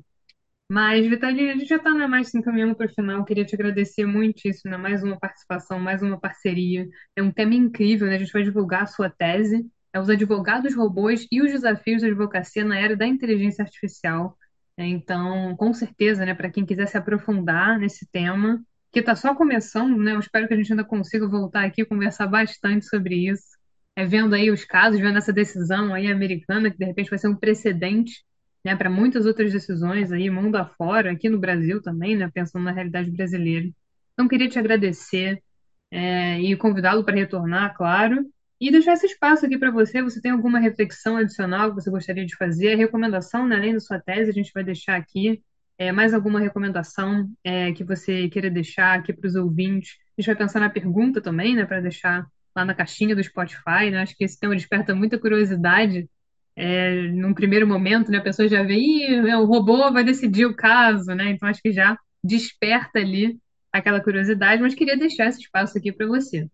Mas, 0.68 1.07
Vitalina, 1.07 1.53
a 1.53 1.57
gente 1.57 1.68
já 1.68 1.76
está 1.76 1.92
mais 2.09 2.28
se 2.30 2.38
encaminhando 2.38 2.74
para 2.74 2.86
o 2.86 2.94
final. 2.94 3.24
Queria 3.24 3.44
te 3.44 3.55
agradecer 3.55 4.05
muitíssimo, 4.05 4.70
né? 4.70 4.76
Mais 4.76 5.03
uma 5.03 5.18
participação, 5.18 5.78
mais 5.78 6.03
uma 6.03 6.18
parceria. 6.18 6.88
É 7.14 7.22
um 7.22 7.30
tema 7.30 7.55
incrível, 7.55 8.09
né? 8.09 8.16
A 8.16 8.18
gente 8.18 8.32
vai 8.32 8.42
divulgar 8.42 8.82
a 8.82 8.86
sua 8.86 9.09
tese. 9.09 9.64
É 9.92 10.01
os 10.01 10.11
advogados 10.11 10.74
robôs 10.74 11.26
e 11.30 11.40
os 11.40 11.53
desafios 11.53 12.03
da 12.03 12.09
advocacia 12.09 12.64
na 12.64 12.78
era 12.78 12.97
da 12.97 13.07
inteligência 13.07 13.62
artificial. 13.62 14.36
É, 14.76 14.84
Então, 14.86 15.57
com 15.57 15.72
certeza, 15.72 16.24
né? 16.26 16.34
Para 16.34 16.51
quem 16.51 16.66
quiser 16.66 16.86
se 16.88 16.99
aprofundar 16.99 17.78
nesse 17.78 18.07
tema, 18.11 18.61
que 18.92 19.01
está 19.01 19.14
só 19.14 19.34
começando, 19.34 19.97
né? 19.99 20.14
Eu 20.14 20.20
espero 20.20 20.49
que 20.49 20.55
a 20.55 20.57
gente 20.57 20.72
ainda 20.72 20.84
consiga 20.84 21.28
voltar 21.28 21.64
aqui 21.64 21.82
e 21.82 21.86
conversar 21.86 22.26
bastante 22.26 22.86
sobre 22.86 23.28
isso. 23.30 23.55
É, 23.97 24.05
vendo 24.05 24.34
aí 24.34 24.51
os 24.51 24.64
casos, 24.64 25.01
vendo 25.01 25.16
essa 25.16 25.32
decisão 25.32 25.94
aí 25.94 26.07
americana, 26.07 26.70
que 26.70 26.76
de 26.76 26.84
repente 26.84 27.11
vai 27.11 27.18
ser 27.18 27.28
um 27.28 27.36
precedente 27.36 28.24
né, 28.64 28.76
para 28.76 28.90
muitas 28.90 29.24
outras 29.26 29.53
decisões 29.53 30.12
aí, 30.12 30.28
mundo 30.28 30.57
afora, 30.57 31.12
aqui 31.12 31.28
no 31.28 31.38
Brasil 31.38 31.80
também, 31.80 32.16
né, 32.16 32.30
pensando 32.32 32.64
na 32.64 32.72
realidade 32.72 33.11
brasileira. 33.11 33.68
Então, 34.12 34.28
queria 34.28 34.49
te 34.49 34.59
agradecer, 34.59 35.42
é, 35.90 36.40
e 36.40 36.57
convidá-lo 36.57 37.05
para 37.05 37.14
retornar, 37.14 37.74
claro, 37.76 38.26
e 38.61 38.70
deixar 38.70 38.94
esse 38.94 39.07
espaço 39.07 39.47
aqui 39.47 39.59
para 39.59 39.70
você. 39.70 40.03
Você 40.03 40.20
tem 40.20 40.30
alguma 40.32 40.59
reflexão 40.59 41.16
adicional 41.16 41.70
que 41.70 41.82
você 41.82 41.90
gostaria 41.90 42.26
de 42.26 42.36
fazer? 42.36 42.74
Recomendação, 42.74 43.47
né, 43.47 43.57
além 43.57 43.74
da 43.74 43.80
sua 43.80 44.01
tese, 44.01 44.30
a 44.30 44.34
gente 44.34 44.53
vai 44.53 44.64
deixar 44.64 44.97
aqui. 44.97 45.42
É, 45.78 45.92
mais 45.92 46.14
alguma 46.14 46.40
recomendação 46.40 47.30
é, 47.44 47.70
que 47.72 47.84
você 47.84 48.28
queira 48.30 48.51
deixar 48.51 48.99
aqui 48.99 49.12
para 49.12 49.28
os 49.28 49.34
ouvintes? 49.34 49.97
A 50.18 50.20
gente 50.20 50.26
vai 50.26 50.36
pensar 50.36 50.59
na 50.61 50.70
pergunta 50.70 51.20
também, 51.20 51.55
né, 51.55 51.64
para 51.66 51.80
deixar 51.80 52.26
lá 52.57 52.64
na 52.64 52.74
caixinha 52.74 53.14
do 53.14 53.22
Spotify, 53.22 53.90
né? 53.90 54.00
Acho 54.00 54.16
que 54.16 54.24
esse 54.24 54.40
tema 54.40 54.57
desperta 54.57 54.94
muita 54.94 55.18
curiosidade 55.18 56.09
é, 56.57 57.09
num 57.09 57.34
primeiro 57.34 57.68
momento, 57.68 58.11
né, 58.11 58.16
a 58.16 58.22
pessoa 58.22 58.48
já 58.48 58.62
vê, 58.62 58.76
Ih, 58.76 59.34
o 59.34 59.44
robô 59.44 59.92
vai 59.92 60.02
decidir 60.02 60.46
o 60.46 60.57
caso, 60.57 61.14
né? 61.14 61.30
Então 61.30 61.48
acho 61.48 61.61
que 61.61 61.70
já 61.70 61.98
desperta 62.24 62.98
ali 62.98 63.38
aquela 63.70 64.02
curiosidade, 64.02 64.62
mas 64.62 64.74
queria 64.74 64.96
deixar 64.96 65.26
esse 65.26 65.40
espaço 65.40 65.76
aqui 65.76 65.92
para 65.92 66.07
você. 66.07 66.48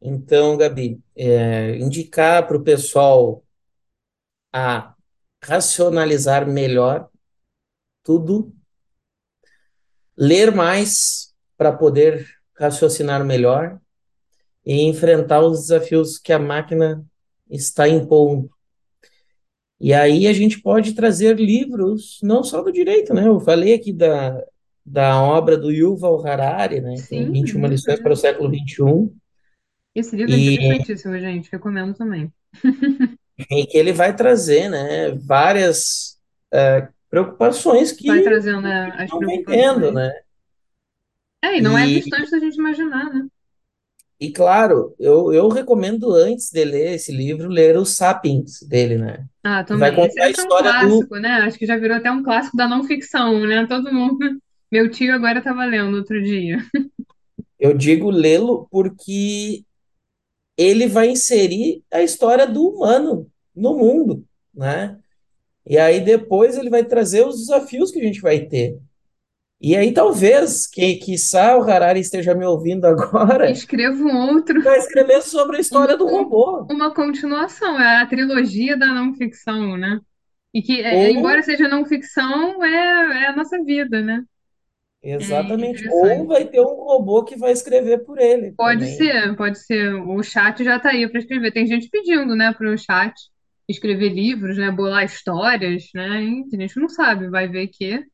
Então, 0.00 0.56
Gabi, 0.56 1.00
é, 1.16 1.76
indicar 1.78 2.46
para 2.46 2.56
o 2.56 2.62
pessoal 2.62 3.42
a 4.52 4.94
racionalizar 5.42 6.46
melhor 6.46 7.08
tudo, 8.04 8.54
ler 10.16 10.54
mais 10.54 11.34
para 11.56 11.72
poder 11.72 12.28
raciocinar 12.56 13.24
melhor 13.24 13.80
e 14.64 14.82
enfrentar 14.82 15.40
os 15.40 15.62
desafios 15.62 16.18
que 16.18 16.32
a 16.32 16.38
máquina 16.38 17.04
está 17.50 17.88
impondo. 17.88 18.50
E 19.80 19.92
aí 19.92 20.26
a 20.26 20.32
gente 20.32 20.60
pode 20.60 20.94
trazer 20.94 21.38
livros, 21.38 22.18
não 22.22 22.42
só 22.42 22.62
do 22.62 22.72
direito, 22.72 23.12
né? 23.12 23.26
Eu 23.26 23.40
falei 23.40 23.74
aqui 23.74 23.92
da, 23.92 24.42
da 24.84 25.22
obra 25.22 25.56
do 25.56 25.70
Yuval 25.70 26.26
Harari, 26.26 26.80
né? 26.80 26.94
É 26.94 26.96
Sim, 26.96 27.30
21 27.30 27.58
muito, 27.58 27.72
lições 27.72 28.00
para 28.00 28.12
o 28.12 28.16
século 28.16 28.48
XXI, 28.48 29.12
Esse 29.94 30.16
livro 30.16 30.32
é 30.32 30.38
e, 30.38 30.54
interessantíssimo, 30.54 31.18
gente. 31.18 31.50
Recomendo 31.50 31.94
também. 31.94 32.32
em 33.50 33.66
que 33.66 33.76
ele 33.76 33.92
vai 33.92 34.14
trazer, 34.14 34.68
né, 34.70 35.10
várias 35.10 36.18
é, 36.52 36.88
preocupações 37.10 37.90
Vai 38.04 38.18
que 38.18 38.24
trazendo 38.24 38.60
né, 38.62 38.94
as 38.96 39.10
preocupações. 39.10 39.92
né? 39.92 40.12
É, 41.42 41.58
e 41.58 41.60
não 41.60 41.76
é 41.76 41.86
E, 41.86 42.00
distante 42.00 42.30
da 42.30 42.38
gente 42.38 42.56
imaginar, 42.56 43.12
né? 43.12 43.26
E 44.24 44.32
claro, 44.32 44.94
eu, 44.98 45.32
eu 45.32 45.48
recomendo 45.48 46.12
antes 46.12 46.50
de 46.50 46.64
ler 46.64 46.94
esse 46.94 47.12
livro, 47.12 47.48
ler 47.48 47.76
o 47.76 47.84
Sapiens 47.84 48.60
dele, 48.62 48.96
né? 48.98 49.26
Ah, 49.42 49.64
Que 49.66 49.76
vai 49.76 49.92
também. 49.92 50.06
Esse, 50.06 50.16
contar 50.16 50.24
a 50.24 50.28
é 50.28 50.28
um 50.28 50.30
história 50.30 50.72
do. 50.72 51.06
clássico, 51.06 51.16
né? 51.16 51.28
Acho 51.42 51.58
que 51.58 51.66
já 51.66 51.76
virou 51.76 51.96
até 51.96 52.10
um 52.10 52.22
clássico 52.22 52.56
da 52.56 52.68
não 52.68 52.84
ficção, 52.84 53.40
né? 53.46 53.66
Todo 53.66 53.92
mundo. 53.92 54.18
Meu 54.72 54.90
tio 54.90 55.14
agora 55.14 55.38
estava 55.38 55.64
lendo 55.64 55.96
outro 55.96 56.22
dia. 56.22 56.58
Eu 57.58 57.74
digo 57.76 58.10
lê-lo 58.10 58.66
porque 58.70 59.64
ele 60.56 60.86
vai 60.86 61.08
inserir 61.08 61.82
a 61.92 62.02
história 62.02 62.46
do 62.46 62.68
humano 62.68 63.30
no 63.54 63.76
mundo, 63.76 64.24
né? 64.54 64.98
E 65.66 65.78
aí 65.78 66.00
depois 66.00 66.56
ele 66.56 66.68
vai 66.70 66.84
trazer 66.84 67.26
os 67.26 67.38
desafios 67.38 67.90
que 67.90 68.00
a 68.00 68.02
gente 68.02 68.20
vai 68.20 68.40
ter. 68.40 68.78
E 69.64 69.76
aí 69.76 69.92
talvez, 69.92 70.66
que 70.66 70.96
quiçá 70.96 71.56
o 71.56 71.62
Harari 71.62 72.00
esteja 72.00 72.34
me 72.34 72.44
ouvindo 72.44 72.84
agora, 72.86 73.50
Escrevo 73.50 74.04
um 74.04 74.16
outro. 74.16 74.62
vai 74.62 74.78
escrever 74.78 75.22
sobre 75.22 75.56
a 75.56 75.60
história 75.60 75.96
uma, 75.96 75.98
do 75.98 76.06
robô. 76.06 76.66
uma 76.70 76.94
continuação, 76.94 77.80
é 77.80 78.02
a 78.02 78.06
trilogia 78.06 78.76
da 78.76 78.86
não 78.86 79.14
ficção, 79.14 79.76
né? 79.76 80.00
E 80.52 80.62
que, 80.62 80.80
é, 80.82 81.10
embora 81.10 81.38
Ou, 81.38 81.42
seja 81.42 81.68
não 81.68 81.84
ficção, 81.84 82.62
é, 82.64 83.24
é 83.24 83.26
a 83.28 83.36
nossa 83.36 83.62
vida, 83.64 84.02
né? 84.02 84.24
É 85.02 85.12
exatamente, 85.14 85.86
ou 85.88 86.06
interessante. 86.06 86.26
vai 86.26 86.46
ter 86.46 86.60
um 86.60 86.64
robô 86.84 87.24
que 87.24 87.36
vai 87.36 87.52
escrever 87.52 87.98
por 88.04 88.18
ele 88.18 88.52
Pode 88.56 88.80
também. 88.80 88.96
ser, 88.96 89.36
pode 89.36 89.58
ser. 89.58 89.94
O 89.94 90.22
chat 90.22 90.62
já 90.64 90.76
está 90.76 90.90
aí 90.90 91.08
para 91.08 91.18
escrever. 91.20 91.52
Tem 91.52 91.66
gente 91.66 91.88
pedindo, 91.90 92.34
né, 92.36 92.52
para 92.52 92.72
o 92.72 92.78
chat 92.78 93.14
escrever 93.68 94.10
livros, 94.10 94.56
né, 94.58 94.70
bolar 94.70 95.04
histórias, 95.04 95.84
né? 95.94 96.22
E 96.24 96.56
a 96.56 96.60
gente 96.60 96.78
não 96.78 96.88
sabe, 96.88 97.28
vai 97.30 97.48
ver 97.48 97.68
que 97.68 98.04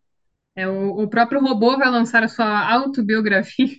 é, 0.60 0.68
o, 0.68 1.02
o 1.02 1.08
próprio 1.08 1.40
robô 1.40 1.76
vai 1.76 1.90
lançar 1.90 2.22
a 2.22 2.28
sua 2.28 2.72
autobiografia. 2.72 3.76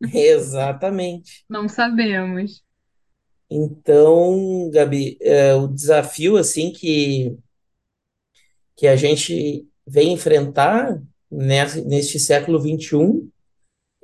Exatamente. 0.12 1.44
Não 1.48 1.68
sabemos. 1.68 2.62
Então, 3.50 4.70
Gabi, 4.72 5.18
é, 5.20 5.54
o 5.54 5.68
desafio 5.68 6.36
assim 6.36 6.72
que, 6.72 7.36
que 8.76 8.86
a 8.86 8.96
gente 8.96 9.66
vem 9.86 10.12
enfrentar 10.12 11.00
nesse, 11.30 11.82
neste 11.82 12.18
século 12.18 12.58
XXI 12.58 13.28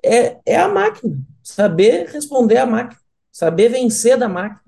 é, 0.04 0.38
é 0.44 0.56
a 0.56 0.68
máquina, 0.68 1.18
saber 1.42 2.08
responder 2.08 2.58
à 2.58 2.66
máquina, 2.66 3.00
saber 3.32 3.70
vencer 3.70 4.18
da 4.18 4.28
máquina. 4.28 4.62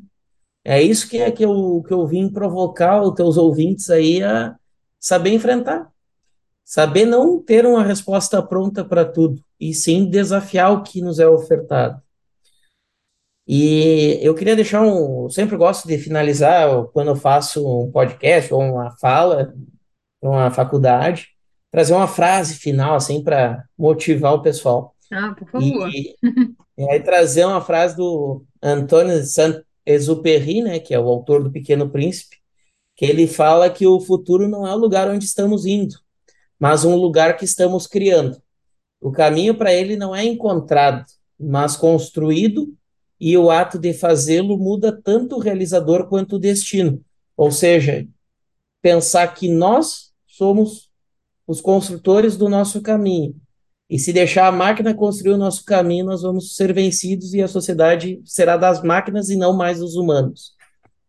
É 0.65 0.83
isso 0.83 1.09
que 1.09 1.19
é 1.19 1.31
que 1.31 1.45
eu, 1.45 1.83
que 1.87 1.93
eu 1.93 2.07
vim 2.07 2.31
provocar 2.31 3.03
os 3.03 3.15
teus 3.15 3.37
ouvintes 3.37 3.89
aí 3.91 4.23
a 4.23 4.57
saber 4.99 5.31
enfrentar. 5.31 5.91
Saber 6.71 7.05
não 7.05 7.43
ter 7.43 7.67
uma 7.67 7.83
resposta 7.83 8.41
pronta 8.41 8.85
para 8.85 9.05
tudo, 9.05 9.43
e 9.59 9.75
sim 9.75 10.09
desafiar 10.09 10.73
o 10.73 10.85
que 10.85 11.03
nos 11.03 11.19
é 11.19 11.27
ofertado. 11.27 12.01
E 13.45 14.21
eu 14.23 14.37
queria 14.37 14.55
deixar 14.55 14.83
um. 14.83 15.25
Eu 15.25 15.31
sempre 15.31 15.57
gosto 15.57 15.89
de 15.89 15.99
finalizar 15.99 16.69
quando 16.93 17.09
eu 17.09 17.17
faço 17.17 17.67
um 17.67 17.91
podcast 17.91 18.55
ou 18.55 18.61
uma 18.61 18.97
fala 18.99 19.53
para 20.21 20.31
uma 20.31 20.51
faculdade, 20.53 21.31
trazer 21.73 21.93
uma 21.93 22.07
frase 22.07 22.55
final, 22.55 22.95
assim, 22.95 23.21
para 23.21 23.65
motivar 23.77 24.35
o 24.35 24.43
pessoal. 24.43 24.95
Ah, 25.13 25.35
por 25.37 25.51
favor. 25.51 25.89
E, 25.89 26.15
e 26.79 26.89
aí 26.89 27.01
trazer 27.01 27.47
uma 27.47 27.61
frase 27.61 27.97
do 27.97 28.45
Antoine 28.63 29.25
Saint-Exupéry, 29.25 30.63
né, 30.63 30.79
que 30.79 30.95
é 30.95 31.01
o 31.01 31.09
autor 31.09 31.43
do 31.43 31.51
Pequeno 31.51 31.91
Príncipe, 31.91 32.37
que 32.95 33.05
ele 33.05 33.27
fala 33.27 33.69
que 33.69 33.89
o 33.89 33.99
futuro 33.99 34.47
não 34.47 34.65
é 34.65 34.73
o 34.73 34.79
lugar 34.79 35.09
onde 35.09 35.25
estamos 35.25 35.67
indo, 35.67 35.97
mas 36.61 36.85
um 36.85 36.95
lugar 36.95 37.39
que 37.39 37.45
estamos 37.47 37.87
criando. 37.87 38.41
O 39.01 39.11
caminho 39.11 39.55
para 39.55 39.73
ele 39.73 39.97
não 39.97 40.15
é 40.15 40.23
encontrado, 40.23 41.07
mas 41.39 41.75
construído, 41.75 42.73
e 43.19 43.37
o 43.37 43.51
ato 43.51 43.79
de 43.79 43.95
fazê-lo 43.95 44.59
muda 44.59 44.93
tanto 44.93 45.37
o 45.37 45.41
realizador 45.41 46.07
quanto 46.07 46.37
o 46.37 46.39
destino. 46.39 47.03
Ou 47.37 47.51
seja, 47.51 48.07
pensar 48.83 49.27
que 49.35 49.49
nós 49.49 50.13
somos 50.27 50.91
os 51.47 51.61
construtores 51.61 52.37
do 52.37 52.49
nosso 52.49 52.81
caminho. 52.83 53.35
E 53.89 53.99
se 53.99 54.13
deixar 54.13 54.47
a 54.47 54.53
máquina 54.53 54.95
construir 54.95 55.33
o 55.33 55.39
nosso 55.39 55.65
caminho, 55.65 56.07
nós 56.07 56.23
vamos 56.23 56.55
ser 56.55 56.73
vencidos 56.73 57.35
e 57.35 57.43
a 57.43 57.49
sociedade 57.49 58.21
será 58.25 58.57
das 58.57 58.83
máquinas 58.83 59.31
e 59.31 59.37
não 59.37 59.53
mais 59.53 59.81
dos 59.81 59.97
humanos. 59.97 60.55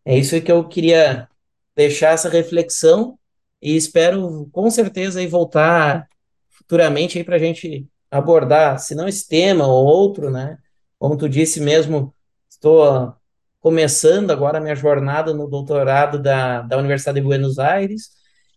É 0.03 0.17
isso 0.17 0.39
que 0.41 0.51
eu 0.51 0.67
queria 0.67 1.27
deixar 1.75 2.13
essa 2.13 2.27
reflexão 2.27 3.17
e 3.61 3.75
espero 3.75 4.49
com 4.51 4.69
certeza 4.69 5.19
aí 5.19 5.27
voltar 5.27 6.07
futuramente 6.49 7.17
aí 7.17 7.23
para 7.23 7.35
a 7.35 7.39
gente 7.39 7.87
abordar, 8.09 8.79
se 8.79 8.95
não 8.95 9.07
esse 9.07 9.27
tema 9.27 9.67
ou 9.67 9.85
outro, 9.85 10.29
né? 10.29 10.57
Como 10.99 11.17
tu 11.17 11.29
disse 11.29 11.59
mesmo, 11.61 12.13
estou 12.49 13.13
começando 13.59 14.31
agora 14.31 14.57
a 14.57 14.61
minha 14.61 14.75
jornada 14.75 15.33
no 15.33 15.47
doutorado 15.47 16.19
da, 16.19 16.61
da 16.61 16.77
Universidade 16.77 17.19
de 17.19 17.25
Buenos 17.25 17.59
Aires 17.59 18.09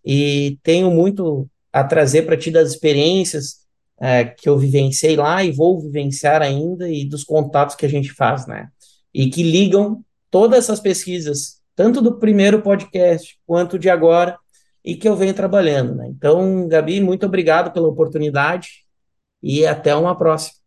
e 0.04 0.58
tenho 0.62 0.90
muito 0.90 1.48
a 1.72 1.84
trazer 1.84 2.22
para 2.22 2.36
ti 2.36 2.50
das 2.50 2.70
experiências 2.70 3.64
é, 4.00 4.24
que 4.24 4.48
eu 4.48 4.58
vivenciei 4.58 5.16
lá 5.16 5.44
e 5.44 5.52
vou 5.52 5.80
vivenciar 5.80 6.42
ainda 6.42 6.88
e 6.88 7.04
dos 7.04 7.24
contatos 7.24 7.76
que 7.76 7.86
a 7.86 7.88
gente 7.88 8.12
faz, 8.12 8.46
né? 8.46 8.68
E 9.12 9.28
que 9.28 9.42
ligam 9.42 10.04
todas 10.30 10.58
essas 10.58 10.80
pesquisas, 10.80 11.60
tanto 11.76 12.00
do 12.00 12.18
primeiro 12.18 12.60
podcast 12.60 13.38
quanto 13.46 13.78
de 13.78 13.88
agora, 13.88 14.36
e 14.84 14.96
que 14.96 15.08
eu 15.08 15.16
venho 15.16 15.34
trabalhando. 15.34 15.94
Né? 15.94 16.08
Então, 16.08 16.68
Gabi, 16.68 17.00
muito 17.00 17.24
obrigado 17.26 17.72
pela 17.72 17.88
oportunidade 17.88 18.84
e 19.42 19.66
até 19.66 19.94
uma 19.94 20.16
próxima. 20.16 20.62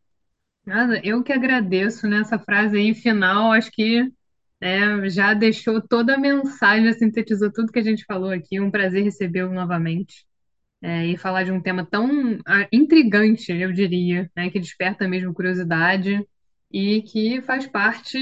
Eu 1.03 1.23
que 1.23 1.31
agradeço 1.31 2.07
nessa 2.07 2.37
frase 2.37 2.77
aí 2.77 2.93
final, 2.93 3.53
acho 3.53 3.71
que 3.71 4.11
é, 4.59 5.09
já 5.09 5.33
deixou 5.33 5.81
toda 5.81 6.15
a 6.15 6.19
mensagem, 6.19 6.91
sintetizou 6.93 7.51
tudo 7.51 7.71
que 7.71 7.79
a 7.79 7.83
gente 7.83 8.03
falou 8.05 8.31
aqui. 8.31 8.59
Um 8.59 8.71
prazer 8.71 9.03
recebê-lo 9.03 9.53
novamente 9.53 10.25
é, 10.81 11.05
e 11.05 11.17
falar 11.17 11.43
de 11.43 11.51
um 11.51 11.61
tema 11.61 11.85
tão 11.85 12.39
ah, 12.45 12.67
intrigante, 12.71 13.51
eu 13.51 13.71
diria, 13.71 14.29
né, 14.35 14.49
que 14.49 14.59
desperta 14.59 15.07
mesmo 15.07 15.33
curiosidade 15.33 16.25
e 16.71 17.01
que 17.03 17.41
faz 17.43 17.65
parte 17.67 18.19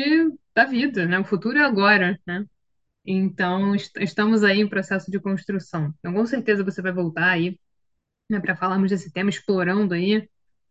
da 0.53 0.65
vida, 0.65 1.05
né? 1.05 1.19
O 1.19 1.25
futuro 1.25 1.57
é 1.57 1.63
agora, 1.63 2.19
né? 2.25 2.45
Então, 3.05 3.75
est- 3.75 3.95
estamos 3.99 4.43
aí 4.43 4.59
em 4.61 4.67
processo 4.69 5.11
de 5.11 5.19
construção. 5.19 5.93
Então, 5.99 6.13
com 6.13 6.25
certeza 6.25 6.63
você 6.63 6.81
vai 6.81 6.91
voltar 6.91 7.29
aí, 7.31 7.59
né, 8.29 8.39
para 8.39 8.55
falarmos 8.55 8.89
desse 8.91 9.11
tema, 9.11 9.29
explorando 9.29 9.93
aí 9.93 10.29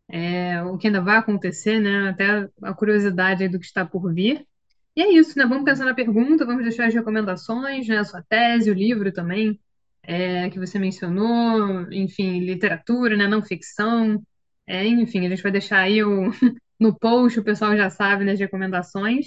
é, 0.09 0.63
o 0.65 0.79
que 0.79 0.87
ainda 0.89 1.01
vai 1.03 1.17
acontecer, 1.19 1.81
né? 1.81 2.09
Até 2.11 2.49
a 2.63 2.75
curiosidade 2.75 3.49
do 3.49 3.59
que 3.59 3.67
está 3.67 3.85
por 3.87 4.13
vir. 4.15 4.47
E 4.97 5.03
é 5.03 5.13
isso, 5.13 5.39
né? 5.39 5.47
Vamos 5.47 5.65
pensar 5.65 5.85
na 5.87 5.95
pergunta, 5.95 6.47
vamos 6.47 6.63
deixar 6.65 6.87
as 6.87 6.95
recomendações, 6.95 7.89
né? 7.89 7.99
A 7.99 8.05
sua 8.05 8.23
tese, 8.23 8.71
o 8.71 8.75
livro 8.75 9.13
também, 9.13 9.61
é, 10.03 10.51
que 10.51 10.59
você 10.59 10.79
mencionou, 10.79 11.91
enfim, 11.93 12.41
literatura, 12.41 13.17
né? 13.17 13.27
Não 13.29 13.43
ficção. 13.43 14.23
É, 14.67 14.87
enfim, 14.87 15.27
a 15.27 15.31
gente 15.31 15.43
vai 15.43 15.53
deixar 15.53 15.81
aí 15.81 16.03
o, 16.05 16.31
no 16.81 16.97
post, 16.99 17.39
o 17.41 17.45
pessoal 17.45 17.77
já 17.77 17.91
sabe, 17.91 18.25
nas 18.25 18.39
recomendações. 18.39 19.27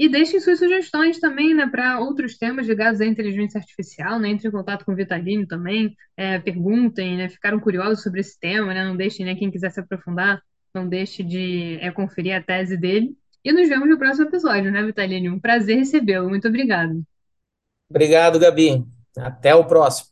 E 0.00 0.08
deixem 0.08 0.40
suas 0.40 0.58
sugestões 0.58 1.20
também, 1.20 1.54
né, 1.54 1.66
para 1.66 2.00
outros 2.00 2.38
temas 2.38 2.66
ligados 2.66 3.02
à 3.02 3.04
inteligência 3.04 3.58
artificial, 3.58 4.18
né? 4.18 4.30
Entre 4.30 4.48
em 4.48 4.50
contato 4.50 4.82
com 4.82 4.92
o 4.92 4.96
Vitalino 4.96 5.46
também, 5.46 5.94
é, 6.16 6.38
perguntem, 6.38 7.18
né? 7.18 7.28
Ficaram 7.28 7.60
curiosos 7.60 8.02
sobre 8.02 8.20
esse 8.20 8.40
tema, 8.40 8.72
né? 8.72 8.82
Não 8.82 8.96
deixem, 8.96 9.26
né? 9.26 9.34
Quem 9.34 9.50
quiser 9.50 9.70
se 9.70 9.78
aprofundar, 9.78 10.40
não 10.74 10.88
deixe 10.88 11.22
de 11.22 11.76
é, 11.82 11.90
conferir 11.90 12.34
a 12.34 12.42
tese 12.42 12.78
dele. 12.78 13.14
E 13.44 13.52
nos 13.52 13.68
vemos 13.68 13.90
no 13.90 13.98
próximo 13.98 14.26
episódio, 14.26 14.72
né, 14.72 14.82
Vitalino? 14.82 15.34
Um 15.34 15.38
prazer 15.38 15.76
recebê-lo. 15.76 16.30
Muito 16.30 16.48
obrigado. 16.48 17.02
Obrigado, 17.90 18.38
Gabi. 18.38 18.82
Até 19.18 19.54
o 19.54 19.66
próximo. 19.66 20.08